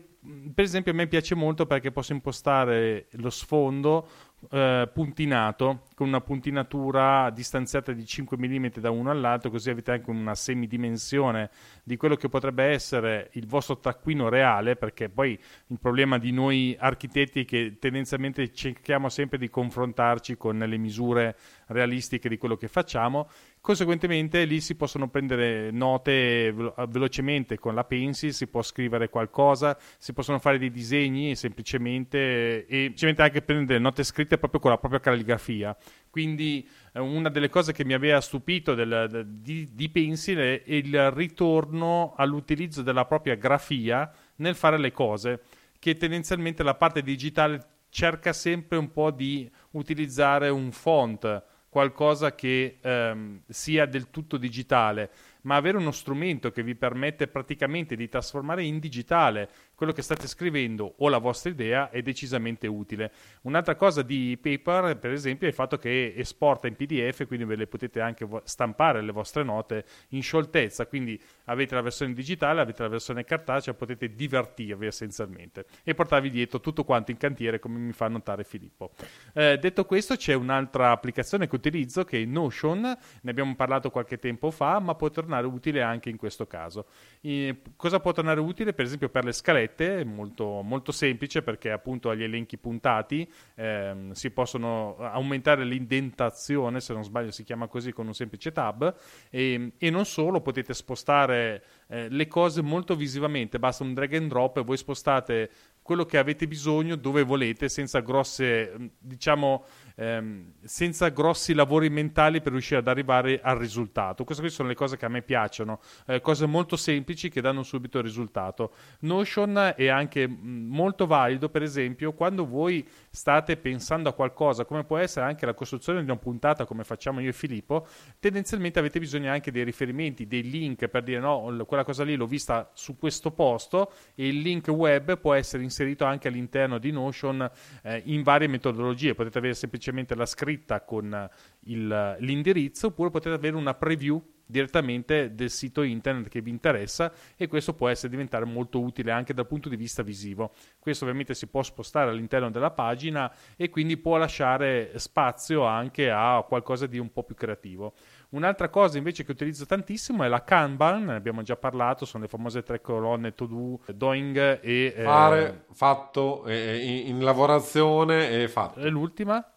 per 0.53 0.63
esempio 0.63 0.91
a 0.91 0.95
me 0.95 1.07
piace 1.07 1.35
molto 1.35 1.65
perché 1.65 1.91
posso 1.91 2.13
impostare 2.13 3.07
lo 3.11 3.29
sfondo 3.29 4.07
eh, 4.49 4.89
puntinato 4.93 5.83
con 5.95 6.07
una 6.07 6.21
puntinatura 6.21 7.29
distanziata 7.29 7.91
di 7.91 8.05
5 8.05 8.37
mm 8.37 8.67
da 8.79 8.91
uno 8.91 9.09
all'altro, 9.09 9.49
così 9.49 9.69
avete 9.69 9.91
anche 9.91 10.09
una 10.09 10.35
semidimensione 10.35 11.49
di 11.83 11.97
quello 11.97 12.15
che 12.15 12.29
potrebbe 12.29 12.65
essere 12.65 13.29
il 13.33 13.47
vostro 13.47 13.77
taccuino 13.77 14.29
reale, 14.29 14.75
perché 14.75 15.09
poi 15.09 15.39
il 15.67 15.79
problema 15.79 16.17
di 16.17 16.31
noi 16.31 16.75
architetti 16.77 17.41
è 17.41 17.45
che 17.45 17.77
tendenzialmente 17.79 18.53
cerchiamo 18.53 19.09
sempre 19.09 19.37
di 19.37 19.49
confrontarci 19.49 20.37
con 20.37 20.57
le 20.57 20.77
misure 20.77 21.35
realistiche 21.67 22.29
di 22.29 22.37
quello 22.37 22.55
che 22.55 22.67
facciamo. 22.67 23.29
Conseguentemente 23.65 24.45
lì 24.45 24.61
si 24.61 24.75
possono 24.75 25.09
prendere 25.09 25.71
note 25.71 26.51
velo- 26.51 26.75
velocemente 26.87 27.57
con 27.57 27.73
la 27.73 27.83
pencil, 27.83 28.31
si 28.31 28.45
può 28.45 28.61
scrivere 28.61 29.09
qualcosa, 29.09 29.75
si 29.97 30.13
possono 30.13 30.37
fare 30.37 30.59
dei 30.59 30.69
disegni 30.69 31.35
semplicemente 31.35 32.67
e 32.67 32.81
semplicemente 32.83 33.23
anche 33.23 33.41
prendere 33.41 33.79
note 33.79 34.03
scritte 34.03 34.37
proprio 34.37 34.59
con 34.59 34.69
la 34.69 34.77
propria 34.77 34.99
calligrafia. 34.99 35.75
Quindi 36.11 36.69
eh, 36.93 36.99
una 36.99 37.29
delle 37.29 37.49
cose 37.49 37.73
che 37.73 37.83
mi 37.83 37.93
aveva 37.93 38.21
stupito 38.21 38.75
del, 38.75 39.25
di, 39.27 39.67
di 39.73 39.89
Pencil 39.89 40.37
è 40.37 40.61
il 40.65 41.09
ritorno 41.09 42.13
all'utilizzo 42.15 42.83
della 42.83 43.05
propria 43.05 43.33
grafia 43.33 44.13
nel 44.35 44.53
fare 44.53 44.77
le 44.77 44.91
cose, 44.91 45.41
che 45.79 45.97
tendenzialmente 45.97 46.61
la 46.61 46.75
parte 46.75 47.01
digitale 47.01 47.65
cerca 47.89 48.31
sempre 48.31 48.77
un 48.77 48.91
po' 48.91 49.09
di 49.09 49.49
utilizzare 49.71 50.49
un 50.49 50.71
font 50.71 51.53
qualcosa 51.75 52.33
che 52.35 52.77
ehm, 52.79 53.41
sia 53.49 53.85
del 53.85 54.09
tutto 54.09 54.37
digitale, 54.37 55.11
ma 55.41 55.57
avere 55.57 55.75
uno 55.75 55.91
strumento 55.91 56.49
che 56.49 56.63
vi 56.63 56.73
permette 56.73 57.27
praticamente 57.27 57.97
di 57.97 58.07
trasformare 58.07 58.63
in 58.63 58.79
digitale 58.79 59.49
quello 59.75 59.91
che 59.91 60.01
state 60.01 60.27
scrivendo 60.27 60.95
o 60.97 61.09
la 61.09 61.17
vostra 61.17 61.49
idea 61.49 61.89
è 61.89 62.01
decisamente 62.01 62.67
utile. 62.67 63.11
Un'altra 63.41 63.75
cosa 63.75 64.01
di 64.01 64.37
Paper, 64.41 64.97
per 64.97 65.11
esempio, 65.11 65.45
è 65.47 65.49
il 65.49 65.55
fatto 65.55 65.77
che 65.77 66.13
esporta 66.15 66.67
in 66.67 66.75
PDF, 66.75 67.27
quindi 67.27 67.45
ve 67.45 67.55
le 67.55 67.67
potete 67.67 68.01
anche 68.01 68.27
stampare 68.43 69.01
le 69.01 69.11
vostre 69.11 69.43
note 69.43 69.85
in 70.09 70.21
scioltezza, 70.21 70.87
quindi 70.87 71.21
avete 71.45 71.75
la 71.75 71.81
versione 71.81 72.13
digitale, 72.13 72.61
avete 72.61 72.83
la 72.83 72.89
versione 72.89 73.23
cartacea, 73.23 73.73
potete 73.73 74.13
divertirvi 74.13 74.85
essenzialmente 74.85 75.65
e 75.83 75.93
portarvi 75.93 76.29
dietro 76.29 76.59
tutto 76.59 76.83
quanto 76.83 77.11
in 77.11 77.17
cantiere, 77.17 77.59
come 77.59 77.77
mi 77.77 77.91
fa 77.91 78.07
notare 78.07 78.43
Filippo. 78.43 78.91
Eh, 79.33 79.57
detto 79.57 79.85
questo, 79.85 80.15
c'è 80.15 80.33
un'altra 80.33 80.91
applicazione 80.91 81.47
che 81.47 81.55
utilizzo 81.55 82.03
che 82.03 82.21
è 82.21 82.25
Notion, 82.25 82.81
ne 82.81 83.31
abbiamo 83.31 83.55
parlato 83.55 83.89
qualche 83.89 84.17
tempo 84.17 84.51
fa, 84.51 84.79
ma 84.79 84.95
può 84.95 85.09
tornare 85.09 85.47
utile 85.47 85.81
anche 85.81 86.09
in 86.09 86.17
questo 86.17 86.47
caso. 86.47 86.87
E 87.21 87.61
cosa 87.75 87.99
può 87.99 88.11
tornare 88.11 88.39
utile? 88.39 88.73
Per 88.73 88.85
esempio 88.85 89.09
per 89.09 89.23
le 89.25 89.31
scalette, 89.31 89.64
molto, 90.05 90.61
molto 90.61 90.91
semplice 90.91 91.41
perché 91.41 91.71
appunto 91.71 92.09
agli 92.09 92.23
elenchi 92.23 92.57
puntati 92.57 93.29
ehm, 93.55 94.11
si 94.11 94.31
possono 94.31 94.97
aumentare 94.97 95.63
l'indentazione, 95.63 96.79
se 96.79 96.93
non 96.93 97.03
sbaglio 97.03 97.31
si 97.31 97.43
chiama 97.43 97.67
così, 97.67 97.91
con 97.91 98.07
un 98.07 98.13
semplice 98.13 98.51
tab 98.51 98.95
e, 99.29 99.71
e 99.77 99.89
non 99.89 100.05
solo, 100.05 100.41
potete 100.41 100.73
spostare 100.73 101.63
eh, 101.87 102.09
le 102.09 102.27
cose 102.27 102.61
molto 102.61 102.95
visivamente, 102.95 103.59
basta 103.59 103.83
un 103.83 103.93
drag 103.93 104.13
and 104.13 104.29
drop 104.29 104.57
e 104.57 104.63
voi 104.63 104.77
spostate 104.77 105.49
quello 105.81 106.05
che 106.05 106.17
avete 106.17 106.47
bisogno 106.47 106.95
dove 106.95 107.21
volete 107.21 107.69
senza 107.69 107.99
grosse, 107.99 108.91
diciamo, 108.97 109.65
ehm, 109.95 110.53
senza 110.63 111.09
grossi 111.09 111.53
lavori 111.53 111.89
mentali 111.89 112.41
per 112.41 112.51
riuscire 112.51 112.79
ad 112.79 112.87
arrivare 112.87 113.39
al 113.41 113.57
risultato. 113.57 114.23
Queste 114.23 114.47
sono 114.49 114.67
le 114.67 114.75
cose 114.75 114.97
che 114.97 115.05
a 115.05 115.09
me 115.09 115.21
piacciono, 115.21 115.79
eh, 116.07 116.21
cose 116.21 116.45
molto 116.45 116.75
semplici 116.75 117.29
che 117.29 117.41
danno 117.41 117.63
subito 117.63 117.97
il 117.97 118.03
risultato. 118.03 118.73
Notion 118.99 119.73
è 119.75 119.87
anche 119.87 120.27
mm, 120.27 120.69
molto 120.69 121.07
valido, 121.07 121.49
per 121.49 121.63
esempio, 121.63 122.13
quando 122.13 122.45
voi 122.45 122.87
state 123.09 123.57
pensando 123.57 124.09
a 124.09 124.13
qualcosa, 124.13 124.65
come 124.65 124.83
può 124.83 124.97
essere 124.97 125.25
anche 125.25 125.45
la 125.45 125.53
costruzione 125.53 125.99
di 125.99 126.05
una 126.05 126.17
puntata, 126.17 126.65
come 126.65 126.83
facciamo 126.83 127.19
io 127.19 127.29
e 127.29 127.33
Filippo, 127.33 127.87
tendenzialmente 128.19 128.79
avete 128.79 128.99
bisogno 128.99 129.31
anche 129.31 129.51
dei 129.51 129.63
riferimenti, 129.63 130.27
dei 130.27 130.43
link 130.43 130.87
per 130.87 131.03
dire 131.03 131.19
no, 131.19 131.63
quella 131.65 131.83
cosa 131.83 132.03
lì 132.03 132.15
l'ho 132.15 132.27
vista 132.27 132.69
su 132.73 132.97
questo 132.97 133.31
posto 133.31 133.91
e 134.15 134.27
il 134.27 134.39
link 134.39 134.67
web 134.67 135.17
può 135.17 135.33
essere 135.33 135.63
inserito 135.63 136.05
anche 136.05 136.27
all'interno 136.27 136.77
di 136.77 136.91
Notion 136.91 137.49
eh, 137.83 138.01
in 138.05 138.23
varie 138.23 138.47
metodologie. 138.47 139.15
Potete 139.15 139.37
avere 139.37 139.53
semplicemente 139.53 139.84
semplicemente 139.85 140.15
la 140.15 140.25
scritta 140.25 140.81
con 140.81 141.29
il, 141.65 142.17
l'indirizzo 142.19 142.87
oppure 142.87 143.11
potete 143.11 143.35
avere 143.35 143.55
una 143.55 143.75
preview 143.75 144.21
direttamente 144.47 145.33
del 145.33 145.49
sito 145.49 145.81
internet 145.81 146.29
che 146.29 146.41
vi 146.41 146.51
interessa 146.51 147.11
e 147.35 147.47
questo 147.47 147.73
può 147.73 147.89
essere 147.89 148.09
diventare 148.09 148.45
molto 148.45 148.79
utile 148.79 149.11
anche 149.11 149.33
dal 149.33 149.47
punto 149.47 149.69
di 149.69 149.75
vista 149.75 150.03
visivo. 150.03 150.51
Questo 150.79 151.03
ovviamente 151.03 151.33
si 151.33 151.47
può 151.47 151.63
spostare 151.63 152.11
all'interno 152.11 152.51
della 152.51 152.69
pagina 152.69 153.31
e 153.55 153.69
quindi 153.69 153.97
può 153.97 154.17
lasciare 154.17 154.91
spazio 154.97 155.63
anche 155.63 156.11
a 156.11 156.43
qualcosa 156.47 156.85
di 156.85 156.99
un 156.99 157.11
po' 157.11 157.23
più 157.23 157.35
creativo. 157.35 157.93
Un'altra 158.29 158.69
cosa 158.69 158.97
invece 158.97 159.23
che 159.23 159.31
utilizzo 159.31 159.65
tantissimo 159.65 160.23
è 160.23 160.27
la 160.27 160.43
Kanban, 160.43 161.05
ne 161.05 161.15
abbiamo 161.15 161.41
già 161.41 161.55
parlato, 161.55 162.05
sono 162.05 162.23
le 162.23 162.29
famose 162.29 162.63
tre 162.63 162.81
colonne 162.81 163.33
to 163.33 163.45
do, 163.45 163.79
doing 163.95 164.59
e... 164.61 164.93
Fare, 164.95 165.47
eh, 165.47 165.73
fatto, 165.73 166.45
eh, 166.45 166.77
in, 166.77 167.15
in, 167.15 167.23
lavorazione 167.23 168.29
e 168.29 168.47
fatto. 168.47 168.87
L'ultima? 168.89 169.54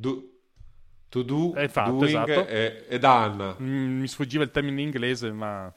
Do, 0.00 0.30
to 1.10 1.22
do, 1.22 1.52
È 1.54 1.68
fatto, 1.68 1.90
doing 1.90 2.04
esatto. 2.04 2.46
e, 2.46 2.84
e 2.88 2.98
done. 2.98 3.56
Mm, 3.60 4.00
mi 4.00 4.08
sfuggiva 4.08 4.42
il 4.42 4.50
termine 4.50 4.80
in 4.80 4.86
inglese, 4.86 5.30
ma... 5.30 5.72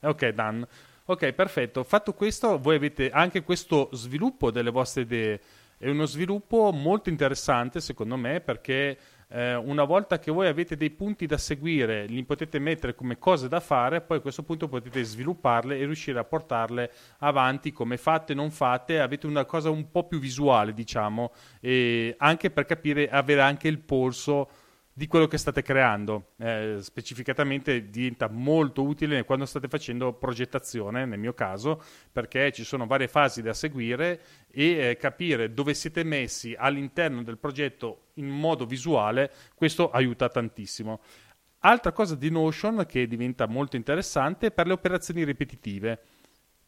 Ok, 0.00 0.28
done. 0.28 0.66
Ok, 1.06 1.32
perfetto. 1.32 1.82
Fatto 1.82 2.12
questo, 2.14 2.58
voi 2.58 2.76
avete 2.76 3.10
anche 3.10 3.42
questo 3.42 3.88
sviluppo 3.92 4.50
delle 4.50 4.70
vostre 4.70 5.02
idee. 5.02 5.40
È 5.78 5.88
uno 5.88 6.06
sviluppo 6.06 6.70
molto 6.72 7.08
interessante, 7.10 7.80
secondo 7.80 8.16
me, 8.16 8.40
perché 8.40 8.96
eh, 9.28 9.54
una 9.56 9.84
volta 9.84 10.18
che 10.18 10.30
voi 10.30 10.46
avete 10.46 10.76
dei 10.76 10.90
punti 10.90 11.26
da 11.26 11.36
seguire, 11.36 12.06
li 12.06 12.24
potete 12.24 12.58
mettere 12.58 12.94
come 12.94 13.18
cose 13.18 13.48
da 13.48 13.60
fare, 13.60 14.00
poi 14.00 14.18
a 14.18 14.20
questo 14.20 14.42
punto 14.42 14.68
potete 14.68 15.02
svilupparle 15.02 15.76
e 15.76 15.84
riuscire 15.84 16.18
a 16.18 16.24
portarle 16.24 16.92
avanti 17.18 17.72
come 17.72 17.96
fatte, 17.96 18.34
non 18.34 18.50
fatte, 18.50 19.00
avete 19.00 19.26
una 19.26 19.44
cosa 19.44 19.70
un 19.70 19.90
po' 19.90 20.06
più 20.06 20.18
visuale, 20.18 20.72
diciamo, 20.72 21.32
e 21.60 22.14
anche 22.18 22.50
per 22.50 22.66
capire, 22.66 23.08
avere 23.08 23.40
anche 23.40 23.68
il 23.68 23.80
polso 23.80 24.48
di 24.98 25.08
quello 25.08 25.26
che 25.26 25.36
state 25.36 25.60
creando. 25.60 26.32
Eh, 26.38 26.78
specificatamente 26.80 27.90
diventa 27.90 28.30
molto 28.30 28.82
utile 28.82 29.24
quando 29.24 29.44
state 29.44 29.68
facendo 29.68 30.14
progettazione, 30.14 31.04
nel 31.04 31.18
mio 31.18 31.34
caso, 31.34 31.82
perché 32.10 32.50
ci 32.50 32.64
sono 32.64 32.86
varie 32.86 33.06
fasi 33.06 33.42
da 33.42 33.52
seguire 33.52 34.22
e 34.50 34.70
eh, 34.70 34.96
capire 34.96 35.52
dove 35.52 35.74
siete 35.74 36.02
messi 36.02 36.54
all'interno 36.56 37.22
del 37.22 37.36
progetto 37.36 38.06
in 38.14 38.26
modo 38.26 38.64
visuale, 38.64 39.30
questo 39.54 39.90
aiuta 39.90 40.30
tantissimo. 40.30 41.02
Altra 41.58 41.92
cosa 41.92 42.14
di 42.14 42.30
Notion 42.30 42.86
che 42.88 43.06
diventa 43.06 43.46
molto 43.46 43.76
interessante 43.76 44.46
è 44.46 44.50
per 44.50 44.66
le 44.66 44.72
operazioni 44.72 45.24
ripetitive. 45.24 46.00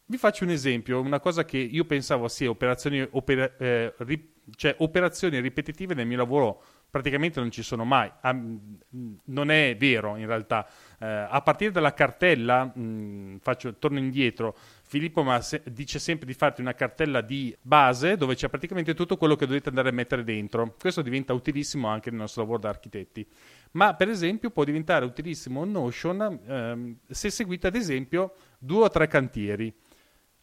Vi 0.04 0.18
faccio 0.18 0.44
un 0.44 0.50
esempio, 0.50 1.00
una 1.00 1.20
cosa 1.20 1.46
che 1.46 1.56
io 1.56 1.86
pensavo 1.86 2.28
sia 2.28 2.50
operazioni, 2.50 3.06
opera, 3.12 3.56
eh, 3.56 3.94
ri, 3.98 4.34
cioè 4.54 4.74
operazioni 4.78 5.40
ripetitive 5.40 5.94
nel 5.94 6.06
mio 6.06 6.18
lavoro 6.18 6.62
praticamente 6.90 7.40
non 7.40 7.50
ci 7.50 7.62
sono 7.62 7.84
mai. 7.84 8.10
Ah, 8.20 8.36
non 9.24 9.50
è 9.50 9.76
vero 9.78 10.16
in 10.16 10.26
realtà. 10.26 10.66
Eh, 10.98 11.06
a 11.06 11.40
partire 11.42 11.70
dalla 11.70 11.92
cartella, 11.92 12.64
mh, 12.64 13.38
faccio, 13.40 13.74
torno 13.76 13.98
indietro, 13.98 14.56
Filippo 14.82 15.24
se- 15.40 15.62
dice 15.66 15.98
sempre 15.98 16.26
di 16.26 16.32
farti 16.32 16.60
una 16.60 16.74
cartella 16.74 17.20
di 17.20 17.54
base 17.60 18.16
dove 18.16 18.34
c'è 18.34 18.48
praticamente 18.48 18.94
tutto 18.94 19.16
quello 19.16 19.36
che 19.36 19.46
dovete 19.46 19.68
andare 19.68 19.90
a 19.90 19.92
mettere 19.92 20.24
dentro. 20.24 20.74
Questo 20.78 21.02
diventa 21.02 21.32
utilissimo 21.34 21.88
anche 21.88 22.10
nel 22.10 22.20
nostro 22.20 22.42
lavoro 22.42 22.60
da 22.60 22.70
architetti. 22.70 23.26
Ma 23.72 23.94
per 23.94 24.08
esempio 24.08 24.50
può 24.50 24.64
diventare 24.64 25.04
utilissimo 25.04 25.64
Notion 25.64 26.40
ehm, 26.46 26.96
se 27.06 27.28
seguite 27.28 27.66
ad 27.66 27.76
esempio 27.76 28.34
due 28.58 28.84
o 28.84 28.88
tre 28.88 29.06
cantieri. 29.08 29.74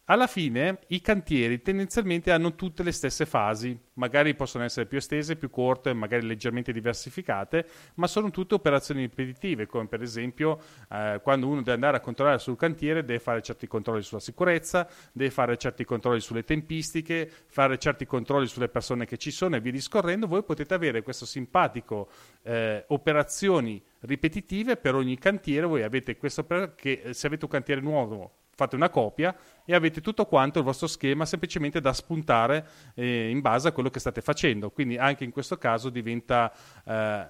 Alla 0.08 0.28
fine 0.28 0.78
i 0.88 1.00
cantieri 1.00 1.62
tendenzialmente 1.62 2.30
hanno 2.30 2.54
tutte 2.54 2.84
le 2.84 2.92
stesse 2.92 3.26
fasi, 3.26 3.76
magari 3.94 4.36
possono 4.36 4.62
essere 4.62 4.86
più 4.86 4.98
estese, 4.98 5.34
più 5.34 5.50
corte, 5.50 5.92
magari 5.94 6.24
leggermente 6.24 6.72
diversificate, 6.72 7.66
ma 7.94 8.06
sono 8.06 8.30
tutte 8.30 8.54
operazioni 8.54 9.00
ripetitive, 9.00 9.66
come 9.66 9.88
per 9.88 10.02
esempio 10.02 10.60
eh, 10.90 11.18
quando 11.22 11.48
uno 11.48 11.56
deve 11.56 11.72
andare 11.72 11.96
a 11.96 12.00
controllare 12.00 12.38
sul 12.38 12.56
cantiere 12.56 13.04
deve 13.04 13.18
fare 13.18 13.42
certi 13.42 13.66
controlli 13.66 14.02
sulla 14.02 14.20
sicurezza, 14.20 14.88
deve 15.12 15.30
fare 15.30 15.56
certi 15.56 15.84
controlli 15.84 16.20
sulle 16.20 16.44
tempistiche, 16.44 17.28
fare 17.48 17.76
certi 17.76 18.06
controlli 18.06 18.46
sulle 18.46 18.68
persone 18.68 19.06
che 19.06 19.16
ci 19.16 19.32
sono 19.32 19.56
e 19.56 19.60
via 19.60 19.72
discorrendo, 19.72 20.28
voi 20.28 20.44
potete 20.44 20.72
avere 20.72 21.02
questo 21.02 21.26
simpatico 21.26 22.08
eh, 22.42 22.84
operazioni 22.88 23.82
ripetitive 24.00 24.76
per 24.76 24.94
ogni 24.94 25.18
cantiere, 25.18 25.66
voi 25.66 25.82
avete 25.82 26.16
questo 26.16 26.46
che 26.76 27.02
eh, 27.02 27.12
se 27.12 27.26
avete 27.26 27.44
un 27.44 27.50
cantiere 27.50 27.80
nuovo 27.80 28.44
fate 28.56 28.74
una 28.74 28.88
copia 28.88 29.36
e 29.64 29.74
avete 29.74 30.00
tutto 30.00 30.24
quanto 30.24 30.58
il 30.58 30.64
vostro 30.64 30.86
schema 30.86 31.26
semplicemente 31.26 31.80
da 31.80 31.92
spuntare 31.92 32.66
eh, 32.94 33.28
in 33.28 33.40
base 33.40 33.68
a 33.68 33.72
quello 33.72 33.90
che 33.90 34.00
state 34.00 34.22
facendo. 34.22 34.70
Quindi 34.70 34.96
anche 34.96 35.24
in 35.24 35.30
questo 35.30 35.58
caso 35.58 35.90
diventa 35.90 36.50
eh, 36.84 37.26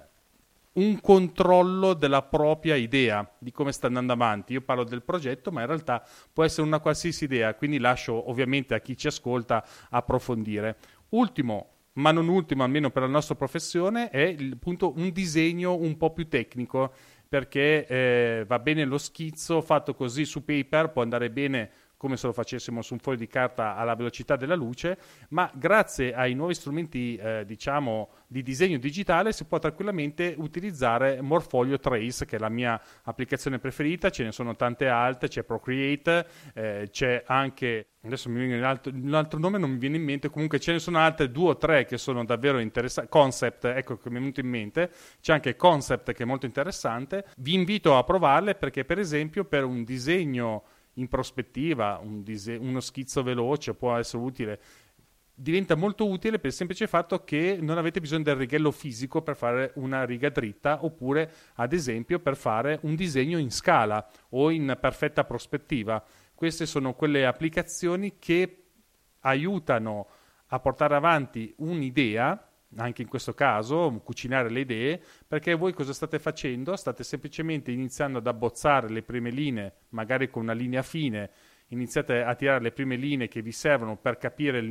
un 0.73 1.01
controllo 1.01 1.93
della 1.93 2.21
propria 2.21 2.75
idea 2.75 3.29
di 3.39 3.51
come 3.51 3.73
sta 3.73 3.87
andando 3.87 4.13
avanti. 4.13 4.53
Io 4.53 4.61
parlo 4.61 4.85
del 4.85 5.03
progetto, 5.03 5.51
ma 5.51 5.61
in 5.61 5.67
realtà 5.67 6.01
può 6.31 6.43
essere 6.43 6.65
una 6.65 6.79
qualsiasi 6.79 7.25
idea, 7.25 7.53
quindi 7.55 7.77
lascio 7.77 8.29
ovviamente 8.29 8.73
a 8.73 8.79
chi 8.79 8.95
ci 8.95 9.07
ascolta 9.07 9.65
approfondire. 9.89 10.77
Ultimo, 11.09 11.71
ma 11.93 12.11
non 12.11 12.27
ultimo, 12.27 12.63
almeno 12.63 12.89
per 12.91 13.01
la 13.01 13.07
nostra 13.09 13.35
professione, 13.35 14.09
è 14.09 14.21
il, 14.21 14.53
appunto 14.53 14.93
un 14.95 15.11
disegno 15.11 15.75
un 15.75 15.97
po' 15.97 16.13
più 16.13 16.27
tecnico 16.27 16.93
perché 17.27 17.85
eh, 17.85 18.45
va 18.47 18.59
bene 18.59 18.85
lo 18.85 18.97
schizzo 18.97 19.61
fatto 19.61 19.93
così 19.93 20.25
su 20.25 20.43
paper, 20.43 20.91
può 20.91 21.01
andare 21.01 21.29
bene 21.29 21.71
come 21.97 22.15
se 22.15 22.27
lo 22.27 22.33
facessimo 22.33 22.81
su 22.81 22.93
un 22.93 22.99
foglio 22.99 23.17
di 23.17 23.27
carta 23.27 23.75
alla 23.75 23.95
velocità 23.95 24.35
della 24.35 24.55
luce, 24.55 24.97
ma 25.29 25.51
grazie 25.53 26.13
ai 26.13 26.33
nuovi 26.35 26.53
strumenti 26.53 27.15
eh, 27.15 27.43
diciamo, 27.45 28.09
di 28.27 28.43
disegno 28.43 28.77
digitale 28.77 29.33
si 29.33 29.45
può 29.45 29.59
tranquillamente 29.59 30.35
utilizzare 30.37 31.21
Morfolio 31.21 31.79
Trace, 31.79 32.25
che 32.25 32.35
è 32.35 32.39
la 32.39 32.49
mia 32.49 32.79
applicazione 33.03 33.59
preferita, 33.59 34.09
ce 34.09 34.23
ne 34.23 34.31
sono 34.31 34.55
tante 34.55 34.87
altre, 34.87 35.27
c'è 35.27 35.43
Procreate, 35.43 36.27
eh, 36.53 36.87
c'è 36.91 37.23
anche 37.25 37.87
adesso 38.07 38.29
mi 38.29 38.39
viene 38.39 38.59
l'altro, 38.59 38.91
l'altro, 39.03 39.39
nome 39.39 39.57
non 39.57 39.71
mi 39.71 39.77
viene 39.77 39.97
in 39.97 40.03
mente, 40.03 40.29
comunque 40.29 40.59
ce 40.59 40.71
ne 40.71 40.79
sono 40.79 40.99
altre 40.99 41.29
due 41.29 41.49
o 41.49 41.57
tre 41.57 41.85
che 41.85 41.97
sono 41.97 42.23
davvero 42.25 42.59
interessanti. 42.59 43.09
Concept, 43.09 43.65
ecco 43.65 43.97
che 43.97 44.09
mi 44.09 44.17
è 44.17 44.19
venuto 44.19 44.39
in 44.39 44.47
mente, 44.47 44.91
c'è 45.21 45.33
anche 45.33 45.55
Concept 45.55 46.13
che 46.13 46.23
è 46.23 46.25
molto 46.25 46.45
interessante. 46.45 47.25
Vi 47.37 47.53
invito 47.53 47.97
a 47.97 48.03
provarle 48.03 48.55
perché, 48.55 48.85
per 48.85 48.99
esempio, 48.99 49.45
per 49.45 49.63
un 49.65 49.83
disegno 49.83 50.63
in 50.97 51.07
prospettiva, 51.07 51.99
un 52.01 52.23
dise- 52.23 52.55
uno 52.55 52.79
schizzo 52.79 53.23
veloce 53.23 53.73
può 53.73 53.95
essere 53.95 54.23
utile. 54.23 54.59
Diventa 55.33 55.75
molto 55.75 56.07
utile 56.07 56.37
per 56.37 56.47
il 56.47 56.55
semplice 56.55 56.87
fatto 56.87 57.23
che 57.23 57.59
non 57.61 57.77
avete 57.77 57.99
bisogno 57.99 58.23
del 58.23 58.37
righello 58.37 58.71
fisico 58.71 59.21
per 59.21 59.35
fare 59.35 59.71
una 59.75 60.03
riga 60.03 60.29
dritta, 60.29 60.83
oppure, 60.83 61.31
ad 61.55 61.73
esempio, 61.73 62.19
per 62.19 62.35
fare 62.35 62.79
un 62.83 62.95
disegno 62.95 63.37
in 63.37 63.51
scala 63.51 64.07
o 64.29 64.49
in 64.49 64.75
perfetta 64.79 65.23
prospettiva. 65.23 66.03
Queste 66.33 66.65
sono 66.65 66.93
quelle 66.93 67.25
applicazioni 67.25 68.15
che 68.17 68.63
aiutano 69.21 70.07
a 70.47 70.59
portare 70.59 70.95
avanti 70.95 71.53
un'idea 71.57 72.46
anche 72.75 73.01
in 73.01 73.07
questo 73.07 73.33
caso, 73.33 74.01
cucinare 74.03 74.49
le 74.49 74.59
idee, 74.59 75.01
perché 75.27 75.53
voi 75.53 75.73
cosa 75.73 75.93
state 75.93 76.19
facendo? 76.19 76.75
State 76.75 77.03
semplicemente 77.03 77.71
iniziando 77.71 78.17
ad 78.17 78.27
abbozzare 78.27 78.89
le 78.89 79.01
prime 79.01 79.29
linee, 79.29 79.73
magari 79.89 80.29
con 80.29 80.43
una 80.43 80.53
linea 80.53 80.81
fine, 80.81 81.29
iniziate 81.69 82.23
a 82.23 82.35
tirare 82.35 82.61
le 82.61 82.71
prime 82.71 82.95
linee 82.95 83.27
che 83.27 83.41
vi 83.41 83.51
servono 83.51 83.95
per 83.97 84.17
capire 84.17 84.61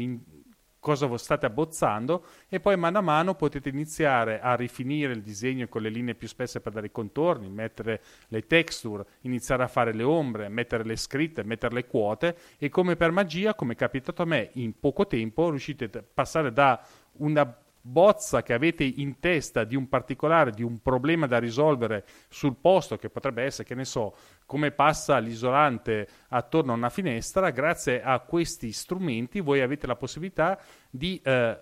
cosa 0.79 1.17
state 1.17 1.47
abbozzando 1.47 2.25
e 2.49 2.61
poi 2.61 2.77
mano 2.77 2.99
a 2.99 3.01
mano 3.01 3.35
potete 3.35 3.71
iniziare 3.71 4.41
a 4.41 4.55
rifinire 4.55 5.15
il 5.15 5.21
disegno 5.21 5.67
con 5.67 5.83
le 5.83 5.89
linee 5.89 6.15
più 6.15 6.29
spesse 6.29 6.61
per 6.61 6.73
dare 6.73 6.87
i 6.87 6.93
contorni, 6.93 7.49
mettere 7.51 8.01
le 8.29 8.47
texture, 8.47 9.05
iniziare 9.23 9.65
a 9.65 9.69
fare 9.69 9.93
le 9.93 10.05
ombre, 10.05 10.49
mettere 10.49 10.85
le 10.85 10.95
scritte, 10.95 11.43
mettere 11.43 11.75
le 11.75 11.87
quote 11.87 12.37
e 12.57 12.69
come 12.69 12.95
per 12.95 13.11
magia, 13.11 13.57
come 13.57 13.73
è 13.73 13.77
capitato 13.77 14.23
a 14.23 14.27
me, 14.27 14.51
in 14.53 14.79
poco 14.79 15.09
tempo 15.09 15.51
riuscite 15.51 15.91
a 15.93 16.05
passare 16.15 16.53
da 16.53 16.81
una 17.15 17.66
bozza 17.87 18.43
che 18.43 18.53
avete 18.53 18.83
in 18.83 19.21
testa 19.21 19.63
di 19.63 19.77
un 19.77 19.89
particolare, 19.89 20.51
di 20.51 20.65
un 20.65 20.81
problema 20.81 21.27
da 21.27 21.39
risolvere 21.39 22.05
sul 22.29 22.57
posto, 22.57 22.97
che 22.97 23.09
potrebbe 23.09 23.45
essere, 23.45 23.67
che 23.67 23.77
ne 23.77 23.85
so, 23.85 24.17
come 24.45 24.73
passa 24.73 25.19
l'isolante 25.19 26.09
attorno 26.29 26.73
a 26.73 26.77
una 26.77 26.91
finestra, 26.91 27.51
grazie 27.51 28.03
a 28.03 28.19
questi 28.21 28.73
strumenti 28.73 29.41
voi 29.41 29.61
avete 29.61 29.87
la 29.87 29.97
possibilità 29.97 30.59
di 30.91 31.21
eh, 31.23 31.61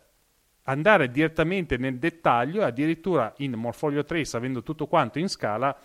andare 0.63 1.11
direttamente 1.11 1.77
nel 1.77 1.99
dettaglio, 1.99 2.65
addirittura 2.65 3.33
in 3.39 3.53
Morfolio 3.53 4.03
Trace, 4.05 4.37
avendo 4.37 4.63
tutto 4.63 4.87
quanto 4.87 5.19
in 5.19 5.29
scala, 5.29 5.77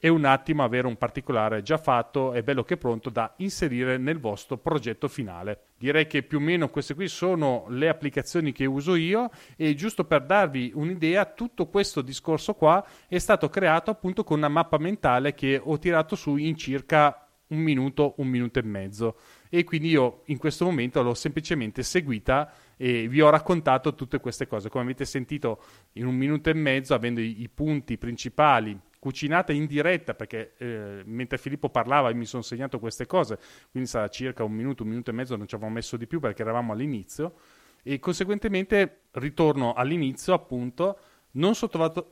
e 0.00 0.08
un 0.08 0.24
attimo 0.24 0.62
avere 0.62 0.86
un 0.86 0.96
particolare 0.96 1.62
già 1.62 1.76
fatto 1.76 2.32
e 2.32 2.42
bello 2.42 2.62
che 2.62 2.76
pronto 2.76 3.10
da 3.10 3.34
inserire 3.38 3.98
nel 3.98 4.20
vostro 4.20 4.56
progetto 4.56 5.08
finale. 5.08 5.64
Direi 5.76 6.06
che 6.06 6.22
più 6.22 6.38
o 6.38 6.40
meno 6.40 6.68
queste 6.68 6.94
qui 6.94 7.08
sono 7.08 7.66
le 7.68 7.88
applicazioni 7.88 8.52
che 8.52 8.64
uso 8.64 8.94
io 8.94 9.30
e 9.56 9.74
giusto 9.74 10.04
per 10.04 10.24
darvi 10.24 10.72
un'idea, 10.74 11.24
tutto 11.24 11.66
questo 11.66 12.00
discorso 12.00 12.54
qua 12.54 12.84
è 13.08 13.18
stato 13.18 13.48
creato 13.48 13.90
appunto 13.90 14.22
con 14.22 14.38
una 14.38 14.48
mappa 14.48 14.78
mentale 14.78 15.34
che 15.34 15.60
ho 15.62 15.78
tirato 15.78 16.14
su 16.14 16.36
in 16.36 16.56
circa 16.56 17.24
un 17.48 17.60
minuto, 17.60 18.14
un 18.18 18.28
minuto 18.28 18.58
e 18.58 18.62
mezzo 18.62 19.16
e 19.48 19.64
quindi 19.64 19.88
io 19.88 20.22
in 20.26 20.36
questo 20.36 20.64
momento 20.64 21.02
l'ho 21.02 21.14
semplicemente 21.14 21.82
seguita 21.82 22.52
e 22.76 23.08
vi 23.08 23.20
ho 23.20 23.30
raccontato 23.30 23.94
tutte 23.94 24.20
queste 24.20 24.46
cose. 24.46 24.68
Come 24.68 24.84
avete 24.84 25.04
sentito 25.04 25.62
in 25.92 26.06
un 26.06 26.14
minuto 26.14 26.50
e 26.50 26.54
mezzo, 26.54 26.94
avendo 26.94 27.20
i, 27.20 27.40
i 27.40 27.48
punti 27.48 27.96
principali 27.96 28.78
cucinata 28.98 29.52
in 29.52 29.66
diretta 29.66 30.14
perché 30.14 30.54
eh, 30.58 31.02
mentre 31.04 31.38
Filippo 31.38 31.68
parlava 31.68 32.12
mi 32.12 32.26
sono 32.26 32.42
segnato 32.42 32.78
queste 32.78 33.06
cose, 33.06 33.38
quindi 33.70 33.88
sarà 33.88 34.08
circa 34.08 34.44
un 34.44 34.52
minuto, 34.52 34.82
un 34.82 34.88
minuto 34.90 35.10
e 35.10 35.14
mezzo, 35.14 35.36
non 35.36 35.46
ci 35.46 35.54
avevamo 35.54 35.76
messo 35.76 35.96
di 35.96 36.06
più 36.06 36.20
perché 36.20 36.42
eravamo 36.42 36.72
all'inizio 36.72 37.34
e 37.82 37.98
conseguentemente 37.98 39.02
ritorno 39.12 39.72
all'inizio 39.72 40.34
appunto 40.34 40.98
non, 41.32 41.52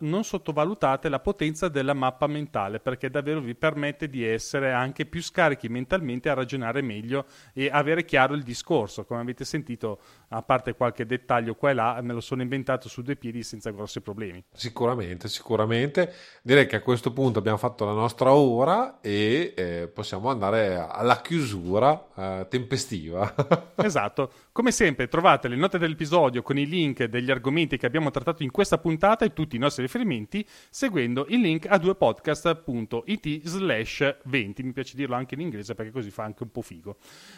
non, 0.00 0.24
sottovalutate 0.24 1.08
la 1.08 1.20
potenza 1.20 1.68
della 1.68 1.94
mappa 1.94 2.26
mentale 2.26 2.80
perché 2.80 3.08
davvero 3.08 3.40
vi 3.40 3.54
permette 3.54 4.10
di 4.10 4.22
essere 4.22 4.72
anche 4.72 5.06
più 5.06 5.22
scarichi 5.22 5.68
mentalmente 5.68 6.28
a 6.28 6.34
ragionare 6.34 6.82
meglio 6.82 7.24
e 7.54 7.70
avere 7.72 8.04
chiaro 8.04 8.34
il 8.34 8.42
discorso. 8.42 9.06
Come 9.06 9.20
avete 9.20 9.46
sentito, 9.46 10.00
a 10.28 10.42
parte 10.42 10.74
qualche 10.74 11.06
dettaglio 11.06 11.54
qua 11.54 11.70
e 11.70 11.74
là, 11.74 11.98
me 12.02 12.12
lo 12.12 12.20
sono 12.20 12.42
inventato 12.42 12.90
su 12.90 13.00
due 13.00 13.16
piedi 13.16 13.42
senza 13.42 13.70
grossi 13.70 14.02
problemi. 14.02 14.44
Sicuramente, 14.52 15.28
sicuramente. 15.28 16.12
Direi 16.42 16.66
che 16.66 16.76
a 16.76 16.82
questo 16.82 17.12
punto 17.12 17.38
abbiamo 17.38 17.58
fatto 17.58 17.86
la 17.86 17.92
nostra 17.92 18.32
ora 18.32 19.00
e 19.00 19.54
eh, 19.56 19.90
possiamo 19.92 20.28
andare 20.28 20.76
alla 20.76 21.22
chiusura 21.22 22.06
eh, 22.14 22.46
tempestiva. 22.50 23.34
esatto. 23.76 24.30
Come 24.52 24.72
sempre 24.72 25.08
trovate 25.08 25.48
le 25.48 25.56
note 25.56 25.78
dell'episodio 25.78 26.42
con 26.42 26.58
i 26.58 26.66
link 26.66 27.04
degli 27.04 27.30
argomenti 27.30 27.78
che 27.78 27.86
abbiamo 27.86 28.10
trattato 28.10 28.42
in 28.42 28.50
questa 28.50 28.76
puntata 28.76 29.05
puntata 29.06 29.24
e 29.24 29.32
tutti 29.32 29.56
i 29.56 29.58
nostri 29.58 29.82
riferimenti 29.82 30.44
seguendo 30.68 31.26
il 31.28 31.40
link 31.40 31.66
a 31.68 31.78
duepodcast.it 31.78 33.40
slash 33.44 34.16
20. 34.24 34.62
Mi 34.64 34.72
piace 34.72 34.96
dirlo 34.96 35.14
anche 35.14 35.34
in 35.34 35.40
inglese 35.40 35.74
perché 35.74 35.92
così 35.92 36.10
fa 36.10 36.24
anche 36.24 36.42
un 36.42 36.50
po' 36.50 36.62
figo. 36.62 36.96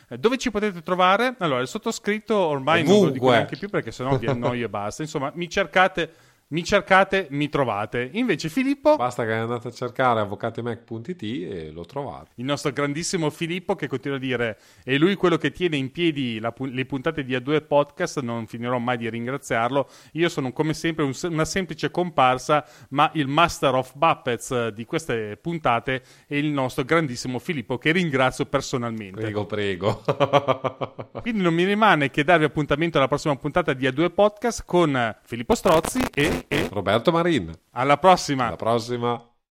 Eh, 0.09 0.19
dove 0.19 0.39
ci 0.39 0.51
potete 0.51 0.83
trovare? 0.83 1.35
Allora, 1.39 1.61
il 1.61 1.69
sottoscritto 1.69 2.35
ormai 2.37 2.81
Ovunque. 2.81 2.97
non 2.97 3.07
lo 3.07 3.13
dico 3.13 3.31
neanche 3.31 3.57
più 3.57 3.69
perché 3.69 3.93
sennò 3.93 4.17
vi 4.17 4.27
annoio 4.27 4.65
e 4.65 4.69
basta. 4.69 5.03
Insomma, 5.03 5.31
mi 5.35 5.49
cercate 5.49 6.13
mi 6.49 6.65
cercate, 6.65 7.27
mi 7.31 7.49
trovate. 7.49 8.11
Invece 8.13 8.49
Filippo... 8.49 8.97
Basta 8.97 9.25
che 9.25 9.33
andate 9.33 9.69
a 9.69 9.71
cercare 9.71 10.21
avvocatemac.it 10.21 11.23
e 11.23 11.71
lo 11.71 11.85
trovate. 11.85 12.31
Il 12.37 12.45
nostro 12.45 12.73
grandissimo 12.73 13.29
Filippo 13.31 13.75
che 13.75 13.87
continua 13.89 14.17
a 14.17 14.21
dire 14.21 14.59
è 14.83 14.97
lui 14.97 15.15
quello 15.15 15.37
che 15.37 15.51
tiene 15.51 15.77
in 15.77 15.91
piedi 15.91 16.39
la, 16.39 16.55
le 16.57 16.85
puntate 16.87 17.25
di 17.25 17.35
A2 17.35 17.67
Podcast, 17.67 18.21
non 18.21 18.47
finirò 18.47 18.79
mai 18.79 18.97
di 18.97 19.11
ringraziarlo. 19.11 19.89
Io 20.13 20.29
sono 20.29 20.53
come 20.53 20.73
sempre 20.73 21.05
un, 21.05 21.13
una 21.25 21.45
semplice 21.45 21.91
comparsa, 21.91 22.65
ma 22.91 23.11
il 23.15 23.27
Master 23.27 23.75
of 23.75 23.93
Puppets 23.99 24.69
di 24.69 24.85
queste 24.85 25.37
puntate 25.41 26.03
è 26.27 26.35
il 26.35 26.47
nostro 26.47 26.85
grandissimo 26.85 27.39
Filippo 27.39 27.77
che 27.79 27.93
ringrazio 27.93 28.47
personalmente. 28.47 29.21
Prego, 29.21 29.45
prego. 29.45 30.03
Quindi 31.21 31.43
non 31.43 31.53
mi 31.53 31.65
rimane 31.65 32.11
che 32.11 32.25
darvi 32.25 32.45
appuntamento 32.45 32.97
alla 32.97 33.09
prossima 33.09 33.37
puntata 33.37 33.73
di 33.75 33.87
A2 33.87 34.13
Podcast 34.15 34.63
con 34.65 35.17
Filippo 35.25 35.55
Strozzi 35.55 36.01
e 36.15 36.38
e 36.38 36.38
Roberto 36.71 37.11
Marin. 37.13 37.53
Alla 37.73 37.97
prossima. 37.97 38.47
Alla 38.47 38.57
prossima. 38.57 39.23